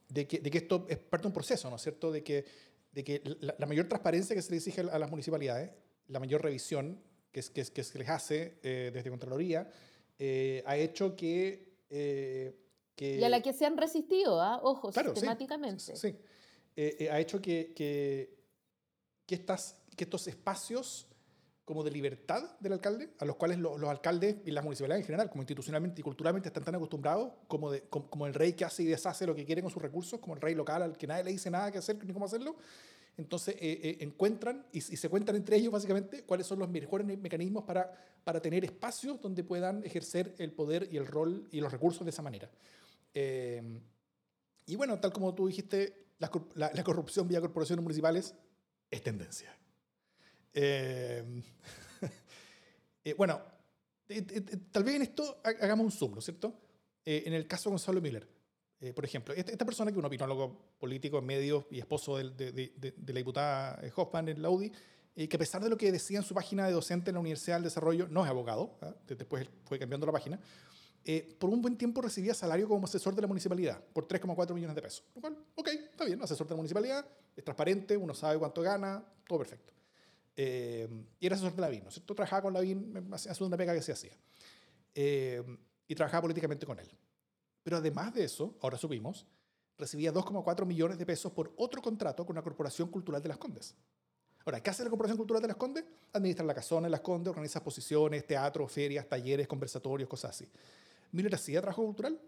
de 0.10 0.27
que, 0.27 0.39
de 0.39 0.51
que 0.51 0.58
esto 0.60 0.86
es 0.88 0.99
parte 0.99 1.23
de 1.23 1.27
un 1.30 1.34
proceso, 1.34 1.67
¿no 1.69 1.77
es 1.77 1.82
cierto? 1.82 2.12
De 2.12 2.23
que, 2.23 2.45
de 2.91 3.03
que 3.03 3.21
la, 3.39 3.65
mayor 3.65 3.88
transparencia 3.88 4.36
que 4.36 4.41
se 4.43 4.51
le 4.51 4.58
exige 4.58 4.82
a 4.82 4.99
las 4.99 5.10
municipalidades, 5.10 5.71
la 6.10 6.19
mayor 6.19 6.43
revisión 6.43 7.01
que, 7.32 7.39
es, 7.39 7.49
que, 7.49 7.62
es, 7.62 7.71
que 7.71 7.84
se 7.84 7.97
les 7.97 8.10
hace 8.10 8.60
eh, 8.62 8.91
desde 8.93 9.10
Contraloría, 9.10 9.67
eh, 10.19 10.63
ha 10.67 10.77
hecho 10.77 11.15
que 11.15 11.75
y 12.99 13.23
a 13.23 13.29
la 13.29 13.41
que 13.41 13.53
se 13.53 13.65
han 13.65 13.77
resistido, 13.77 14.41
¿ah? 14.41 14.60
ojo, 14.63 14.91
sistemáticamente. 14.91 15.95
Sí, 15.95 16.15
eh, 16.75 16.95
eh, 16.99 17.10
ha 17.10 17.19
hecho 17.19 17.41
que, 17.41 17.73
que, 17.75 18.36
que, 19.25 19.36
estas, 19.36 19.77
que 19.95 20.03
estos 20.03 20.27
espacios 20.27 21.07
como 21.67 21.83
de 21.83 21.91
libertad 21.91 22.57
del 22.62 22.73
alcalde, 22.73 23.10
a 23.19 23.25
los 23.25 23.36
cuales 23.36 23.60
los 23.60 23.83
alcaldes 23.83 24.38
y 24.45 24.51
las 24.51 24.63
municipalidades 24.63 25.03
en 25.03 25.05
general, 25.05 25.29
como 25.29 25.41
institucionalmente 25.41 25.99
y 25.99 26.03
culturalmente, 26.03 26.47
están 26.47 26.63
tan 26.63 26.75
acostumbrados 26.75 27.33
como, 27.47 27.69
de, 27.71 27.81
como, 27.89 28.25
el 28.25 28.33
rey 28.33 28.53
que 28.53 28.63
hace 28.63 28.83
y 28.83 28.86
deshace 28.86 29.27
lo 29.27 29.36
que 29.36 29.43
quiere 29.43 29.62
con 29.62 29.69
sus 29.69 29.81
recursos, 29.81 30.19
como 30.21 30.36
el 30.36 30.41
rey 30.41 30.55
local 30.55 30.81
al 30.81 30.97
que 30.97 31.07
nadie 31.07 31.25
le 31.25 31.31
dice 31.31 31.51
nada 31.51 31.69
que 31.69 31.79
hacer 31.79 32.01
ni 32.05 32.13
cómo 32.13 32.25
hacerlo. 32.25 32.55
Entonces 33.17 33.55
eh, 33.60 33.97
encuentran 33.99 34.65
y, 34.71 34.77
y, 34.77 34.81
se 34.81 35.10
cuentan 35.10 35.36
entre 35.36 35.57
ellos 35.57 35.73
básicamente 35.73 36.23
cuáles 36.23 36.47
son 36.47 36.60
los 36.60 36.69
mejores 36.69 37.05
mecanismos 37.05 37.65
para, 37.65 37.91
para 38.23 38.39
tener 38.39 38.63
espacios 38.63 39.19
donde 39.19 39.43
puedan 39.43 39.83
ejercer 39.83 40.36
el 40.38 40.53
poder 40.53 40.88
y 40.89 40.95
el 40.95 41.05
rol 41.05 41.49
y 41.51 41.60
los 41.60 41.71
recursos 41.71 42.05
de 42.05 42.12
esa 42.12 42.21
manera. 42.21 42.49
Eh, 43.19 43.63
y 44.67 44.75
bueno, 44.75 44.99
tal 44.99 45.12
como 45.12 45.34
tú 45.34 45.47
dijiste, 45.47 46.10
la, 46.19 46.30
la, 46.53 46.84
corrupción 46.84 47.27
vía 47.27 47.41
corporaciones 47.41 47.82
municipales 47.82 48.36
es 48.91 49.01
tendencia. 49.01 49.58
Eh, 50.53 51.41
eh, 53.03 53.15
bueno, 53.15 53.41
tal 54.71 54.84
vez 54.84 54.95
en 54.95 55.01
esto 55.01 55.41
hagamos 55.43 55.86
un 55.86 55.91
zoom, 55.91 56.12
¿no 56.12 56.19
es 56.19 56.25
cierto? 56.25 56.62
en 57.06 57.34
el 57.34 57.47
caso 57.47 57.69
de 57.69 57.71
Gonzalo 57.71 58.01
Miller, 58.01 58.27
por 58.93 59.06
ejemplo, 59.06 59.34
esta, 59.34 59.65
persona 59.65 59.89
que 59.89 59.95
es 59.95 59.99
un 59.99 60.06
opinólogo 60.06 60.75
político 60.77 61.19
en 61.19 61.25
medios 61.25 61.65
y 61.71 61.80
esposo 61.80 62.17
de, 62.17 62.51
de, 62.51 63.13
la 63.13 63.17
diputada 63.17 63.82
Hoffman 63.95 64.27
en 64.27 64.41
la 64.41 64.49
UDI, 64.49 64.71
que 65.15 65.36
a 65.36 65.39
pesar 65.39 65.63
de 65.63 65.69
lo 65.69 65.77
que 65.77 65.89
decía 65.89 66.17
en 66.17 66.25
su 66.25 66.34
página 66.34 66.67
de 66.67 66.73
docente 66.73 67.12
en 67.12 67.13
la 67.13 67.21
Universidad 67.21 67.56
del 67.56 67.63
Desarrollo, 67.63 68.10
no 68.10 68.25
es 68.25 68.30
abogado, 68.30 68.77
¿ah? 68.82 68.93
después 69.08 69.47
fue 69.63 69.80
cambiando 69.80 70.06
la 70.06 70.12
página, 70.12 70.38
eh, 71.09 71.37
por 71.39 71.49
un 71.49 71.61
buen 71.61 71.77
tiempo 71.77 72.01
recibía 72.01 72.33
salario 72.33 72.67
como 72.67 72.83
asesor 72.85 73.15
de 73.15 73.21
la 73.21 73.29
municipalidad 73.29 73.81
por 73.93 74.05
3,4 74.05 74.53
millones 74.53 74.75
de 74.75 74.81
pesos. 74.81 75.05
Lo 75.15 75.21
cual, 75.21 75.37
ok, 75.55 75.67
está 75.69 76.03
bien, 76.03 76.21
asesor 76.21 76.45
de 76.45 76.51
la 76.51 76.57
municipalidad, 76.57 77.07
es 77.33 77.45
transparente, 77.45 77.95
uno 77.95 78.13
sabe 78.13 78.37
cuánto 78.37 78.61
gana, 78.61 79.01
todo 79.25 79.39
perfecto. 79.39 79.71
Eh, 80.35 80.85
y 81.17 81.25
era 81.25 81.37
asesor 81.37 81.55
de 81.55 81.61
la 81.61 81.69
BIN, 81.69 81.83
¿no 81.83 81.87
es 81.87 81.93
cierto? 81.93 82.13
Trabajaba 82.13 82.41
con 82.41 82.53
la 82.53 82.59
BIN, 82.59 83.07
hacía 83.13 83.33
una 83.47 83.55
pega 83.55 83.73
que 83.73 83.81
se 83.81 83.93
hacía. 83.93 84.11
Eh, 84.93 85.41
y 85.87 85.95
trabajaba 85.95 86.23
políticamente 86.23 86.65
con 86.65 86.77
él. 86.77 86.89
Pero 87.63 87.77
además 87.77 88.13
de 88.13 88.25
eso, 88.25 88.57
ahora 88.61 88.77
subimos, 88.77 89.25
recibía 89.77 90.13
2,4 90.13 90.65
millones 90.65 90.97
de 90.97 91.05
pesos 91.05 91.31
por 91.31 91.53
otro 91.55 91.81
contrato 91.81 92.25
con 92.25 92.35
la 92.35 92.41
Corporación 92.41 92.89
Cultural 92.89 93.21
de 93.21 93.29
Las 93.29 93.37
Condes. 93.37 93.75
Ahora, 94.43 94.61
¿qué 94.61 94.71
hace 94.71 94.83
la 94.83 94.89
Corporación 94.89 95.17
Cultural 95.17 95.41
de 95.41 95.47
Las 95.47 95.57
Condes? 95.57 95.85
Administra 96.11 96.45
la 96.45 96.53
casona 96.53 96.87
de 96.87 96.91
Las 96.91 96.99
Condes, 96.99 97.29
organiza 97.29 97.59
exposiciones, 97.59 98.27
teatros, 98.27 98.69
ferias, 98.69 99.07
talleres, 99.07 99.47
conversatorios, 99.47 100.09
cosas 100.09 100.31
así. 100.31 100.49
¿Miller 101.11 101.35
hacía 101.35 101.61
trabajo 101.61 101.83
cultural? 101.83 102.19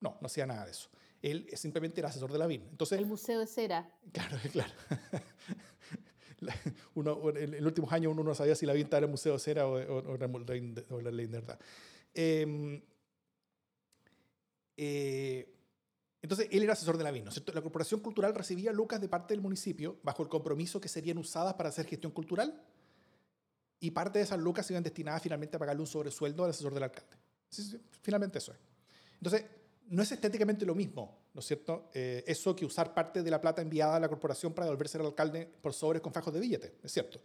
No, 0.00 0.18
no 0.20 0.26
hacía 0.26 0.46
nada 0.46 0.64
de 0.64 0.70
eso. 0.70 0.88
Él 1.22 1.48
simplemente 1.54 2.00
era 2.00 2.08
asesor 2.08 2.32
de 2.32 2.38
la 2.38 2.46
BIN. 2.46 2.62
Entonces, 2.70 2.98
el 2.98 3.06
Museo 3.06 3.40
de 3.40 3.46
Cera. 3.46 3.90
Claro, 4.12 4.36
claro. 4.52 4.72
uno, 6.94 7.30
en, 7.36 7.50
los 7.52 7.62
últimos 7.62 7.92
años 7.92 8.12
uno 8.12 8.22
no 8.22 8.34
sabía 8.34 8.54
si 8.54 8.66
la 8.66 8.72
BIN 8.72 8.84
estaba 8.84 8.98
en 8.98 9.04
el 9.04 9.10
Museo 9.10 9.32
de 9.32 9.38
Cera 9.40 9.66
o, 9.66 9.72
o, 9.72 10.16
la 11.02 11.10
ley 11.10 11.26
de 11.26 11.40
verdad. 11.40 11.58
Em, 12.14 12.80
eh, 14.76 15.54
entonces, 16.22 16.48
él 16.52 16.62
era 16.62 16.74
asesor 16.74 16.96
de 16.96 17.04
la 17.04 17.10
BIN. 17.10 17.24
La 17.24 17.62
Corporación 17.62 18.00
Cultural 18.00 18.34
recibía 18.34 18.72
lucas 18.72 19.00
de 19.00 19.08
parte 19.08 19.34
del 19.34 19.40
municipio 19.40 19.98
bajo 20.02 20.22
el 20.22 20.28
compromiso 20.28 20.80
que 20.80 20.88
serían 20.88 21.18
usadas 21.18 21.54
para 21.54 21.68
hacer 21.70 21.86
gestión 21.86 22.12
cultural 22.12 22.62
y 23.80 23.90
parte 23.90 24.18
de 24.18 24.24
esas 24.24 24.38
lucas 24.38 24.70
iban 24.70 24.82
destinadas 24.82 25.22
finalmente 25.22 25.56
a 25.56 25.58
pagarle 25.58 25.80
un 25.80 25.86
sobresueldo 25.86 26.44
al 26.44 26.50
asesor 26.50 26.74
del 26.74 26.84
alcalde 26.84 27.16
finalmente 28.02 28.38
eso 28.38 28.52
es. 28.52 28.58
Entonces, 29.14 29.44
no 29.90 30.02
es 30.02 30.12
estéticamente 30.12 30.66
lo 30.66 30.74
mismo, 30.74 31.18
¿no 31.32 31.40
es 31.40 31.46
cierto? 31.46 31.90
Eh, 31.94 32.24
eso 32.26 32.54
que 32.54 32.64
usar 32.64 32.92
parte 32.92 33.22
de 33.22 33.30
la 33.30 33.40
plata 33.40 33.62
enviada 33.62 33.96
a 33.96 34.00
la 34.00 34.08
corporación 34.08 34.52
para 34.52 34.66
devolverse 34.66 34.98
al 34.98 35.06
alcalde 35.06 35.48
por 35.60 35.72
sobres 35.72 36.02
con 36.02 36.12
fajos 36.12 36.32
de 36.34 36.40
billete, 36.40 36.74
es 36.82 36.92
cierto. 36.92 37.20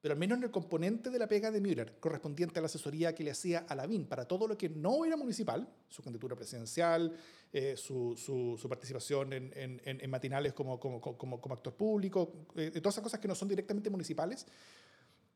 Pero 0.00 0.12
al 0.12 0.18
menos 0.18 0.38
en 0.38 0.44
el 0.44 0.50
componente 0.50 1.10
de 1.10 1.18
la 1.18 1.26
pega 1.26 1.50
de 1.50 1.60
Müller, 1.60 1.98
correspondiente 1.98 2.58
a 2.58 2.62
la 2.62 2.66
asesoría 2.66 3.14
que 3.14 3.24
le 3.24 3.30
hacía 3.30 3.64
a 3.68 3.74
la 3.74 3.86
BIN 3.86 4.06
para 4.06 4.24
todo 4.26 4.46
lo 4.46 4.56
que 4.56 4.68
no 4.68 5.04
era 5.04 5.16
municipal, 5.16 5.66
su 5.88 6.02
candidatura 6.02 6.36
presidencial, 6.36 7.12
eh, 7.52 7.76
su, 7.76 8.66
participación 8.68 9.32
en, 9.32 10.10
matinales 10.10 10.52
como, 10.52 10.78
como 10.78 11.54
actor 11.54 11.74
público, 11.74 12.46
eh, 12.54 12.70
todas 12.80 12.94
esas 12.94 13.02
cosas 13.02 13.20
que 13.20 13.26
no 13.26 13.34
son 13.34 13.48
directamente 13.48 13.90
municipales, 13.90 14.46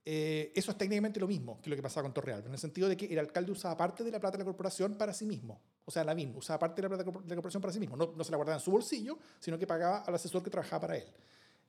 eh, 0.04 0.52
eso 0.54 0.70
es 0.70 0.78
técnicamente 0.78 1.20
lo 1.20 1.28
mismo 1.28 1.60
que 1.60 1.68
lo 1.68 1.76
que 1.76 1.82
pasaba 1.82 2.04
con 2.04 2.14
Torreal, 2.14 2.44
en 2.46 2.52
el 2.52 2.58
sentido 2.58 2.88
de 2.88 2.96
que 2.96 3.06
el 3.06 3.18
alcalde 3.18 3.52
usaba 3.52 3.76
parte 3.76 4.02
de 4.02 4.10
la 4.10 4.18
plata 4.18 4.38
de 4.38 4.44
la 4.44 4.46
corporación 4.46 4.96
para 4.96 5.12
sí 5.12 5.26
mismo. 5.26 5.60
O 5.84 5.90
sea, 5.90 6.04
la 6.04 6.14
BIN 6.14 6.34
usaba 6.36 6.58
parte 6.58 6.80
de 6.80 6.88
la 6.88 6.96
plata 6.96 7.04
de 7.04 7.28
la 7.28 7.34
corporación 7.34 7.60
para 7.60 7.72
sí 7.72 7.80
mismo. 7.80 7.96
No, 7.96 8.12
no 8.16 8.24
se 8.24 8.30
la 8.30 8.36
guardaba 8.36 8.58
en 8.58 8.64
su 8.64 8.70
bolsillo, 8.70 9.18
sino 9.38 9.58
que 9.58 9.66
pagaba 9.66 9.98
al 9.98 10.14
asesor 10.14 10.42
que 10.42 10.50
trabajaba 10.50 10.82
para 10.82 10.96
él. 10.96 11.04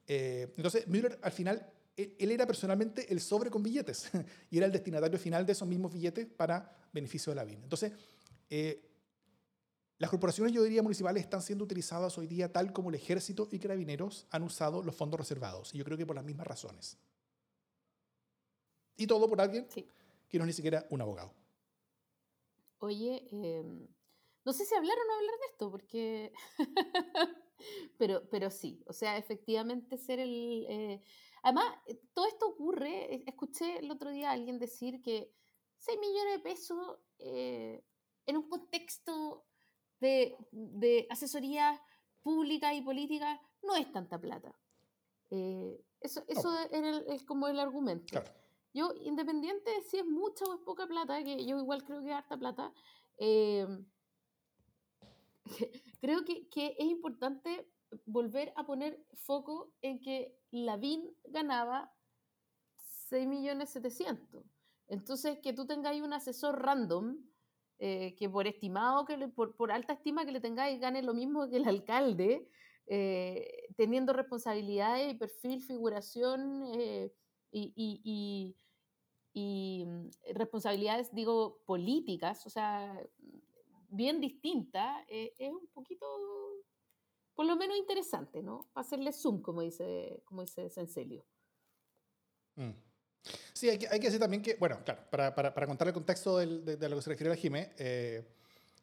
Eh, 0.08 0.54
entonces, 0.56 0.88
Müller 0.88 1.20
al 1.22 1.32
final, 1.32 1.66
él, 1.96 2.32
era 2.32 2.46
personalmente 2.46 3.12
el 3.12 3.20
sobre 3.20 3.50
con 3.50 3.64
billetes 3.64 4.10
y 4.50 4.58
era 4.58 4.66
el 4.66 4.72
destinatario 4.72 5.20
final 5.20 5.46
de 5.46 5.52
esos 5.52 5.68
mismos 5.68 5.92
billetes 5.92 6.26
para 6.26 6.72
beneficio 6.94 7.32
de 7.32 7.36
la 7.36 7.44
BIN. 7.44 7.64
Entonces, 7.64 7.92
eh, 8.50 8.88
las 9.98 10.10
corporaciones, 10.10 10.54
yo 10.54 10.64
diría, 10.64 10.82
municipales 10.82 11.22
están 11.24 11.42
siendo 11.42 11.64
utilizadas 11.64 12.18
hoy 12.18 12.28
día 12.28 12.52
tal 12.52 12.74
como 12.74 12.90
el 12.90 12.96
ejército 12.96 13.48
y 13.52 13.60
carabineros 13.60 14.26
han 14.32 14.44
usado 14.44 14.82
los 14.82 14.96
fondos 14.96 15.20
reservados. 15.20 15.76
Y 15.76 15.78
yo 15.78 15.86
creo 15.86 15.98
que 15.98 16.06
por 16.06 16.16
las 16.16 16.26
mismas 16.26 16.48
razones. 16.48 16.98
Y 19.02 19.08
todo 19.08 19.28
por 19.28 19.42
alguien 19.42 19.68
que 19.68 20.38
no 20.38 20.44
es 20.44 20.48
ni 20.50 20.54
siquiera 20.54 20.86
un 20.92 21.02
abogado. 21.02 21.34
Oye, 22.78 23.28
em, 23.32 23.88
no 24.46 24.54
sé 24.54 24.64
si 24.64 24.76
hablar 24.76 24.96
o 24.96 25.08
no 25.08 25.16
hablar 25.16 25.40
de 25.40 25.46
esto, 25.50 25.72
porque... 25.72 26.34
pero, 27.98 28.30
pero 28.30 28.52
sí, 28.52 28.84
o 28.86 28.94
sea, 28.94 29.18
efectivamente 29.18 29.98
ser 29.98 30.20
el... 30.20 30.68
Eh, 30.70 31.02
además, 31.42 31.66
eh, 31.88 32.00
todo 32.14 32.28
esto 32.28 32.48
ocurre, 32.48 33.16
eh, 33.16 33.24
escuché 33.26 33.80
el 33.80 33.90
otro 33.90 34.12
día 34.12 34.30
a 34.30 34.34
alguien 34.34 34.60
decir 34.60 35.02
que 35.02 35.34
6 35.80 35.98
millones 36.00 36.34
de 36.34 36.40
pesos 36.40 37.00
en 37.18 38.38
un 38.38 38.48
contexto 38.50 39.48
de, 40.00 40.38
de, 40.52 41.08
asesoría 41.10 41.82
pública 42.22 42.72
y 42.76 42.84
política 42.84 43.42
no 43.64 43.76
es 43.76 43.92
tanta 43.92 44.22
plata. 44.22 44.56
eso 46.02 46.24
eso 46.28 46.56
es 46.70 47.24
como 47.24 47.48
el 47.48 47.60
argumento. 47.60 48.06
Claro. 48.12 48.42
Yo, 48.74 48.94
independiente 49.02 49.70
de 49.70 49.82
si 49.82 49.98
es 49.98 50.06
mucha 50.06 50.46
o 50.46 50.56
es 50.56 50.62
poca 50.62 50.88
plata, 50.88 51.24
que 51.24 51.46
yo 51.46 51.60
igual 51.60 51.84
creo 51.84 52.02
que 52.02 52.10
es 52.10 52.16
harta 52.16 52.38
plata, 52.38 52.74
eh, 53.18 53.68
creo 56.02 56.24
que, 56.24 56.48
que, 56.50 56.76
es 56.80 56.86
importante 56.86 57.68
volver 58.06 58.54
a 58.56 58.66
poner 58.66 59.06
foco 59.14 59.74
en 59.82 60.00
que 60.00 60.38
la 60.52 60.78
BIN 60.78 61.14
ganaba 61.26 61.94
6.700.000. 63.10 64.44
Entonces, 64.88 65.40
que 65.40 65.54
tú 65.54 65.66
tengáis 65.66 66.02
un 66.02 66.14
asesor 66.14 66.62
random, 66.62 67.18
eh, 67.80 68.16
que 68.16 68.30
por 68.30 68.48
estimado, 68.48 69.06
que 69.06 69.18
por, 69.30 69.56
por, 69.56 69.72
alta 69.72 69.94
estima 69.94 70.26
que 70.26 70.32
le 70.32 70.40
tengáis, 70.40 70.80
gane 70.80 71.02
lo 71.02 71.14
mismo 71.14 71.50
que 71.50 71.58
el 71.58 71.68
alcalde, 71.68 72.48
eh, 72.88 73.68
teniendo 73.76 74.14
responsabilidades 74.14 75.14
y 75.14 75.18
perfil, 75.18 75.62
figuración 75.62 76.64
y, 77.52 78.56
mm, 79.34 80.10
responsabilidades, 80.34 81.14
digo, 81.14 81.62
políticas, 81.66 82.46
o 82.46 82.50
sea, 82.50 83.02
bien 83.90 84.20
distintas, 84.20 85.04
eh, 85.08 85.34
es 85.38 85.52
un 85.52 85.68
poquito, 85.68 86.06
por 87.36 87.46
lo 87.46 87.56
menos 87.56 87.78
interesante, 87.78 88.42
¿no? 88.42 88.70
Hacerle 88.74 89.12
zoom, 89.12 89.42
como 89.42 89.62
dice, 89.62 90.22
como 90.26 90.42
dice 90.42 90.70
Sencelio. 90.70 91.26
Mm. 92.56 92.72
Sí, 93.54 93.70
hay 93.70 93.78
que, 93.78 93.88
hay 93.88 94.00
que, 94.00 94.08
decir 94.08 94.20
también 94.20 94.42
que, 94.42 94.56
bueno, 94.56 94.82
claro, 94.84 95.04
para, 95.12 95.36
para, 95.36 95.68
contar 95.68 95.88
el 95.88 95.94
contexto 95.94 96.38
del, 96.38 96.66
de, 96.66 96.90
lo 96.90 96.96
que 96.96 97.02
se 97.02 97.10
refiere 97.12 97.32
a 97.32 97.36
Jimé, 97.36 97.72
eh, 97.78 98.26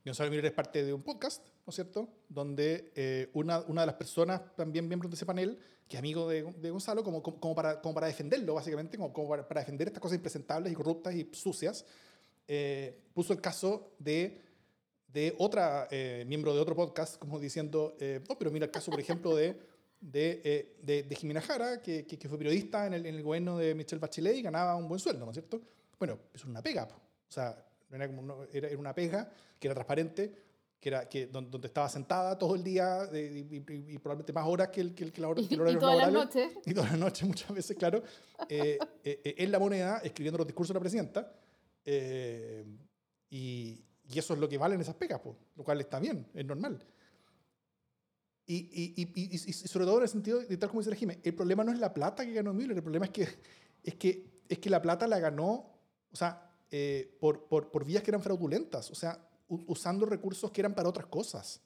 Gonzalo 0.09 0.31
Miller 0.31 0.47
es 0.47 0.53
parte 0.53 0.85
de 0.85 0.93
un 0.93 1.03
podcast, 1.03 1.45
¿no 1.45 1.71
es 1.71 1.75
cierto? 1.75 2.09
Donde 2.29 2.93
eh, 2.95 3.31
una, 3.35 3.61
una, 3.61 3.83
de 3.83 3.87
las 3.87 3.97
personas, 3.97 4.41
también 4.57 4.87
miembros 4.87 5.11
de 5.11 5.17
ese 5.17 5.27
panel, 5.27 5.59
que 5.89 5.97
es 5.97 5.99
amigo 5.99 6.29
de, 6.29 6.43
de 6.43 6.71
Gonzalo, 6.71 7.03
como, 7.05 7.23
como, 7.23 7.55
para, 7.55 7.81
como 7.81 7.95
para 7.95 8.07
defenderlo, 8.07 8.55
básicamente, 8.55 8.97
como, 8.97 9.13
como 9.13 9.29
para, 9.29 9.61
defender 9.61 9.89
estas 9.89 10.01
cosas 10.01 10.17
impresentables 10.17 10.73
y 10.73 10.77
corruptas 10.77 11.15
y 11.15 11.29
sucias, 11.33 11.85
eh, 12.47 12.99
puso 13.15 13.33
el 13.33 13.41
caso 13.41 13.93
de, 13.99 14.41
de 15.09 15.35
otra 15.39 15.89
eh, 15.91 16.25
miembro 16.27 16.55
de 16.55 16.61
otro 16.61 16.75
podcast, 16.75 17.19
como 17.19 17.39
diciendo, 17.39 17.97
no, 18.29 18.39
pero 18.39 18.51
mira 18.51 18.67
el 18.67 18.73
caso, 18.73 18.91
por 18.91 19.01
ejemplo, 19.01 19.35
de, 19.35 19.59
de, 20.01 20.77
de, 20.83 21.03
de 21.03 21.17
Jimena 21.17 21.41
Jara, 21.41 21.83
que, 21.83 22.07
que, 22.07 22.29
fue 22.29 22.39
periodista 22.39 22.87
en 22.87 22.95
el, 22.95 23.07
en 23.07 23.15
el, 23.15 23.23
gobierno 23.23 23.59
de 23.59 23.75
Michelle 23.75 24.01
Bachelet 24.01 24.37
y 24.37 24.43
ganaba 24.43 24.77
un 24.77 24.89
buen 24.89 25.01
sueldo, 25.01 25.25
¿no 25.25 25.31
es 25.31 25.37
cierto? 25.37 25.61
Bueno, 25.99 26.19
es 26.33 26.45
una 26.45 26.63
pega, 26.63 26.85
o 26.85 27.33
sea, 27.33 27.68
era, 27.91 28.07
como 28.07 28.45
era, 28.53 28.69
era, 28.69 28.79
una 28.79 28.95
pega 28.95 29.31
que 29.59 29.69
era 29.69 29.75
transparente, 29.75 30.35
que 30.81 30.89
era 30.89 31.09
que, 31.09 31.27
donde, 31.27 31.67
estaba 31.67 31.89
sentada 31.89 32.39
todo 32.39 32.55
el 32.55 32.63
día 32.63 33.09
y, 33.13 33.59
probablemente 33.99 34.33
más 34.33 34.47
horas 34.47 34.69
que 34.69 34.81
el, 34.81 34.95
que 34.95 35.05
el, 35.05 35.13
que 35.13 35.21
la 35.21 35.29
hora, 35.29 35.41
y, 35.49 35.53
y 35.53 35.57
todas 35.57 35.97
las 35.97 36.13
noches. 36.13 36.53
Y 36.65 36.75
todas 36.75 36.91
las 36.91 37.01
noches, 37.01 37.23
muchas 37.29 37.53
veces, 37.53 37.77
claro, 37.77 38.03
eh, 38.49 38.79
eh, 39.03 39.21
eh, 39.25 39.35
en 39.39 39.51
la 39.53 39.59
moneda, 39.59 39.99
escribiendo 39.99 40.39
los 40.39 40.47
discursos 40.47 40.73
de 40.73 40.79
la 40.79 40.81
presidenta. 40.81 41.33
y, 43.31 43.85
y, 44.11 44.19
eso 44.19 44.35
es 44.35 44.41
lo 44.41 44.49
que 44.49 44.57
valen 44.57 44.81
esas 44.81 44.95
pegas, 44.95 45.21
pues, 45.23 45.37
lo 45.57 45.65
cual 45.65 45.81
está 45.81 45.99
bien, 45.99 46.27
es 46.35 46.45
normal. 46.45 46.79
Y, 48.47 48.95
y, 48.97 49.35
y, 49.35 49.53
sobre 49.53 49.85
todo 49.85 49.99
en 49.99 50.05
el 50.05 50.09
sentido 50.09 50.39
de 50.39 50.57
tal 50.57 50.71
como 50.71 50.81
dice 50.81 50.91
el 51.05 51.19
el 51.23 51.35
problema 51.35 51.65
no 51.65 51.71
es 51.71 51.79
la 51.79 51.93
plata 51.93 52.25
que 52.25 52.33
ganó 52.33 52.55
Müller, 52.55 52.79
el 52.79 52.83
problema 52.83 53.05
es 53.05 53.11
que, 53.11 53.29
es 53.83 53.95
que, 53.97 54.43
es 54.49 54.59
que 54.59 54.71
la 54.71 54.81
plata 54.81 55.07
la 55.07 55.19
ganó, 55.19 55.71
o 56.11 56.17
sea, 56.17 56.48
eh, 56.71 57.17
por, 57.21 57.47
por, 57.49 57.71
por, 57.71 57.85
vías 57.85 58.03
que 58.03 58.11
eran 58.11 58.23
fraudulentas, 58.23 58.91
o 58.91 58.95
sea, 58.95 59.19
usando 59.49 60.07
recursos 60.07 60.51
que 60.51 60.61
eran 60.61 60.75
para 60.75 60.89
otras 60.89 61.07
cosas. 61.07 61.63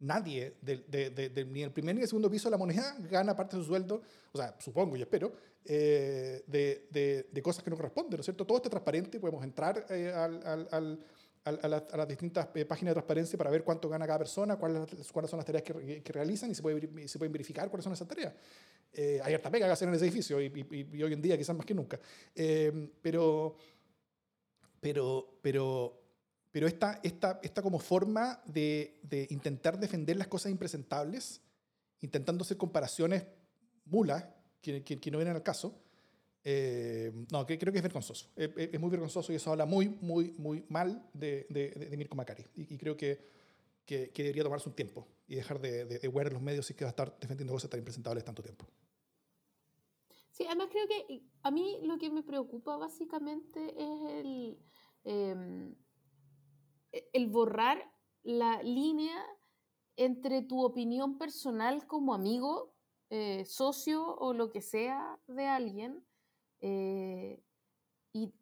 Nadie, 0.00 0.56
de, 0.62 0.78
de, 0.78 1.44
ni 1.44 1.62
el 1.62 1.72
primer 1.72 1.94
ni 1.94 2.00
el 2.00 2.08
segundo 2.08 2.30
piso 2.30 2.48
de 2.48 2.52
la 2.52 2.56
moneda, 2.56 2.96
gana 3.10 3.36
parte 3.36 3.56
de 3.56 3.62
su 3.62 3.68
sueldo, 3.68 4.02
o 4.32 4.38
sea, 4.38 4.56
supongo 4.58 4.96
y 4.96 5.02
espero, 5.02 5.32
eh, 5.64 6.42
de, 6.46 7.42
cosas 7.42 7.62
que 7.62 7.70
no 7.70 7.76
corresponden, 7.76 8.12
¿no 8.16 8.20
es 8.20 8.26
cierto? 8.26 8.46
Todo 8.46 8.58
está 8.58 8.70
transparente, 8.70 9.20
podemos 9.20 9.44
entrar 9.44 9.86
eh, 9.90 10.10
al, 10.12 10.68
al, 10.70 11.04
a, 11.44 11.96
las 11.96 12.08
distintas 12.08 12.48
eh, 12.54 12.64
páginas 12.64 12.90
de 12.90 12.94
transparencia 12.94 13.38
para 13.38 13.50
ver 13.50 13.64
cuánto 13.64 13.88
gana 13.88 14.06
cada 14.06 14.18
persona, 14.18 14.56
cuáles, 14.56 15.10
cuáles 15.12 15.30
son 15.30 15.38
las 15.38 15.46
tareas 15.46 15.62
que, 15.62 16.02
que 16.02 16.12
realizan 16.12 16.50
y 16.50 16.54
se, 16.54 16.62
puede, 16.62 17.08
se 17.08 17.18
pueden 17.18 17.32
verificar 17.32 17.68
cuáles 17.68 17.84
son 17.84 17.92
esas 17.92 18.08
tareas. 18.08 18.34
Eh, 18.92 19.20
hay 19.22 19.34
harta 19.34 19.50
pega 19.50 19.66
que 19.66 19.72
hacer 19.72 19.88
en 19.88 19.94
ese 19.94 20.04
edificio 20.04 20.40
y, 20.40 20.46
y, 20.92 21.02
hoy 21.02 21.12
en 21.12 21.22
día 21.22 21.38
quizás 21.38 21.56
más 21.56 21.64
que 21.64 21.74
nunca. 21.74 21.98
Eh, 22.34 22.90
pero, 23.00 23.56
pero, 24.80 25.38
pero, 25.42 26.00
pero 26.50 26.66
esta, 26.66 27.00
esta, 27.02 27.40
esta 27.42 27.62
como 27.62 27.78
forma 27.78 28.42
de, 28.46 28.98
de, 29.02 29.26
intentar 29.30 29.78
defender 29.78 30.16
las 30.16 30.28
cosas 30.28 30.50
impresentables, 30.50 31.42
intentando 32.00 32.42
hacer 32.42 32.56
comparaciones 32.56 33.24
mulas 33.84 34.24
que, 34.60 34.82
que 34.82 35.10
no 35.10 35.18
vienen 35.18 35.36
al 35.36 35.42
caso, 35.42 35.80
eh, 36.42 37.12
no, 37.30 37.44
que, 37.46 37.58
creo 37.58 37.72
que 37.72 37.78
es 37.78 37.82
vergonzoso. 37.82 38.30
Es, 38.36 38.80
muy 38.80 38.90
vergonzoso 38.90 39.32
y 39.32 39.36
eso 39.36 39.50
habla 39.50 39.66
muy, 39.66 39.88
muy, 39.88 40.32
muy 40.38 40.64
mal 40.68 41.06
de, 41.12 41.46
de, 41.50 41.70
de 41.70 41.96
Mirko 41.96 42.16
Macari. 42.16 42.44
Y, 42.56 42.76
creo 42.78 42.96
que, 42.96 43.28
que, 43.84 44.10
debería 44.16 44.42
tomarse 44.42 44.68
un 44.68 44.74
tiempo 44.74 45.06
y 45.28 45.36
dejar 45.36 45.60
de, 45.60 45.84
de, 45.84 45.98
de 45.98 46.30
los 46.30 46.42
medios 46.42 46.70
y 46.70 46.74
que 46.74 46.84
va 46.84 46.90
a 46.90 46.92
estar 46.92 47.16
defendiendo 47.20 47.52
cosas 47.52 47.70
tan 47.70 47.78
impresentables 47.78 48.24
tanto 48.24 48.42
tiempo. 48.42 48.66
Sí, 50.40 50.46
además 50.46 50.68
creo 50.70 50.88
que 50.88 51.22
a 51.42 51.50
mí 51.50 51.80
lo 51.82 51.98
que 51.98 52.08
me 52.08 52.22
preocupa 52.22 52.78
básicamente 52.78 53.74
es 53.76 54.24
el, 54.24 54.58
em, 55.04 55.76
el 57.12 57.26
borrar 57.26 57.92
la 58.22 58.62
línea 58.62 59.22
entre 59.96 60.40
tu 60.40 60.64
opinión 60.64 61.18
personal 61.18 61.86
como 61.86 62.14
amigo, 62.14 62.72
eh, 63.10 63.44
socio 63.44 64.16
o 64.16 64.32
lo 64.32 64.50
que 64.50 64.62
sea 64.62 65.20
de 65.26 65.46
alguien 65.46 66.06
eh, 66.62 67.44
y, 68.14 68.32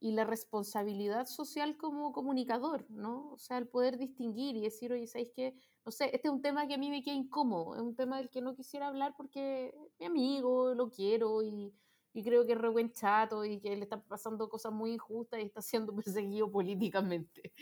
y, 0.00 0.12
la 0.12 0.24
responsabilidad 0.24 1.26
social 1.26 1.76
como 1.76 2.12
comunicador, 2.12 2.90
¿no? 2.90 3.32
O 3.32 3.36
sea, 3.36 3.58
el 3.58 3.68
poder 3.68 3.98
distinguir 3.98 4.56
y 4.56 4.62
decir, 4.62 4.94
oye, 4.94 5.06
¿sabéis 5.06 5.32
qué? 5.36 5.54
No 5.86 5.92
sé, 5.92 6.06
este 6.06 6.26
es 6.26 6.34
un 6.34 6.42
tema 6.42 6.66
que 6.66 6.74
a 6.74 6.78
mí 6.78 6.90
me 6.90 7.00
queda 7.00 7.14
incómodo, 7.14 7.76
es 7.76 7.80
un 7.80 7.94
tema 7.94 8.16
del 8.16 8.28
que 8.28 8.40
no 8.40 8.56
quisiera 8.56 8.88
hablar 8.88 9.14
porque 9.16 9.72
mi 10.00 10.06
amigo, 10.06 10.74
lo 10.74 10.90
quiero 10.90 11.44
y, 11.44 11.72
y 12.12 12.24
creo 12.24 12.44
que 12.44 12.54
es 12.54 12.58
re 12.58 12.68
buen 12.68 12.90
chato 12.90 13.44
y 13.44 13.60
que 13.60 13.76
le 13.76 13.84
están 13.84 14.02
pasando 14.02 14.48
cosas 14.48 14.72
muy 14.72 14.94
injustas 14.94 15.38
y 15.38 15.44
está 15.44 15.62
siendo 15.62 15.94
perseguido 16.04 16.50
políticamente. 16.50 17.52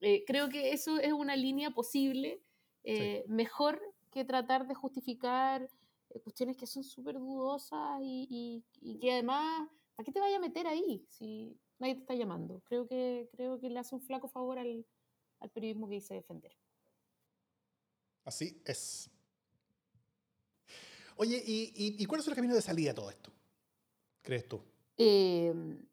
Eh, 0.00 0.24
creo 0.26 0.48
que 0.48 0.72
eso 0.72 0.98
es 0.98 1.12
una 1.12 1.36
línea 1.36 1.70
posible, 1.70 2.42
eh, 2.82 3.24
mejor 3.28 3.80
que 4.10 4.24
tratar 4.24 4.66
de 4.66 4.74
justificar 4.74 5.70
eh, 6.10 6.20
cuestiones 6.20 6.56
que 6.56 6.66
son 6.66 6.82
súper 6.82 7.14
dudosas 7.20 8.00
y, 8.02 8.64
y, 8.80 8.98
que 8.98 9.12
además, 9.12 9.68
¿para 9.94 10.04
qué 10.04 10.10
te 10.10 10.18
vaya 10.18 10.38
a 10.38 10.40
meter 10.40 10.66
ahí 10.66 11.06
si 11.08 11.56
nadie 11.78 11.94
te 11.94 12.00
está 12.00 12.14
llamando? 12.14 12.60
Creo 12.64 12.88
que, 12.88 13.28
creo 13.30 13.60
que 13.60 13.70
le 13.70 13.78
hace 13.78 13.94
un 13.94 14.00
flaco 14.00 14.26
favor 14.26 14.58
al, 14.58 14.84
al 15.38 15.50
periodismo 15.50 15.88
que 15.88 15.94
dice 15.94 16.14
defender. 16.14 16.56
Así 18.24 18.60
es. 18.64 19.10
Oye, 21.16 21.42
¿y, 21.44 21.96
y, 21.98 22.04
cuál 22.06 22.20
es 22.20 22.28
el 22.28 22.34
camino 22.34 22.54
de 22.54 22.62
salida 22.62 22.92
a 22.92 22.94
todo 22.94 23.10
esto? 23.10 23.32
¿Crees 24.22 24.46
tú? 24.46 24.60
Em, 24.96 25.84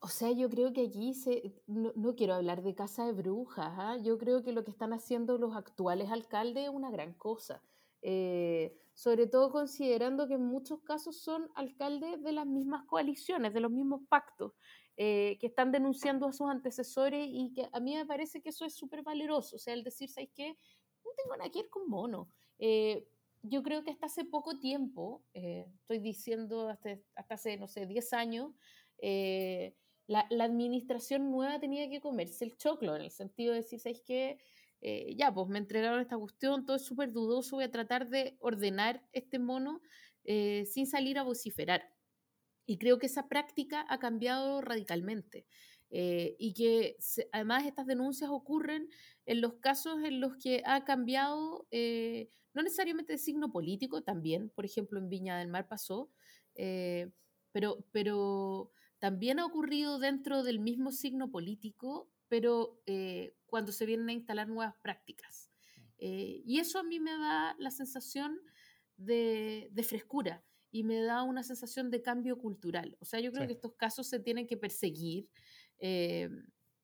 o 0.00 0.08
sea, 0.08 0.32
yo 0.32 0.50
creo 0.50 0.72
que 0.72 0.80
allí 0.80 1.14
se, 1.14 1.54
no, 1.66 1.92
no 1.94 2.16
quiero 2.16 2.34
hablar 2.34 2.62
de 2.62 2.74
casa 2.74 3.06
de 3.06 3.12
brujas. 3.12 3.72
¿ah? 3.76 3.96
Yo 4.02 4.18
creo 4.18 4.42
que 4.42 4.52
lo 4.52 4.64
que 4.64 4.72
están 4.72 4.92
haciendo 4.92 5.38
los 5.38 5.54
actuales 5.54 6.10
alcaldes 6.10 6.64
es 6.64 6.70
una 6.70 6.90
gran 6.90 7.12
cosa. 7.14 7.62
Eh, 8.02 8.76
sobre 8.94 9.26
todo 9.26 9.50
considerando 9.50 10.26
que 10.26 10.34
en 10.34 10.44
muchos 10.44 10.80
casos 10.80 11.16
son 11.20 11.48
alcaldes 11.54 12.22
de 12.22 12.32
las 12.32 12.46
mismas 12.46 12.84
coaliciones, 12.86 13.54
de 13.54 13.60
los 13.60 13.70
mismos 13.70 14.02
pactos, 14.08 14.52
eh, 14.96 15.38
que 15.40 15.46
están 15.46 15.72
denunciando 15.72 16.26
a 16.26 16.32
sus 16.32 16.50
antecesores 16.50 17.26
y 17.30 17.52
que 17.54 17.68
a 17.72 17.80
mí 17.80 17.94
me 17.94 18.04
parece 18.04 18.42
que 18.42 18.50
eso 18.50 18.64
es 18.64 18.74
súper 18.74 19.02
valeroso, 19.02 19.56
o 19.56 19.58
sea, 19.58 19.72
el 19.72 19.82
decir, 19.82 20.10
¿sabes 20.10 20.30
qué? 20.34 20.58
No 21.04 21.10
tengo 21.16 21.36
nada 21.36 21.50
que 21.50 21.62
ver 21.62 21.70
con 21.70 21.88
mono. 21.88 22.28
Eh, 22.58 23.06
yo 23.42 23.62
creo 23.62 23.82
que 23.82 23.90
hasta 23.90 24.06
hace 24.06 24.24
poco 24.24 24.58
tiempo, 24.58 25.22
eh, 25.34 25.66
estoy 25.80 25.98
diciendo 25.98 26.68
hasta, 26.68 26.98
hasta, 27.14 27.34
hace, 27.34 27.56
no 27.56 27.66
sé, 27.66 27.86
10 27.86 28.12
años, 28.12 28.52
la, 30.06 30.26
la, 30.30 30.44
administración 30.44 31.30
nueva 31.30 31.58
tenía 31.58 31.88
que 31.88 32.00
comerse 32.00 32.44
el 32.44 32.56
choclo, 32.56 32.94
en 32.94 33.02
el 33.02 33.10
sentido 33.10 33.52
de 33.52 33.62
decir, 33.62 33.80
¿sabes 33.80 34.00
qué? 34.04 34.38
Eh, 34.84 35.14
ya, 35.16 35.32
pues 35.32 35.48
me 35.48 35.58
entregaron 35.58 36.00
esta 36.00 36.18
cuestión, 36.18 36.66
todo 36.66 36.76
es 36.76 36.84
súper 36.84 37.12
dudoso, 37.12 37.56
voy 37.56 37.64
a 37.64 37.70
tratar 37.70 38.08
de 38.08 38.36
ordenar 38.40 39.00
este 39.12 39.38
mono 39.38 39.80
eh, 40.24 40.64
sin 40.66 40.88
salir 40.88 41.18
a 41.18 41.22
vociferar. 41.22 41.88
Y 42.66 42.78
creo 42.78 42.98
que 42.98 43.06
esa 43.06 43.28
práctica 43.28 43.86
ha 43.88 44.00
cambiado 44.00 44.60
radicalmente. 44.60 45.46
Eh, 45.94 46.36
y 46.38 46.54
que 46.54 46.96
además 47.32 47.66
estas 47.66 47.86
denuncias 47.86 48.30
ocurren 48.30 48.88
en 49.26 49.40
los 49.40 49.54
casos 49.54 50.02
en 50.02 50.20
los 50.20 50.36
que 50.38 50.62
ha 50.64 50.84
cambiado, 50.84 51.68
no 52.54 52.62
necesariamente 52.62 53.12
de 53.12 53.18
signo 53.18 53.52
político, 53.52 54.02
también, 54.02 54.50
por 54.50 54.64
ejemplo, 54.64 54.98
en 54.98 55.08
Viña 55.08 55.38
del 55.38 55.48
Mar 55.48 55.68
pasó, 55.68 56.10
pero, 57.52 57.84
pero 57.92 58.72
también 58.98 59.38
ha 59.38 59.44
ocurrido 59.44 59.98
dentro 59.98 60.42
del 60.42 60.60
mismo 60.60 60.92
signo 60.92 61.30
político 61.30 62.12
pero 62.32 62.80
eh, 62.86 63.36
cuando 63.44 63.72
se 63.72 63.84
vienen 63.84 64.08
a 64.08 64.14
instalar 64.14 64.48
nuevas 64.48 64.74
prácticas. 64.80 65.50
Mm. 65.76 65.80
Eh, 65.98 66.42
y 66.46 66.60
eso 66.60 66.78
a 66.78 66.82
mí 66.82 66.98
me 66.98 67.10
da 67.10 67.54
la 67.58 67.70
sensación 67.70 68.40
de, 68.96 69.70
frescura 69.86 70.42
y 70.70 70.82
me 70.82 71.02
da 71.02 71.24
una 71.24 71.42
sensación 71.42 71.90
de 71.90 72.00
cambio 72.00 72.38
cultural. 72.38 72.96
O 73.00 73.04
sea, 73.04 73.20
yo 73.20 73.32
creo 73.32 73.46
que 73.46 73.52
estos 73.52 73.74
casos 73.74 74.06
se 74.06 74.18
tienen 74.18 74.46
que 74.46 74.56
perseguir 74.56 75.28
eh, 75.82 76.30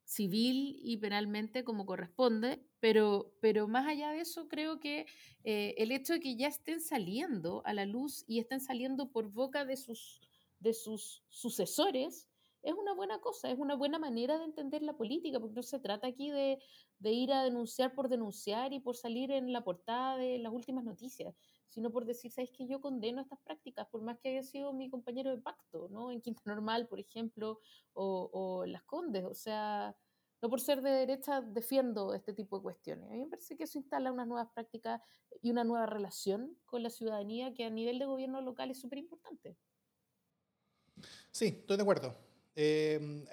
civil 0.05 0.79
y 0.83 0.99
penalmente 0.99 1.65
como 1.65 1.87
corresponde, 1.87 2.63
pero, 2.81 3.33
pero 3.41 3.67
más 3.67 3.87
allá 3.87 4.11
de 4.11 4.21
eso, 4.21 4.49
creo 4.49 4.81
que 4.81 5.07
el 5.43 5.91
hecho 5.93 6.13
de 6.13 6.21
que 6.21 6.37
ya 6.37 6.49
estén 6.49 6.81
saliendo 6.81 7.63
a 7.65 7.73
la 7.73 7.87
luz 7.87 8.25
y 8.27 8.39
estén 8.39 8.61
saliendo 8.61 9.11
por 9.11 9.33
boca 9.33 9.65
de 9.65 9.77
sus, 9.77 10.21
de 10.61 10.75
sus 10.75 11.25
sucesores, 11.29 12.29
es 12.63 12.75
una 12.75 12.93
buena 12.95 13.21
cosa, 13.21 13.51
es 13.51 13.59
una 13.59 13.75
buena 13.77 13.99
manera 13.99 14.39
de 14.39 14.45
entender 14.45 14.83
la 14.83 14.97
política, 14.97 15.39
porque 15.41 15.55
no 15.55 15.63
se 15.63 15.79
trata 15.79 16.09
aquí 16.09 16.31
de, 16.31 16.59
ir 17.01 17.33
a 17.33 17.45
denunciar 17.45 17.95
por 17.95 18.09
denunciar 18.09 18.73
y 18.73 18.81
por 18.81 18.97
salir 18.97 19.31
en 19.31 19.53
la 19.53 19.63
portada 19.63 20.17
de 20.17 20.39
las 20.39 20.53
últimas 20.53 20.85
noticias, 20.85 21.35
sino 21.69 21.91
por 21.91 22.05
decir, 22.05 22.31
¿sabes 22.31 22.51
que 22.51 22.67
yo 22.67 22.81
condeno 22.81 23.21
estas 23.21 23.39
prácticas, 23.41 23.87
por 23.89 24.03
más 24.03 24.19
que 24.19 24.31
haya 24.31 24.43
sido 24.43 24.73
mi 24.73 24.89
compañero 24.89 25.31
de 25.31 25.43
pacto, 25.43 25.89
¿no? 25.91 26.11
En 26.11 26.21
Quinta 26.21 26.43
Normal, 26.47 26.89
por 26.89 27.01
ejemplo, 27.01 27.61
o, 27.93 28.65
en 28.65 28.73
Las 28.73 28.85
Condes, 28.85 29.25
o 29.25 29.35
sea, 29.35 29.97
no 30.41 30.49
por 30.49 30.61
ser 30.61 30.83
de 30.83 30.91
derecha 30.91 31.41
defiendo 31.41 32.15
este 32.15 32.33
tipo 32.33 32.57
de 32.57 32.63
cuestiones. 32.63 33.11
A 33.11 33.13
mí 33.13 33.21
me 33.21 33.29
parece 33.29 33.57
que 33.57 33.65
eso 33.65 33.79
instala 33.79 34.13
unas 34.13 34.27
nuevas 34.27 34.49
prácticas 34.53 35.01
y 35.43 35.51
una 35.51 35.65
nueva 35.65 35.87
relación 35.87 36.57
con 36.65 36.83
la 36.83 36.91
ciudadanía 36.91 37.55
que 37.55 37.65
a 37.65 37.71
nivel 37.71 37.99
de 37.99 38.07
gobierno 38.07 38.41
local 38.41 38.71
es 38.71 38.81
súper 38.81 38.99
importante. 38.99 39.57
Sí, 41.31 41.47
estoy 41.61 41.77
de 41.77 41.83
acuerdo. 41.83 42.28
Eh, 42.61 43.25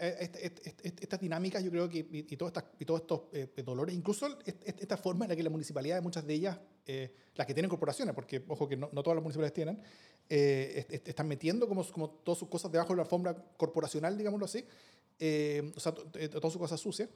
estas 1.01 1.19
dinámicas, 1.19 1.63
yo 1.63 1.71
creo 1.71 1.89
que, 1.89 2.05
y, 2.11 2.37
todos 2.37 2.53
estos 3.01 3.21
eh, 3.33 3.47
dolores, 3.65 3.95
incluso 3.95 4.27
esta 4.45 4.97
forma 4.97 5.25
en 5.25 5.29
la 5.29 5.35
que 5.35 5.41
las 5.41 5.51
municipalidades, 5.51 6.03
muchas 6.03 6.27
de 6.27 6.33
ellas, 6.35 6.59
eh, 6.85 7.11
las 7.33 7.47
que 7.47 7.55
tienen 7.55 7.67
corporaciones, 7.67 8.13
porque 8.13 8.43
ojo 8.47 8.69
que 8.69 8.77
no, 8.77 8.87
todas 8.89 9.15
las 9.15 9.23
municipalidades 9.23 9.53
tienen, 9.55 9.81
están 10.29 11.27
metiendo 11.27 11.67
como, 11.67 11.83
como 11.91 12.11
todas 12.23 12.37
sus 12.37 12.47
cosas 12.49 12.71
debajo 12.71 12.93
de 12.93 12.97
la 12.97 13.01
alfombra 13.01 13.33
corporacional, 13.57 14.15
digámoslo 14.15 14.45
así, 14.45 14.59
o 14.59 15.79
sea, 15.79 15.91
todas 15.91 16.53
sus 16.53 16.57
cosas 16.59 16.79
sucias. 16.79 17.09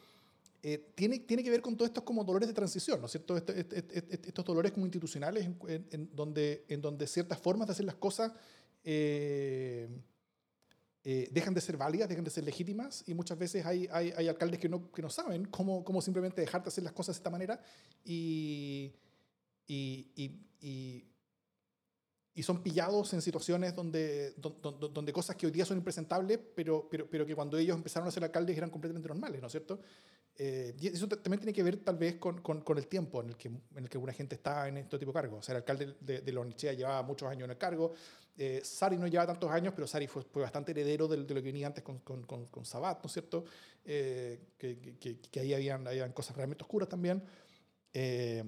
tiene, 0.95 1.19
tiene 1.19 1.43
que 1.43 1.51
ver 1.51 1.61
con 1.61 1.77
todos 1.77 1.89
estos 1.89 2.03
como 2.03 2.23
dolores 2.23 2.47
de 2.47 2.55
transición, 2.55 3.01
¿no 3.01 3.05
es 3.05 3.11
cierto? 3.11 3.37
estos 3.37 4.45
dolores 4.45 4.71
como 4.71 4.87
institucionales 4.87 5.47
en, 5.67 6.09
donde, 6.15 6.65
en 6.69 6.81
donde 6.81 7.05
ciertas 7.05 7.37
formas 7.37 7.67
de 7.67 7.73
hacer 7.73 7.85
las 7.85 7.97
cosas 7.97 8.31
eh, 11.03 11.29
dejan 11.31 11.53
de 11.53 11.61
ser 11.61 11.77
válidas, 11.77 12.09
dejan 12.09 12.23
de 12.23 12.31
ser 12.31 12.43
legítimas 12.43 13.03
y 13.07 13.13
muchas 13.13 13.37
veces 13.37 13.65
hay, 13.65 13.87
hay, 13.91 14.27
alcaldes 14.27 14.59
que 14.59 14.69
no, 14.69 14.91
que 14.91 15.01
no 15.01 15.09
saben 15.09 15.45
cómo, 15.45 15.83
cómo, 15.83 16.01
simplemente 16.01 16.41
dejar 16.41 16.63
de 16.63 16.67
hacer 16.67 16.83
las 16.83 16.93
cosas 16.93 17.15
de 17.15 17.19
esta 17.19 17.29
manera 17.29 17.61
y, 18.03 18.93
y 19.67 21.08
son 22.43 22.61
pillados 22.61 23.13
en 23.13 23.21
situaciones 23.21 23.75
donde, 23.75 24.33
donde, 24.37 24.89
donde, 24.89 25.13
cosas 25.13 25.35
que 25.35 25.45
hoy 25.45 25.51
día 25.51 25.65
son 25.65 25.77
impresentables, 25.77 26.39
pero, 26.55 26.87
pero, 26.89 27.09
pero 27.09 27.25
que 27.25 27.35
cuando 27.35 27.57
ellos 27.57 27.75
empezaron 27.75 28.07
a 28.07 28.11
ser 28.11 28.23
alcaldes 28.23 28.57
eran 28.57 28.69
completamente 28.69 29.07
normales, 29.07 29.41
¿no 29.41 29.47
es 29.47 29.51
cierto? 29.51 29.79
Eh, 30.35 30.73
y 30.79 30.87
eso 30.87 31.07
también 31.07 31.39
tiene 31.39 31.53
que 31.53 31.63
ver 31.63 31.77
tal 31.77 31.97
vez 31.97 32.15
con, 32.15 32.41
con, 32.41 32.61
con, 32.61 32.77
el 32.77 32.87
tiempo 32.87 33.21
en 33.21 33.29
el, 33.29 33.35
que, 33.35 33.47
en 33.49 33.83
el 33.83 33.89
que 33.89 33.97
una 33.97 34.13
gente 34.13 34.35
está 34.35 34.67
en 34.67 34.77
este 34.77 34.97
tipo 34.97 35.11
de 35.11 35.15
cargos. 35.15 35.39
O 35.39 35.41
sea, 35.41 35.53
el 35.53 35.57
alcalde 35.57 35.95
de, 35.99 36.21
de 36.21 36.31
Lonichea 36.31 36.73
llevaba 36.73 37.01
muchos 37.03 37.27
años 37.29 37.43
en 37.43 37.51
el 37.51 37.57
cargo, 37.57 37.93
eh, 38.41 38.61
Sari 38.63 38.97
no 38.97 39.05
lleva 39.05 39.27
tantos 39.27 39.51
años, 39.51 39.73
pero 39.75 39.85
Sari 39.85 40.07
fue, 40.07 40.23
fue 40.23 40.41
bastante 40.43 40.71
heredero 40.71 41.09
de, 41.09 41.17
de, 41.25 41.33
lo 41.33 41.41
que 41.41 41.47
venía 41.47 41.67
antes 41.67 41.83
con, 41.83 41.99
con, 41.99 42.23
con 42.23 42.65
Sabat, 42.65 43.03
¿no 43.03 43.07
es 43.07 43.11
cierto? 43.11 43.43
Eh, 43.83 44.39
que, 44.57 44.97
que, 44.97 45.19
que, 45.19 45.39
ahí 45.41 45.53
habían, 45.53 45.85
habían, 45.85 46.13
cosas 46.13 46.37
realmente 46.37 46.63
oscuras 46.63 46.87
también. 46.87 47.21
Eh, 47.91 48.41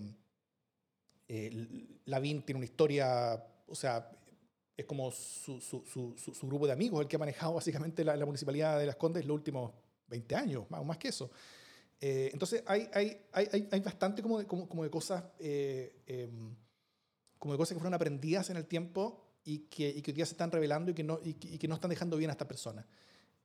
Lavín 2.06 2.42
tiene 2.44 2.60
una 2.60 2.66
historia, 2.66 3.44
o 3.72 3.76
sea, 3.76 4.11
es 4.76 4.86
como 4.86 5.11
su, 5.11 5.59
su, 5.61 5.84
su, 5.86 6.15
su, 6.17 6.47
grupo 6.47 6.65
de 6.65 6.74
amigos 6.74 7.01
el 7.01 7.07
que 7.07 7.15
ha 7.15 7.19
manejado 7.19 7.53
básicamente 7.53 8.03
la, 8.03 8.15
la, 8.15 8.26
municipalidad 8.26 8.80
de 8.80 8.86
Las 8.86 8.95
Condes 8.95 9.26
los 9.26 9.36
últimos 9.36 9.72
20 10.07 10.36
años, 10.36 10.69
más, 10.69 10.86
más 10.86 10.97
que 10.97 11.09
eso. 11.09 11.32
Eh, 11.99 12.30
entonces 12.34 12.63
hay, 12.65 12.89
hay, 12.93 13.17
hay, 13.32 13.67
hay, 13.72 13.80
bastante 13.80 14.22
como 14.22 14.39
de, 14.39 14.45
como, 14.45 14.67
como 14.67 14.84
de 14.84 14.89
cosas, 14.89 15.24
eh, 15.39 16.01
em, 16.07 16.55
como 17.38 17.53
de 17.53 17.57
cosas 17.57 17.76
que 17.76 17.80
fueron 17.80 17.93
aprendidas 17.93 18.49
en 18.49 18.57
el 18.57 18.65
tiempo 18.65 19.24
y 19.43 19.59
que, 19.59 19.88
y 19.89 20.01
que 20.01 20.11
hoy 20.11 20.15
día 20.15 20.26
se 20.26 20.34
están 20.34 20.51
revelando 20.51 20.91
y 20.91 20.93
que 20.95 21.03
no, 21.03 21.19
y 21.24 21.34
que, 21.34 21.67
no 21.67 21.76
están 21.76 21.89
dejando 21.89 22.17
bien 22.17 22.32
a 22.32 22.34
esta 22.34 22.47
persona. 22.47 22.88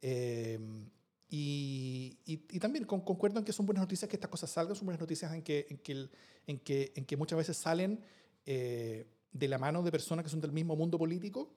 Em, 0.00 0.88
y, 1.28 2.18
y, 2.24 2.60
también 2.60 2.84
concuerdo 2.84 3.40
en 3.40 3.44
que 3.44 3.52
son 3.52 3.66
buenas 3.66 3.82
noticias 3.82 4.08
que 4.08 4.16
estas 4.16 4.30
cosas 4.30 4.48
salgan, 4.48 4.76
son 4.76 4.86
buenas 4.86 5.00
noticias 5.00 5.32
en 5.32 5.42
que, 5.42 5.66
en 5.68 5.78
que, 5.78 6.08
en 6.46 6.58
que, 6.60 6.92
en 6.94 7.04
que 7.04 7.16
muchas 7.16 7.36
veces 7.36 7.56
salen 7.56 8.00
eh, 8.46 9.06
de 9.38 9.48
la 9.48 9.58
mano 9.58 9.82
de 9.82 9.90
personas 9.90 10.24
que 10.24 10.30
son 10.30 10.40
del 10.40 10.52
mismo 10.52 10.76
mundo 10.76 10.98
político, 10.98 11.52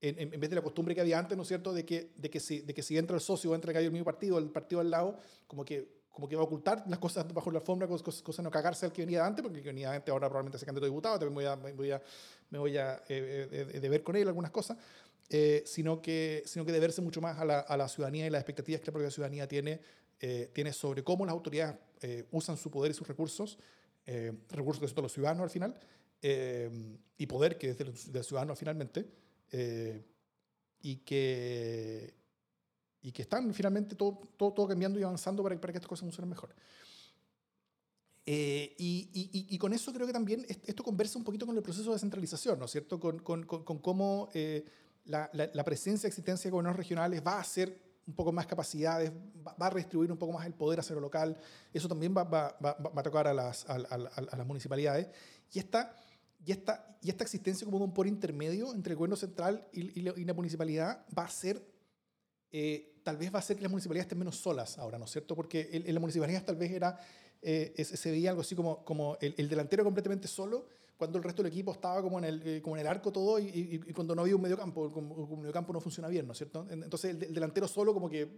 en, 0.00 0.32
en, 0.32 0.40
vez 0.40 0.50
de 0.50 0.56
la 0.56 0.62
costumbre 0.62 0.94
que 0.94 1.00
había 1.00 1.18
antes, 1.18 1.36
¿no 1.36 1.42
es 1.42 1.48
cierto?, 1.48 1.72
de 1.72 1.84
que, 1.84 2.12
de 2.16 2.28
que, 2.28 2.40
si, 2.40 2.60
de 2.60 2.74
que 2.74 2.82
si 2.82 2.98
entra 2.98 3.16
el 3.16 3.22
socio 3.22 3.50
o 3.50 3.54
entra 3.54 3.72
el, 3.72 3.78
el 3.78 3.90
mismo 3.90 4.04
partido, 4.04 4.38
el 4.38 4.50
partido 4.50 4.80
al 4.80 4.90
lado, 4.90 5.18
como 5.46 5.64
que 5.64 6.04
como 6.14 6.28
que 6.28 6.36
va 6.36 6.42
a 6.42 6.44
ocultar 6.44 6.84
las 6.86 7.00
cosas 7.00 7.26
bajo 7.34 7.50
la 7.50 7.58
alfombra, 7.58 7.88
cosas, 7.88 8.22
cosas 8.22 8.44
no 8.44 8.50
cagarse 8.50 8.86
al 8.86 8.92
que 8.92 9.02
venía 9.02 9.26
antes, 9.26 9.42
porque 9.42 9.58
el 9.58 9.64
que 9.64 9.70
venía 9.70 9.92
antes 9.92 10.12
ahora 10.12 10.28
probablemente 10.28 10.58
se 10.58 10.64
candidato 10.64 10.86
a 10.86 10.88
diputado, 10.88 11.18
también 11.18 11.34
voy 11.34 11.44
a, 11.44 11.56
me 11.56 11.72
voy 11.72 11.90
a, 11.90 12.00
me 12.50 12.58
voy 12.60 12.76
a 12.76 13.02
eh, 13.08 13.68
eh, 13.72 13.80
deber 13.80 14.04
con 14.04 14.14
él 14.14 14.28
algunas 14.28 14.52
cosas, 14.52 14.78
eh, 15.28 15.64
sino, 15.66 16.00
que, 16.00 16.44
sino 16.46 16.64
que 16.64 16.70
deberse 16.70 17.02
mucho 17.02 17.20
más 17.20 17.36
a 17.40 17.44
la, 17.44 17.58
a 17.58 17.76
la, 17.76 17.88
ciudadanía 17.88 18.28
y 18.28 18.30
las 18.30 18.42
expectativas 18.42 18.80
que 18.80 18.86
la 18.86 18.92
propia 18.92 19.10
ciudadanía 19.10 19.48
tiene, 19.48 19.80
tiene 20.52 20.72
sobre 20.72 21.02
cómo 21.02 21.26
las 21.26 21.32
autoridades 21.32 21.76
usan 22.30 22.56
su 22.56 22.70
poder 22.70 22.92
y 22.92 22.94
sus 22.94 23.06
recursos, 23.06 23.58
recursos 24.50 24.80
que 24.80 24.88
son 24.88 25.02
los 25.02 25.12
ciudadanos 25.12 25.42
al 25.42 25.50
final, 25.50 25.74
y 27.16 27.26
poder 27.26 27.58
que 27.58 27.70
es 27.70 27.78
del, 27.78 27.92
del 28.12 28.24
ciudadano 28.24 28.56
finalmente, 28.56 29.06
y 30.80 30.96
que 30.96 32.14
y 33.04 33.12
que 33.12 33.22
están 33.22 33.52
finalmente 33.52 33.94
todo, 33.94 34.18
todo, 34.38 34.52
todo 34.54 34.66
cambiando 34.66 34.98
y 34.98 35.02
avanzando 35.02 35.42
para, 35.42 35.60
para, 35.60 35.72
que 35.74 35.76
estas 35.76 35.88
cosas 35.88 36.04
funcionen 36.04 36.30
mejor. 36.30 36.54
Eh, 38.24 38.74
y, 38.78 39.10
y, 39.12 39.54
y, 39.54 39.58
con 39.58 39.74
eso 39.74 39.92
creo 39.92 40.06
que 40.06 40.12
también 40.14 40.46
esto 40.48 40.82
conversa 40.82 41.18
un 41.18 41.24
poquito 41.24 41.44
con 41.44 41.54
el 41.54 41.62
proceso 41.62 41.90
de 41.90 41.96
descentralización, 41.96 42.58
¿no 42.58 42.64
es 42.64 42.70
cierto? 42.70 42.98
Con, 42.98 43.18
con, 43.18 43.44
con 43.44 43.78
cómo 43.80 44.30
eh, 44.32 44.64
la, 45.04 45.28
la, 45.34 45.64
presencia 45.64 46.06
y 46.06 46.08
existencia 46.08 46.48
de 46.48 46.52
gobiernos 46.52 46.76
regionales 46.76 47.22
va 47.22 47.32
a 47.32 47.40
hacer 47.40 47.78
un 48.06 48.14
poco 48.14 48.32
más 48.32 48.46
capacidades, 48.46 49.12
va, 49.46 49.66
a 49.66 49.70
redistribuir 49.70 50.10
un 50.10 50.16
poco 50.16 50.32
más 50.32 50.46
el 50.46 50.54
poder 50.54 50.80
hacer 50.80 50.94
lo 50.94 51.02
local. 51.02 51.36
Eso 51.74 51.86
también 51.86 52.16
va, 52.16 52.24
va, 52.24 52.56
va, 52.62 53.00
a 53.00 53.02
tocar 53.02 53.28
a 53.28 53.34
las, 53.34 53.68
a, 53.68 53.74
a, 53.74 53.98
las 53.98 54.46
municipalidades. 54.46 55.08
Y 55.52 55.58
esta, 55.58 55.94
y, 56.44 56.52
esta, 56.52 56.98
y 57.00 57.10
esta 57.10 57.24
existencia 57.24 57.64
como 57.64 57.84
un 57.84 57.94
por 57.94 58.06
intermedio 58.06 58.74
entre 58.74 58.92
el 58.92 58.96
gobierno 58.96 59.16
central 59.16 59.66
y, 59.72 60.00
la, 60.02 60.12
y 60.16 60.24
la 60.24 60.34
municipalidad 60.34 61.04
va 61.16 61.24
a 61.24 61.30
ser 61.30 61.62
eh, 62.56 63.00
tal 63.02 63.16
vez 63.16 63.34
va 63.34 63.40
a 63.40 63.42
ser 63.42 63.56
que 63.56 63.62
las 63.62 63.70
municipalidades 63.70 64.06
estén 64.06 64.18
menos 64.18 64.36
solas 64.36 64.78
ahora, 64.78 64.96
¿no 64.96 65.06
es 65.06 65.10
cierto? 65.10 65.34
Porque 65.34 65.70
en, 65.72 65.92
la 65.92 65.98
municipalidad 65.98 66.44
tal 66.44 66.54
vez 66.54 66.70
era, 66.70 66.96
eh, 67.42 67.84
se 67.84 68.10
veía 68.12 68.30
algo 68.30 68.42
así 68.42 68.54
como, 68.54 68.84
como 68.84 69.18
el, 69.20 69.48
delantero 69.48 69.82
completamente 69.82 70.28
solo, 70.28 70.66
cuando 70.96 71.18
el 71.18 71.24
resto 71.24 71.42
del 71.42 71.50
equipo 71.50 71.72
estaba 71.72 72.00
como 72.00 72.18
en 72.18 72.24
el, 72.26 72.42
eh, 72.46 72.62
como 72.62 72.76
en 72.76 72.82
el 72.82 72.86
arco 72.86 73.10
todo 73.10 73.40
y, 73.40 73.80
cuando 73.92 74.14
no 74.14 74.22
había 74.22 74.36
un 74.36 74.42
medio 74.42 74.56
campo, 74.56 74.88
como, 74.92 75.16
un 75.16 75.40
medio 75.40 75.52
campo 75.52 75.72
no 75.72 75.80
funciona 75.80 76.06
bien, 76.06 76.28
¿no 76.28 76.32
es 76.32 76.38
cierto? 76.38 76.64
Entonces 76.70 77.10
el, 77.10 77.34
delantero 77.34 77.66
solo 77.66 77.92
como 77.92 78.08
que 78.08 78.28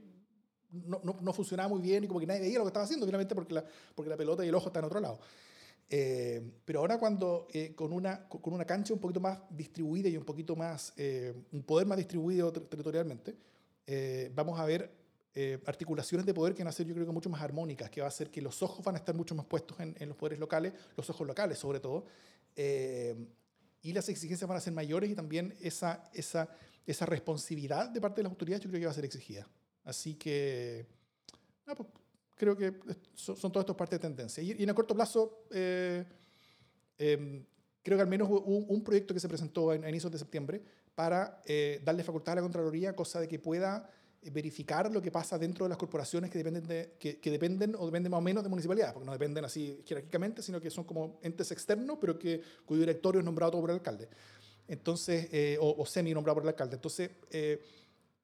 no, 0.70 0.98
no, 1.04 1.18
no, 1.20 1.32
funcionaba 1.34 1.68
muy 1.68 1.82
bien 1.82 2.04
y 2.04 2.07
como 2.09 2.18
que 2.18 2.26
nadie 2.26 2.40
veía 2.40 2.57
lo 2.57 2.64
que 2.64 2.68
estaba 2.68 2.84
haciendo, 2.86 3.04
finalmente 3.04 3.34
porque 3.34 3.52
la, 3.52 3.64
porque 3.94 4.09
la 4.09 4.16
pelota 4.16 4.46
y 4.46 4.48
el 4.48 4.54
ojo 4.54 4.68
están 4.68 4.82
en 4.82 4.86
otro 4.86 5.00
lado. 5.00 5.20
Pero 5.89 6.80
ahora 6.80 6.99
cuando 6.99 7.47
con, 7.74 7.93
una, 7.93 8.28
con 8.28 8.53
una 8.53 8.64
cancha 8.64 8.93
un 8.93 9.01
poquito 9.01 9.20
más 9.20 9.39
distribuida 9.51 10.09
y 10.09 10.16
un 10.16 10.24
poquito 10.24 10.57
más, 10.57 10.93
un 11.53 11.62
poder 11.62 11.87
más 11.87 11.97
distribuido 11.97 12.53
territorialmente, 12.53 13.37
eh, 13.87 14.32
vamos 14.34 14.59
a 14.59 14.64
ver 14.64 14.91
eh, 15.34 15.61
articulaciones 15.66 16.26
de 16.26 16.34
poder 16.34 16.55
que 16.55 16.62
van 16.62 16.68
a 16.68 16.72
ser 16.72 16.87
yo 16.87 16.95
creo 16.95 17.07
que 17.07 17.12
mucho 17.12 17.30
más 17.30 17.41
armónicas, 17.41 17.91
que 17.91 18.01
va 18.01 18.07
a 18.07 18.09
hacer 18.09 18.30
que 18.30 18.43
los 18.43 18.62
ojos 18.62 18.84
van 18.84 18.97
a 18.97 18.99
estar 18.99 19.14
mucho 19.14 19.34
más 19.34 19.47
puestos 19.47 19.78
en, 19.78 19.95
los 20.09 20.16
poderes 20.16 20.41
locales, 20.41 20.72
los 20.97 21.09
ojos 21.11 21.26
locales 21.26 21.59
sobre 21.59 21.78
todo, 21.78 22.07
eh, 22.57 23.14
y 23.82 23.93
las 23.93 24.09
exigencias 24.09 24.49
van 24.49 24.59
a 24.59 24.61
ser 24.61 24.72
mayores 24.72 25.11
y 25.11 25.14
también 25.14 25.55
esa, 25.61 26.11
esa, 26.12 26.49
esa 26.84 27.07
responsabilidad 27.07 27.91
de 27.91 28.01
parte 28.01 28.16
de 28.16 28.24
las 28.24 28.30
autoridades 28.30 28.64
yo 28.64 28.70
creo 28.70 28.80
que 28.80 28.87
va 28.87 28.93
a 28.93 28.95
ser 28.95 29.05
exigida. 29.05 29.47
Así 29.84 30.14
que, 30.14 30.87
pues, 31.64 31.89
creo 32.37 32.57
que 32.57 32.74
son, 33.14 33.37
son 33.37 33.51
todas 33.51 33.64
estas 33.64 33.76
partes 33.76 33.99
de 33.99 34.09
tendencia. 34.09 34.43
Y, 34.43 34.51
en 34.53 34.68
el 34.68 34.74
corto 34.74 34.95
plazo, 34.95 35.45
em, 35.51 37.45
creo 37.82 37.99
que 37.99 38.03
al 38.03 38.09
menos 38.09 38.28
un, 38.30 38.66
un, 38.68 38.84
proyecto 38.84 39.12
que 39.12 39.20
se 39.20 39.28
presentó 39.28 39.72
en, 39.72 39.82
en 39.82 39.91
inicios 39.91 40.12
de 40.12 40.18
septiembre 40.18 40.62
para 40.97 41.43
eh, 41.45 41.80
darle 41.84 42.03
facultad 42.03 42.32
a 42.32 42.37
la 42.37 42.43
Contraloría, 42.43 42.97
cosa 42.97 43.20
de 43.20 43.28
que 43.28 43.39
pueda 43.39 43.89
eh, 44.22 44.30
verificar 44.30 44.91
lo 44.91 45.03
que 45.03 45.12
pasa 45.12 45.39
dentro 45.39 45.66
de 45.66 45.68
las 45.68 45.78
corporaciones 45.78 46.30
que 46.30 46.39
dependen, 46.39 46.66
de, 46.66 46.95
que, 46.99 47.30
dependen 47.30 47.76
o 47.78 47.84
dependen 47.84 48.11
más 48.11 48.18
o 48.18 48.22
menos 48.22 48.43
de 48.43 48.49
municipalidades, 48.49 48.95
porque 48.95 49.05
no 49.05 49.12
dependen 49.12 49.45
así 49.45 49.82
jerárquicamente, 49.87 50.41
sino 50.43 50.59
que 50.59 50.70
son 50.70 50.84
como 50.84 51.20
entes 51.22 51.53
externos, 51.53 51.99
pero 52.01 52.18
que, 52.18 52.41
cuyo 52.64 52.80
directorio 52.80 53.18
es 53.20 53.24
nombrado 53.26 53.61
por 53.61 53.70
el 53.70 53.76
alcalde. 53.76 54.09
Entonces, 54.66 55.28
eh, 55.30 55.59
o, 55.61 55.84
semi 55.84 56.14
nombrado 56.14 56.37
por 56.37 56.45
el 56.45 56.49
alcalde. 56.49 56.76
Entonces, 56.76 57.11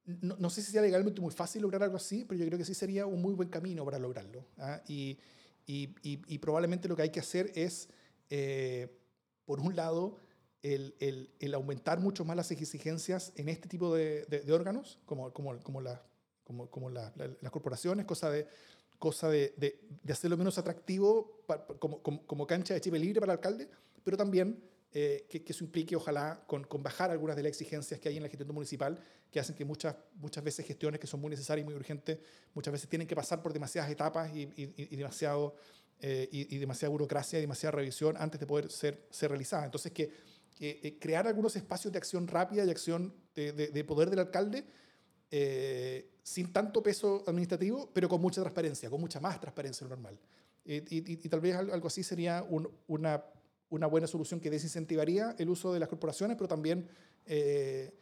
no, 0.05 0.51
sé 0.51 0.63
si 0.63 0.73
sea 0.73 0.83
legalmente 0.83 1.21
muy 1.21 1.33
fácil 1.33 1.63
lograr 1.63 1.83
algo 1.83 1.97
así, 1.97 2.25
pero 2.25 2.39
yo 2.39 2.47
creo 2.47 2.59
que 2.59 2.65
sí 2.65 2.75
sería 2.75 3.07
un 3.07 3.23
muy 3.23 3.35
buen 3.35 3.49
camino 3.49 3.85
para 3.85 3.99
lograrlo. 3.99 4.45
¿ah? 4.59 4.83
Y, 4.89 5.19
y, 5.67 6.39
probablemente 6.39 6.89
lo 6.89 6.97
que 6.97 7.03
hay 7.03 7.11
que 7.11 7.21
hacer 7.21 7.53
es, 7.55 7.89
por 9.45 9.61
un 9.61 9.77
lado, 9.77 10.17
el, 10.63 10.95
el, 11.01 11.31
el, 11.41 11.55
aumentar 11.55 12.01
mucho 12.01 12.25
más 12.25 12.37
las 12.37 12.51
exigencias 12.51 13.33
en 13.37 13.49
este 13.49 13.69
tipo 13.69 13.95
de, 13.95 14.25
de, 14.25 14.53
órganos, 14.53 14.99
como, 15.05 15.33
como, 15.33 15.59
como, 15.61 15.81
la, 15.81 16.03
como, 16.45 16.71
como 16.71 16.91
la, 16.91 17.13
las 17.41 17.53
corporaciones, 17.53 18.07
cosa 18.07 18.31
de, 18.31 18.47
cosa 18.99 19.29
de, 19.29 19.55
de, 19.57 20.13
hacerlo 20.13 20.37
menos 20.37 20.59
atractivo 20.59 21.43
como, 21.79 22.03
como, 22.03 22.47
cancha 22.47 22.75
de 22.75 22.81
chip 22.81 22.95
libre 22.95 23.21
para 23.21 23.33
el 23.33 23.39
alcalde, 23.39 23.69
pero 24.05 24.17
también 24.17 24.63
eh, 24.95 25.26
que, 25.28 25.43
que, 25.43 25.53
eso 25.53 25.64
implique, 25.64 25.97
ojalá, 25.97 26.45
con, 26.47 26.64
con, 26.64 26.82
bajar 26.82 27.11
algunas 27.11 27.34
de 27.34 27.43
las 27.43 27.51
exigencias 27.51 27.99
que 27.99 28.11
hay 28.11 28.18
en 28.18 28.22
la 28.22 28.28
gestión 28.28 28.53
municipal, 28.55 28.99
que 29.30 29.40
hacen 29.40 29.57
que 29.57 29.64
muchas, 29.64 29.97
muchas 30.16 30.45
veces 30.45 30.66
gestiones 30.66 31.01
que 31.01 31.07
son 31.07 31.18
muy 31.18 31.30
necesarias 31.30 31.64
y 31.64 31.66
muy 31.66 31.74
urgentes, 31.74 32.18
muchas 32.53 32.72
veces 32.72 32.90
tienen 32.90 33.09
que 33.09 33.16
pasar 33.16 33.43
por 33.43 33.55
demasiadas 33.55 33.90
etapas 33.90 34.30
y, 34.36 34.43
y, 34.43 34.74
y 34.76 34.97
demasiado, 34.97 35.57
eh, 35.99 36.28
y, 36.30 36.59
demasiada 36.59 36.90
burocracia 36.90 37.38
y 37.38 37.43
demasiada 37.43 37.76
revisión 37.76 38.16
antes 38.18 38.38
de 38.38 38.47
poder 38.47 38.70
ser, 38.70 39.07
ser 39.11 39.30
realizada. 39.30 39.64
Entonces, 39.64 39.93
que 39.93 40.11
eh, 40.61 40.99
crear 41.01 41.26
algunos 41.26 41.57
espacios 41.57 41.90
de 41.90 41.99
acción 41.99 42.28
rápida 42.28 42.64
y 42.66 42.70
acción 42.70 43.14
de, 43.34 43.53
de, 43.53 43.84
poder 43.84 44.11
del 44.11 44.18
alcalde 44.18 44.66
eh, 45.30 46.11
sin 46.22 46.53
tanto 46.53 46.82
peso 46.82 47.24
administrativo, 47.26 47.90
pero 47.95 48.11
con 48.11 48.20
mucha 48.20 48.43
transparencia, 48.43 48.90
con 48.90 49.01
mucha 49.01 49.20
más 49.20 49.40
transparencia 49.40 49.86
de 49.86 49.88
normal. 49.88 50.18
y, 50.66 50.82
y, 50.90 51.16
tal 51.30 51.40
vez 51.40 51.57
algo 51.57 51.86
así 51.86 52.03
sería 52.03 52.45
una, 52.88 53.24
una, 53.73 53.87
buena 53.87 54.07
solución 54.07 54.41
que 54.41 54.51
desincentivaría 54.51 55.35
el 55.39 55.49
uso 55.51 55.73
de 55.73 55.81
las 55.81 55.89
corporaciones, 55.89 56.37
pero 56.37 56.49
también 56.49 56.89
eh, 57.27 57.93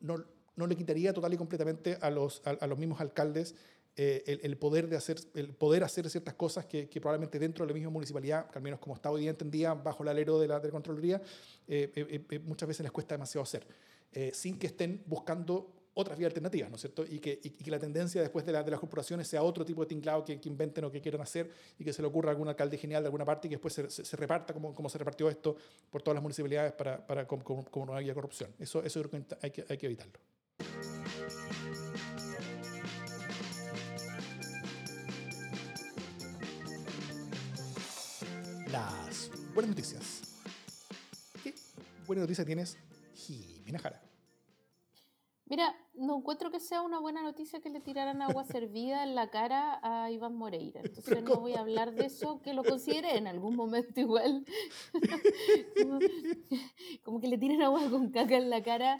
no, 0.00 0.24
no, 0.56 0.66
le 0.66 0.76
quitaría 0.76 1.12
total 1.12 1.32
y 1.32 1.36
completamente 1.36 1.98
a 2.00 2.10
los, 2.10 2.42
a 2.44 2.66
los 2.66 2.78
mismos 2.78 3.00
alcaldes 3.00 3.54
eh, 4.00 4.38
el, 4.44 4.56
poder 4.56 4.88
de 4.88 4.96
hacer, 4.96 5.18
el 5.34 5.48
poder 5.48 5.82
hacer 5.82 6.08
ciertas 6.08 6.34
cosas 6.34 6.66
que, 6.66 6.86
probablemente 7.00 7.40
dentro 7.40 7.66
de 7.66 7.72
la 7.72 7.74
misma 7.74 7.90
municipalidad, 7.90 8.46
al 8.54 8.62
menos 8.62 8.78
como 8.78 8.94
está 8.94 9.10
hoy 9.10 9.22
día 9.22 9.30
entendida, 9.30 9.74
bajo 9.74 10.04
el 10.04 10.10
alero 10.10 10.38
de 10.38 10.46
la, 10.46 10.60
de 10.60 10.68
la 10.68 10.70
Contraloría, 10.70 11.20
eh, 11.66 11.90
eh, 12.30 12.38
muchas 12.44 12.68
veces 12.68 12.84
les 12.84 12.92
cuesta 12.92 13.16
demasiado 13.16 13.42
hacer, 13.42 13.66
sin 14.32 14.56
que 14.56 14.68
estén 14.68 15.02
buscando 15.04 15.77
otras 16.00 16.16
vías 16.16 16.28
alternativas, 16.28 16.70
¿no 16.70 16.76
es 16.76 16.82
cierto? 16.82 17.04
Y 17.04 17.18
que, 17.18 17.40
la 17.66 17.78
tendencia 17.80 18.20
después 18.20 18.46
de, 18.46 18.52
de, 18.52 18.70
las 18.70 18.78
corporaciones 18.78 19.26
sea 19.26 19.42
otro 19.42 19.64
tipo 19.64 19.80
de 19.82 19.88
tinglado 19.88 20.24
que, 20.24 20.38
inventen 20.44 20.84
o 20.84 20.92
que 20.92 21.00
quieran 21.00 21.20
hacer 21.20 21.50
y 21.76 21.82
que 21.82 21.92
se 21.92 22.02
le 22.02 22.08
ocurra 22.08 22.28
a 22.28 22.32
algún 22.32 22.46
alcalde 22.46 22.78
genial 22.78 23.02
de 23.02 23.08
alguna 23.08 23.24
parte 23.24 23.48
y 23.48 23.50
que 23.50 23.56
después 23.56 23.74
se, 23.74 24.16
reparta 24.16 24.54
como, 24.54 24.88
se 24.88 24.96
repartió 24.96 25.28
esto 25.28 25.56
por 25.90 26.00
todas 26.00 26.14
las 26.14 26.22
municipalidades 26.22 26.72
para, 26.72 27.04
para 27.04 27.26
como, 27.26 27.84
no 27.84 27.94
haya 27.94 28.14
corrupción. 28.14 28.54
Eso, 28.60 28.80
eso 28.84 29.02
creo 29.02 29.10
que 29.10 29.36
hay 29.42 29.50
que, 29.50 29.64
hay 29.68 29.76
que 29.76 29.86
evitarlo. 29.86 30.20
las 38.70 39.30
buenas 39.52 39.70
noticias. 39.70 40.20
¿Qué 41.42 41.54
buena 42.06 42.22
noticia 42.22 42.44
tienes, 42.44 42.76
Jimena 43.14 43.80
Jara? 43.80 44.07
Mira, 45.48 45.74
no 45.94 46.18
encuentro 46.18 46.50
que 46.50 46.60
sea 46.60 46.82
una 46.82 47.00
buena 47.00 47.22
noticia 47.22 47.60
que 47.60 47.70
le 47.70 47.80
tiraran 47.80 48.20
agua 48.22 48.44
servida 48.44 49.02
en 49.02 49.14
la 49.14 49.30
cara 49.30 49.80
a 49.82 50.10
Iván 50.10 50.34
Moreira. 50.34 50.80
Entonces 50.84 51.22
no 51.22 51.36
voy 51.36 51.54
a 51.54 51.60
hablar 51.60 51.92
de 51.92 52.06
eso, 52.06 52.40
que 52.42 52.52
lo 52.52 52.64
considere 52.64 53.16
en 53.16 53.26
algún 53.26 53.56
momento 53.56 54.00
igual. 54.00 54.44
como, 57.04 57.20
que 57.20 57.28
le 57.28 57.38
tiren 57.38 57.62
agua 57.62 57.88
con 57.90 58.10
caca 58.10 58.36
en 58.36 58.50
la 58.50 58.62
cara. 58.62 58.98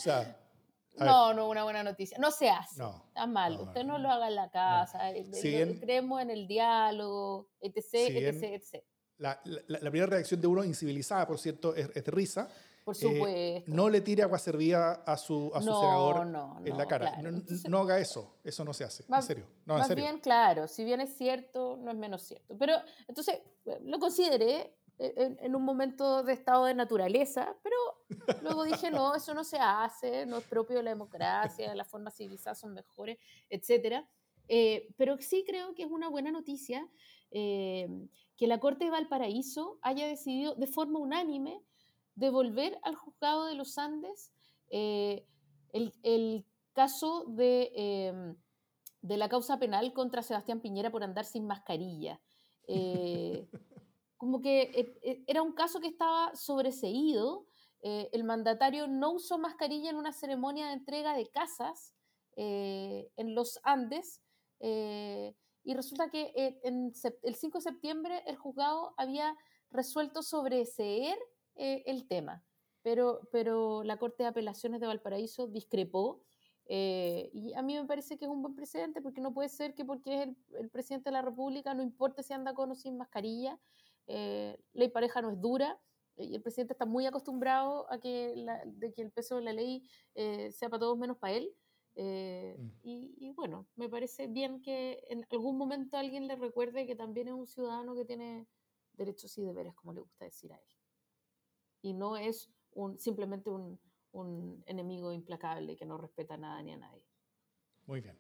no, 0.96 1.34
no, 1.34 1.49
una 1.49 1.64
buena 1.64 1.82
noticia. 1.82 2.18
No 2.18 2.30
se 2.30 2.49
hace. 2.49 2.80
No, 2.80 3.05
Está 3.09 3.26
mal. 3.26 3.61
Usted 3.61 3.84
no 3.84 3.99
lo 3.99 4.11
haga 4.11 4.28
en 4.28 4.34
la 4.34 4.51
casa. 4.51 5.11
Eh, 5.11 5.78
creemos 5.80 6.22
en 6.22 6.30
el 6.30 6.46
diálogo, 6.46 7.49
etc, 7.61 7.94
etc, 7.94 8.42
etc 8.42 8.84
la, 9.18 9.40
la, 9.66 9.90
primera 9.90 10.07
reacción 10.07 10.40
de 10.40 10.46
uno, 10.46 10.64
incivilizada, 10.64 11.26
por 11.26 11.38
cierto, 11.38 11.74
es, 11.74 11.92
de 11.92 12.11
risa. 12.11 12.49
Por 12.95 13.28
eh, 13.28 13.64
no 13.66 13.89
le 13.91 14.01
tire 14.01 14.22
agua 14.22 14.39
servida 14.39 15.03
a 15.07 15.16
su, 15.16 15.51
a 15.55 15.61
su 15.61 15.66
No, 15.70 15.80
senador 15.80 16.26
no, 16.26 16.61
en 16.64 16.76
la 16.76 16.86
cara. 16.86 17.12
claro. 17.20 17.39
No, 17.68 17.78
haga 17.78 17.99
eso, 17.99 18.39
eso 18.45 18.64
no 18.64 18.72
se 18.72 18.84
hace. 18.84 19.05
Más- 19.09 19.24
en 19.24 19.28
serio. 19.36 19.47
No, 19.66 19.74
en 19.74 19.78
Más 19.80 19.89
serio. 19.89 20.05
bien, 20.05 20.18
claro, 20.20 20.68
si 20.68 20.84
bien 20.84 21.01
es 21.01 21.16
cierto, 21.16 21.76
no 21.80 21.91
es 21.91 21.97
menos 21.97 22.22
cierto. 22.22 22.57
Pero 22.59 22.74
entonces 23.07 23.41
eh, 23.66 23.78
lo 23.82 23.99
consideré 23.99 24.74
eh, 24.99 25.14
en, 25.16 25.39
en 25.41 25.55
un 25.55 25.62
momento 25.64 26.22
de 26.22 26.32
estado 26.32 26.64
de 26.64 26.74
naturaleza, 26.74 27.55
pero 27.62 27.76
luego 28.43 28.64
dije, 28.64 28.91
no, 28.91 29.14
eso 29.14 29.34
no 29.34 29.45
se 29.45 29.59
hace, 29.59 30.26
no 30.26 30.39
es 30.39 30.45
propio 30.45 30.78
de 30.78 30.82
la 30.84 30.91
democracia, 30.91 31.74
las 31.74 31.89
formas 31.89 32.16
civilizadas 32.16 32.59
son 32.59 32.72
mejores, 32.74 33.18
etc. 33.51 34.05
pero 34.97 35.16
sí 35.18 35.45
creo 35.47 35.74
que 35.74 35.82
es 35.82 35.91
una 35.91 36.09
buena 36.09 36.30
noticia 36.30 36.89
eh, 37.30 37.86
que 38.36 38.47
la 38.47 38.59
Corte 38.61 38.84
de 38.86 38.91
Valparaíso 38.91 39.78
haya 39.82 40.07
decidido 40.07 40.55
de 40.55 40.66
forma 40.66 40.99
unánime 40.99 41.61
devolver 42.19 42.79
al 42.83 42.97
juzgado 42.97 43.47
de 43.47 43.55
los 43.55 43.79
Andes 43.79 44.33
eh, 44.71 45.27
el, 45.73 45.93
el 46.03 46.45
caso 46.73 47.25
de, 47.27 47.73
eh, 47.75 48.35
de 49.03 49.16
la 49.16 49.29
causa 49.29 49.59
penal 49.59 49.93
contra 49.93 50.23
Sebastián 50.23 50.61
Piñera 50.61 50.91
por 50.91 51.03
andar 51.03 51.25
sin 51.25 51.47
mascarilla. 51.47 52.21
Eh, 52.66 53.49
como 54.16 54.41
que 54.41 54.97
eh, 55.03 55.25
era 55.27 55.43
un 55.43 55.53
caso 55.53 55.81
que 55.81 55.89
estaba 55.89 56.35
sobreseído. 56.35 57.47
el 57.81 58.25
mandatario 58.25 58.89
no 58.89 59.12
usó 59.12 59.39
mascarilla 59.39 59.91
en 59.91 59.97
una 59.97 60.12
ceremonia 60.12 60.66
de 60.66 60.73
entrega 60.73 61.14
de 61.14 61.27
casas 61.31 61.95
en 62.37 63.35
los 63.35 63.61
Andes. 63.62 64.21
y 64.61 65.75
resulta 65.75 66.11
que 66.11 66.33
en 66.64 66.93
el 67.23 67.35
5 67.35 67.59
de 67.59 67.62
septiembre 67.62 68.23
el 68.27 68.37
juzgado 68.37 68.95
había 68.97 69.37
resuelto 69.71 70.23
sobreseer 70.23 71.19
eh, 71.59 71.82
el 71.86 72.06
tema, 72.09 72.44
pero, 72.82 73.28
pero 73.32 73.82
la 73.84 73.98
Corte 73.98 74.22
de 74.24 74.28
Apelaciones 74.30 74.80
de 74.80 74.86
Valparaíso 74.86 75.46
discrepó. 75.48 76.22
eh, 76.70 77.30
y 77.32 77.54
a 77.54 77.62
mí 77.62 77.74
me 77.76 77.84
parece 77.86 78.18
que 78.18 78.26
es 78.26 78.30
un 78.30 78.42
buen 78.42 78.54
precedente 78.54 79.00
porque 79.02 79.20
no 79.22 79.32
puede 79.34 79.48
ser 79.48 79.74
que 79.74 79.84
porque 79.86 80.14
es 80.16 80.22
el, 80.28 80.36
el 80.61 80.70
presidente 80.70 81.09
de 81.11 81.14
la 81.14 81.22
República 81.22 81.74
no 81.74 81.82
importe 81.82 82.22
si 82.22 82.34
anda 82.34 82.52
con 82.54 82.70
o 82.70 82.74
sin 82.74 82.96
mascarilla, 82.98 83.59
eh, 84.06 84.59
ley 84.74 84.88
pareja 84.90 85.22
no 85.22 85.30
es 85.30 85.40
dura 85.40 85.80
y 86.16 86.34
el 86.34 86.42
presidente 86.42 86.74
está 86.74 86.84
muy 86.86 87.06
acostumbrado 87.06 87.90
a 87.92 87.98
que, 88.00 88.34
la- 88.36 88.62
de 88.66 88.92
que 88.92 89.02
el 89.02 89.12
peso 89.12 89.36
de 89.36 89.42
la 89.42 89.52
ley 89.52 89.82
eh, 90.14 90.50
sea 90.52 90.68
para 90.68 90.80
todos 90.80 90.98
menos 90.98 91.16
para 91.18 91.34
él. 91.34 91.54
eh, 92.00 92.56
Mm. 92.59 92.70
y, 92.82 93.14
y 93.18 93.30
bueno, 93.32 93.66
me 93.76 93.88
parece 93.88 94.26
bien 94.28 94.61
que 94.62 95.02
en 95.09 95.26
algún 95.30 95.56
momento 95.59 95.96
alguien 95.96 96.26
le 96.28 96.36
recuerde 96.36 96.86
que 96.86 96.94
también 96.96 97.28
es 97.28 97.34
un 97.34 97.46
ciudadano 97.46 97.94
que 97.96 98.04
tiene 98.04 98.46
derechos 98.92 99.36
y 99.38 99.42
deberes, 99.42 99.74
como 99.74 99.92
le 99.92 100.00
gusta 100.00 100.24
decir 100.24 100.52
a 100.52 100.56
él. 100.59 100.78
Y 101.83 101.93
no 101.95 102.16
es 102.16 102.51
un, 102.72 102.99
simplemente 102.99 103.51
un, 103.51 103.79
un 104.12 104.62
enemigo 104.66 105.12
implacable 105.12 105.76
que 105.76 105.85
no 105.87 105.97
respeta 105.99 106.37
nada 106.37 106.62
ni 106.62 106.72
a 106.72 106.76
nadie. 106.76 107.05
Muy 107.87 108.01
bien. 108.01 108.16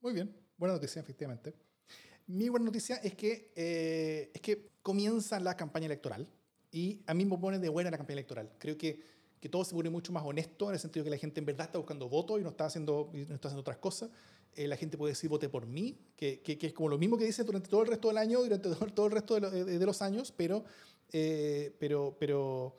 Muy 0.00 0.12
bien. 0.14 0.34
Buena 0.56 0.74
noticia, 0.74 1.00
efectivamente. 1.00 1.54
Mi 2.26 2.48
buena 2.48 2.66
noticia 2.66 2.96
es 2.96 3.14
que, 3.14 3.52
eh, 3.56 4.30
es 4.34 4.40
que 4.40 4.70
comienza 4.82 5.40
la 5.40 5.56
campaña 5.56 5.86
electoral 5.86 6.28
y 6.70 7.02
a 7.06 7.14
mí 7.14 7.24
me 7.24 7.36
pone 7.36 7.58
de 7.58 7.68
buena 7.68 7.90
la 7.90 7.96
campaña 7.98 8.14
electoral. 8.14 8.52
Creo 8.58 8.78
que, 8.78 9.02
que 9.40 9.48
todo 9.48 9.64
se 9.64 9.74
pone 9.74 9.90
mucho 9.90 10.12
más 10.12 10.22
honesto 10.24 10.68
en 10.68 10.74
el 10.74 10.80
sentido 10.80 11.04
que 11.04 11.10
la 11.10 11.16
gente 11.18 11.40
en 11.40 11.46
verdad 11.46 11.66
está 11.66 11.78
buscando 11.78 12.08
votos 12.08 12.40
y 12.40 12.42
no 12.44 12.50
está 12.50 12.66
haciendo, 12.66 13.10
no 13.12 13.34
está 13.34 13.48
haciendo 13.48 13.60
otras 13.60 13.78
cosas. 13.78 14.10
Eh, 14.54 14.66
la 14.68 14.76
gente 14.76 14.96
puede 14.96 15.12
decir 15.12 15.28
vote 15.30 15.48
por 15.48 15.66
mí, 15.66 15.98
que, 16.16 16.40
que, 16.40 16.56
que 16.58 16.68
es 16.68 16.72
como 16.72 16.88
lo 16.88 16.98
mismo 16.98 17.16
que 17.16 17.24
dice 17.24 17.44
durante 17.44 17.68
todo 17.68 17.82
el 17.82 17.88
resto 17.88 18.08
del 18.08 18.18
año, 18.18 18.40
durante 18.42 18.68
todo 18.94 19.06
el 19.06 19.12
resto 19.12 19.34
de, 19.34 19.40
lo- 19.40 19.50
de- 19.50 19.78
de 19.78 19.86
los 19.86 20.00
años, 20.02 20.32
pero, 20.36 20.64
eh, 21.12 21.74
pero, 21.78 22.16
pero, 22.18 22.76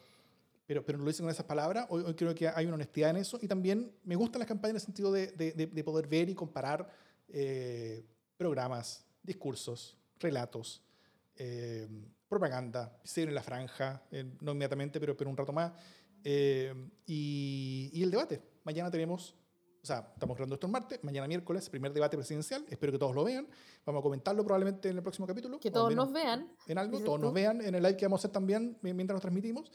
pero, 0.71 0.85
pero 0.85 0.97
no 0.97 1.03
lo 1.03 1.09
dicen 1.09 1.25
con 1.25 1.31
esas 1.31 1.45
palabras. 1.45 1.85
Hoy, 1.89 2.01
hoy 2.07 2.13
creo 2.13 2.33
que 2.33 2.47
hay 2.47 2.65
una 2.65 2.75
honestidad 2.75 3.09
en 3.09 3.17
eso 3.17 3.37
y 3.41 3.47
también 3.49 3.91
me 4.05 4.15
gustan 4.15 4.39
las 4.39 4.47
campañas 4.47 4.71
en 4.71 4.75
el 4.77 4.81
sentido 4.81 5.11
de, 5.11 5.27
de- 5.33 5.51
de- 5.51 5.67
de 5.67 5.83
poder 5.83 6.07
ver 6.07 6.29
y 6.29 6.33
comparar 6.33 6.87
eh, 7.27 8.05
programas, 8.37 9.05
discursos, 9.21 9.97
relatos, 10.17 10.81
eh, 11.35 11.89
propaganda, 12.29 12.97
se 13.03 13.23
en 13.23 13.35
la 13.35 13.43
franja, 13.43 14.01
eh, 14.11 14.23
no 14.39 14.53
inmediatamente, 14.53 14.97
pero, 15.01 15.17
pero 15.17 15.29
un 15.29 15.35
rato 15.35 15.51
más, 15.51 15.73
eh, 16.23 16.73
y, 17.05 17.89
y 17.93 18.03
el 18.03 18.09
debate. 18.11 18.41
Mañana 18.63 18.89
tenemos, 18.89 19.35
o 19.83 19.85
sea, 19.85 20.09
estamos 20.13 20.37
grabando 20.37 20.55
esto 20.55 20.67
el 20.67 20.71
martes, 20.71 21.03
mañana 21.03 21.27
miércoles, 21.27 21.69
primer 21.69 21.91
debate 21.91 22.15
presidencial, 22.15 22.63
espero 22.69 22.93
que 22.93 22.97
todos 22.97 23.13
lo 23.13 23.25
vean, 23.25 23.45
vamos 23.85 23.99
a 23.99 24.03
comentarlo 24.03 24.41
probablemente 24.45 24.87
en 24.87 24.95
el 24.95 25.03
próximo 25.03 25.27
capítulo. 25.27 25.59
Que 25.59 25.69
todos 25.69 25.89
menos 25.89 26.05
nos 26.05 26.13
vean. 26.13 26.47
en 26.67 26.77
algo, 26.77 26.97
todos 26.99 27.19
tú. 27.19 27.25
nos 27.25 27.33
vean 27.33 27.59
en 27.61 27.75
el 27.75 27.83
live 27.83 27.97
que 27.97 28.05
vamos 28.05 28.19
a 28.19 28.21
hacer 28.21 28.31
también 28.31 28.77
mi- 28.81 28.93
mientras 28.93 29.15
nos 29.15 29.21
transmitimos. 29.21 29.69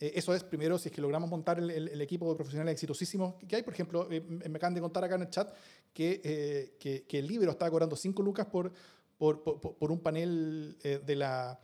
Eh, 0.00 0.12
eso 0.14 0.34
es, 0.34 0.42
primero, 0.42 0.78
si 0.78 0.88
es 0.88 0.94
que 0.94 1.00
logramos 1.02 1.28
montar 1.28 1.58
el, 1.58 1.70
el- 1.70 1.88
el 1.88 2.00
equipo 2.00 2.28
de 2.30 2.34
profesionales 2.36 2.72
exitosísimos 2.72 3.34
que 3.46 3.56
hay. 3.56 3.62
Por 3.62 3.74
ejemplo, 3.74 4.08
eh, 4.10 4.20
me 4.22 4.56
acaban 4.56 4.74
de 4.74 4.80
contar 4.80 5.04
acá 5.04 5.16
en 5.16 5.22
el 5.22 5.30
chat 5.30 5.52
que, 5.92 6.20
eh, 6.24 6.76
que, 6.80 7.04
que 7.04 7.18
el 7.18 7.26
libro 7.26 7.50
estaba 7.50 7.70
cobrando 7.70 7.94
5 7.96 8.22
lucas 8.22 8.46
por, 8.46 8.72
por, 9.18 9.42
por, 9.42 9.60
por- 9.60 9.92
un 9.92 10.00
panel 10.00 10.78
eh, 10.82 11.00
de, 11.04 11.16
la, 11.16 11.60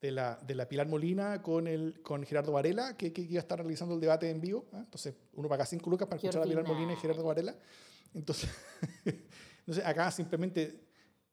de, 0.00 0.10
la, 0.12 0.36
de 0.46 0.54
la 0.54 0.68
Pilar 0.68 0.86
Molina 0.86 1.42
con, 1.42 1.66
el, 1.66 2.00
con 2.02 2.22
Gerardo 2.24 2.52
Varela, 2.52 2.96
que, 2.96 3.12
que 3.12 3.22
iba 3.22 3.38
a 3.38 3.42
estar 3.42 3.58
realizando 3.58 3.94
el 3.94 4.00
debate 4.00 4.30
en 4.30 4.40
vivo. 4.40 4.66
¿ah? 4.72 4.78
Entonces, 4.84 5.14
uno 5.34 5.48
paga 5.48 5.66
5 5.66 5.90
lucas 5.90 6.06
para 6.06 6.16
escuchar 6.18 6.42
a 6.42 6.44
Pilar 6.44 6.64
Molina 6.68 6.92
y 6.92 6.96
Gerardo 6.96 7.24
Varela. 7.24 7.56
Entonces, 8.14 8.48
entonces 9.58 9.84
acá 9.84 10.10
simplemente 10.12 10.84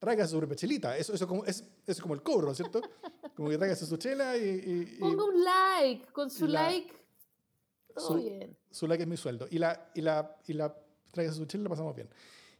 traiga 0.01 0.27
su 0.27 0.41
repechelita. 0.41 0.97
Eso, 0.97 1.13
eso, 1.13 1.27
como, 1.27 1.45
es, 1.45 1.59
eso 1.59 1.69
es 1.85 2.01
como 2.01 2.15
el 2.15 2.23
cobro, 2.23 2.47
¿no 2.47 2.51
es 2.51 2.57
cierto? 2.57 2.81
Como 3.35 3.49
que 3.49 3.57
traiga 3.57 3.75
su 3.75 3.95
chela 3.97 4.35
y, 4.37 4.41
y- 4.43 4.95
y 4.97 4.99
Ponga 4.99 5.23
un 5.23 5.43
like. 5.43 6.05
Con 6.11 6.29
su 6.29 6.47
la- 6.47 6.63
like. 6.63 6.91
Todo 7.95 8.07
su- 8.07 8.15
bien. 8.15 8.57
su 8.69 8.87
like 8.87 9.03
es 9.03 9.07
mi 9.09 9.15
sueldo. 9.17 9.47
Y 9.49 9.57
la, 9.57 9.89
y 9.95 10.01
la, 10.01 10.35
y 10.47 10.53
la 10.53 10.75
traiga 11.11 11.31
su 11.31 11.45
chela 11.45 11.61
y 11.61 11.63
la 11.63 11.69
pasamos 11.69 11.95
bien. 11.95 12.09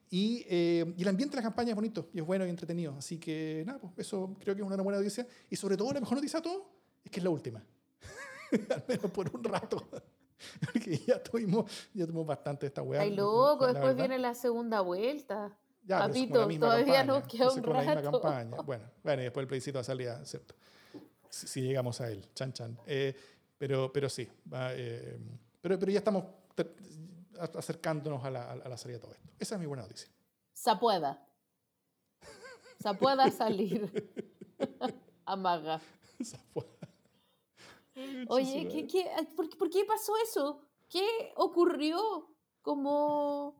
Y, 0.10 0.46
eh, 0.50 0.94
y 0.98 1.02
el 1.02 1.08
ambiente 1.10 1.36
de 1.36 1.42
la 1.42 1.44
campaña 1.44 1.70
es 1.72 1.76
bonito 1.76 2.10
y 2.14 2.20
es 2.20 2.26
bueno 2.26 2.46
y 2.46 2.50
entretenido. 2.50 2.96
Así 2.98 3.18
que 3.20 3.64
nada, 3.66 3.80
pues 3.80 3.94
eso 4.08 4.34
creo 4.40 4.56
que 4.56 4.62
es 4.62 4.68
una 4.68 4.76
buena 4.82 5.00
noticia. 5.00 5.28
Y 5.50 5.56
sobre 5.56 5.76
todo, 5.78 5.92
la 5.94 6.00
mejor 6.00 6.16
noticia 6.18 6.40
de 6.40 6.44
todo 6.44 6.70
es 7.04 7.12
que 7.12 7.20
es 7.20 7.24
la 7.24 7.30
última. 7.30 7.64
Al 8.70 8.84
menos 8.88 9.12
por 9.12 9.36
un 9.36 9.44
rato. 9.44 9.88
Porque 10.74 10.98
ya 11.06 11.22
tuvimos, 11.22 11.70
ya 11.94 12.06
tuvimos 12.06 12.26
bastante 12.28 12.66
esta 12.68 12.82
weá. 12.82 13.02
Ay, 13.02 13.14
loco, 13.16 13.66
después 13.68 13.84
verdad. 13.96 13.96
viene 13.96 14.18
la 14.20 14.34
segunda 14.34 14.82
vuelta. 14.82 15.58
Ya, 15.84 16.00
pero 16.00 16.14
eso 16.14 16.24
es 16.24 16.30
como 16.30 16.34
Papito, 16.34 16.48
misma 16.48 16.66
todavía 16.68 16.86
campaña, 16.86 17.20
nos 17.20 17.28
queda 17.28 17.52
un 17.52 17.62
como 17.62 17.74
la 17.74 17.80
misma 17.80 17.96
rato. 17.96 18.12
campaña. 18.22 18.62
Bueno, 18.64 18.86
bueno, 19.04 19.22
y 19.22 19.26
después 19.26 19.42
el 19.44 19.48
plebiscito 19.48 19.78
de 19.80 19.84
salida, 19.84 20.26
¿cierto? 20.26 20.56
Si, 21.30 21.48
si 21.48 21.62
llegamos 21.62 22.00
a 22.02 22.12
él, 22.12 22.28
chan 22.36 22.54
chan. 22.54 22.78
Eh, 22.86 23.16
pero, 23.58 23.92
pero 23.92 24.10
sí, 24.10 24.28
va, 24.52 24.74
eh, 24.74 25.18
pero, 25.60 25.80
pero 25.80 25.92
ya 25.92 25.98
estamos 26.00 26.24
a- 27.40 27.58
acercándonos 27.58 28.24
a 28.24 28.30
la, 28.30 28.52
a 28.52 28.70
la 28.70 28.78
salida 28.78 28.98
de 28.98 29.02
todo 29.04 29.14
esto. 29.14 29.30
Esa 29.40 29.56
es 29.56 29.62
mi 29.62 29.66
buena 29.68 29.84
noticia. 29.84 30.08
Se 30.54 30.76
pueda. 30.76 31.26
Se 32.80 32.94
pueda 32.96 33.30
salir. 33.32 33.90
Amaga. 35.26 35.80
Fue- 36.54 36.66
Oye, 38.30 38.68
¿qué, 38.72 38.88
qué, 38.88 39.06
por, 39.36 39.50
qué- 39.50 39.56
por 39.58 39.70
qué 39.70 39.84
pasó 39.86 40.14
eso? 40.24 40.62
¿Qué 40.90 41.32
ocurrió? 41.36 42.28
Como 42.62 43.56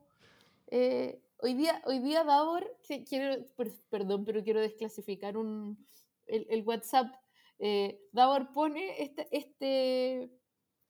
eh, 0.68 1.20
hoy 1.42 1.54
día, 1.54 1.82
hoy 1.86 1.98
día 1.98 2.24
Davor, 2.24 2.64
que 2.86 3.04
quiero, 3.04 3.44
per- 3.56 3.72
perdón, 3.90 4.24
pero 4.24 4.42
quiero 4.42 4.60
desclasificar 4.60 5.36
un, 5.36 5.84
el, 6.26 6.62
WhatsApp. 6.64 7.12
Eh, 7.58 8.00
Davor 8.12 8.52
pone 8.52 9.02
este, 9.02 9.28
este, 9.36 10.30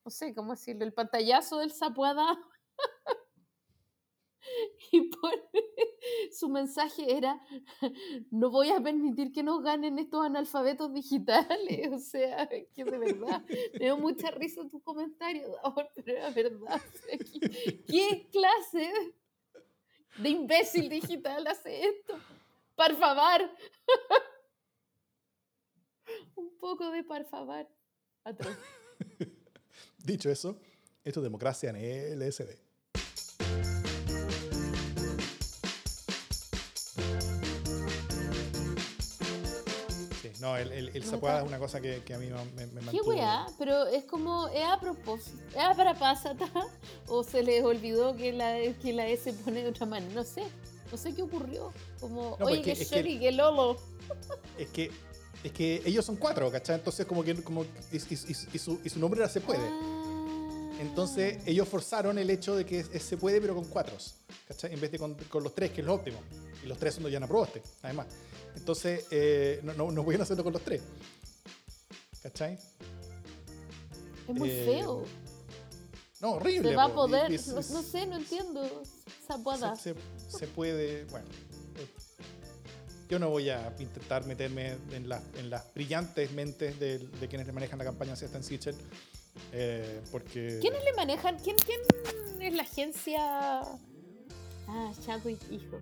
no 0.04 0.10
sé 0.10 0.34
cómo 0.34 0.52
decirlo, 0.52 0.84
el 0.84 0.92
pantallazo 0.92 1.58
del 1.58 1.72
Zapuada 1.72 2.38
y 4.92 5.00
pone, 5.08 5.42
su 6.32 6.48
mensaje 6.50 7.16
era, 7.16 7.40
no 8.30 8.50
voy 8.50 8.70
a 8.70 8.80
permitir 8.80 9.32
que 9.32 9.42
nos 9.42 9.62
ganen 9.62 9.98
estos 9.98 10.24
analfabetos 10.24 10.92
digitales, 10.92 11.88
o 11.92 11.98
sea, 11.98 12.46
que 12.48 12.84
de 12.84 12.98
verdad, 12.98 13.42
me 13.72 13.86
dio 13.86 13.96
mucha 13.96 14.30
risa 14.30 14.68
tu 14.68 14.82
comentario, 14.82 15.48
Davor, 15.62 15.90
pero 15.94 16.12
era 16.12 16.30
verdad, 16.30 16.76
o 16.76 16.98
sea, 16.98 17.18
¿qué, 17.18 17.84
qué 17.86 18.28
clase 18.30 18.92
de 20.18 20.28
imbécil 20.28 20.88
digital 20.88 21.46
hace 21.46 21.86
esto? 21.86 22.18
Por. 22.96 23.50
Un 26.36 26.56
poco 26.58 26.90
de 26.90 27.04
por 27.04 27.24
favor. 27.24 27.66
Dicho 29.98 30.30
eso, 30.30 30.60
esto 31.04 31.20
es 31.20 31.24
democracia 31.24 31.70
en 31.70 32.18
LSD. 32.18 32.71
No, 40.42 40.56
el, 40.56 40.72
el, 40.72 40.88
el 40.94 41.04
zapuada 41.04 41.40
es 41.40 41.46
una 41.46 41.58
cosa 41.58 41.80
que, 41.80 42.02
que 42.04 42.14
a 42.14 42.18
mí 42.18 42.26
me, 42.26 42.66
me 42.66 42.80
¿Qué 42.80 42.80
mantuvo. 42.86 43.08
weá? 43.10 43.46
Pero 43.58 43.86
es 43.86 44.04
como, 44.04 44.48
¿es 44.48 44.64
a 44.64 44.78
propósito? 44.80 45.38
¿Es 45.50 45.56
a 45.56 45.72
para 45.74 45.94
pásata? 45.94 46.46
¿O 47.06 47.22
se 47.22 47.42
les 47.42 47.62
olvidó 47.64 48.16
que 48.16 48.32
la, 48.32 48.56
que 48.82 48.92
la 48.92 49.06
S 49.06 49.32
pone 49.32 49.62
de 49.62 49.68
otra 49.70 49.86
manera? 49.86 50.12
No 50.12 50.24
sé. 50.24 50.42
No 50.90 50.98
sé 50.98 51.14
qué 51.14 51.22
ocurrió. 51.22 51.72
Como, 52.00 52.36
No, 52.38 52.46
oye, 52.46 52.56
porque 52.56 52.62
qué 52.62 52.72
es 52.72 52.88
que- 52.90 52.96
shorty, 52.96 53.18
qué 53.20 53.32
lolo. 53.32 53.76
Es 54.58 54.68
que, 54.68 54.90
es 55.44 55.52
que 55.52 55.80
ellos 55.86 56.04
son 56.04 56.16
cuatro, 56.16 56.50
¿cachai? 56.50 56.74
Entonces, 56.76 57.06
como 57.06 57.22
que. 57.24 57.34
Como, 57.42 57.62
y, 57.64 57.96
y- 57.96 58.00
y- 58.10 58.36
y 58.54 58.58
su, 58.58 58.80
y 58.84 58.88
su 58.90 58.98
nombre 58.98 59.20
era 59.20 59.28
se 59.28 59.40
puede. 59.40 59.60
Ah, 59.62 60.72
Entonces 60.80 61.38
ellos 61.46 61.68
forzaron 61.68 62.18
el 62.18 62.28
hecho 62.30 62.56
de 62.56 62.66
que 62.66 62.80
es- 62.80 62.90
es- 62.92 63.02
se 63.04 63.16
puede, 63.16 63.40
pero 63.40 63.54
con 63.54 63.64
cuatro, 63.64 63.94
¿cachai? 64.48 64.72
En 64.74 64.80
vez 64.80 64.90
de 64.90 64.98
con, 64.98 65.14
con 65.14 65.42
los 65.44 65.54
tres, 65.54 65.70
que 65.70 65.80
es 65.80 65.86
lo 65.86 65.94
óptimo. 65.94 66.18
Y 66.62 66.66
los 66.66 66.76
tres 66.78 66.94
son 66.94 67.08
ya 67.08 67.20
no 67.20 67.28
probaste, 67.28 67.62
además. 67.82 68.06
Entonces 68.56 69.06
eh, 69.10 69.60
no, 69.62 69.72
no, 69.74 69.90
no 69.90 70.04
pudieron 70.04 70.22
hacerlo 70.22 70.44
con 70.44 70.52
los 70.52 70.62
tres. 70.62 70.82
¿Cachai? 72.22 72.58
Es 74.28 74.34
muy 74.34 74.50
Eh, 74.50 74.64
feo. 74.64 75.04
No, 76.20 76.32
horrible. 76.34 76.70
Se 76.70 76.76
va 76.76 76.84
a 76.84 76.88
po. 76.88 76.94
poder. 76.94 77.32
Y- 77.32 77.38
No, 77.48 77.54
no 77.54 77.82
sé, 77.82 78.06
no 78.06 78.16
entiendo. 78.16 78.62
Esa 79.24 79.76
se, 79.76 79.94
se- 79.94 80.38
se 80.38 80.46
puede, 80.46 81.04
bueno. 81.06 81.26
eh, 81.76 81.86
Yo 83.08 83.18
no 83.18 83.28
voy 83.30 83.50
a 83.50 83.74
intentar 83.78 84.24
meterme 84.26 84.76
en, 84.92 85.08
las- 85.08 85.22
en 85.36 85.50
las 85.50 85.72
brillantes 85.74 86.30
mentes 86.32 86.78
de, 86.78 86.98
de 86.98 87.28
quienes 87.28 87.46
le 87.46 87.52
manejan 87.52 87.78
la 87.78 87.84
campaña 87.84 88.14
Siesta 88.16 88.38
en 88.38 88.44
Sichel, 88.44 88.74
eh, 89.52 90.00
porque... 90.10 90.58
¿Quiénes 90.60 90.82
le 90.84 90.92
manejan? 90.94 91.38
¿Quién, 91.40 91.56
¿Quién 91.56 91.80
es 92.40 92.54
la 92.54 92.62
agencia? 92.62 93.60
Ah, 94.68 94.92
y 95.24 95.54
Hijo. 95.54 95.80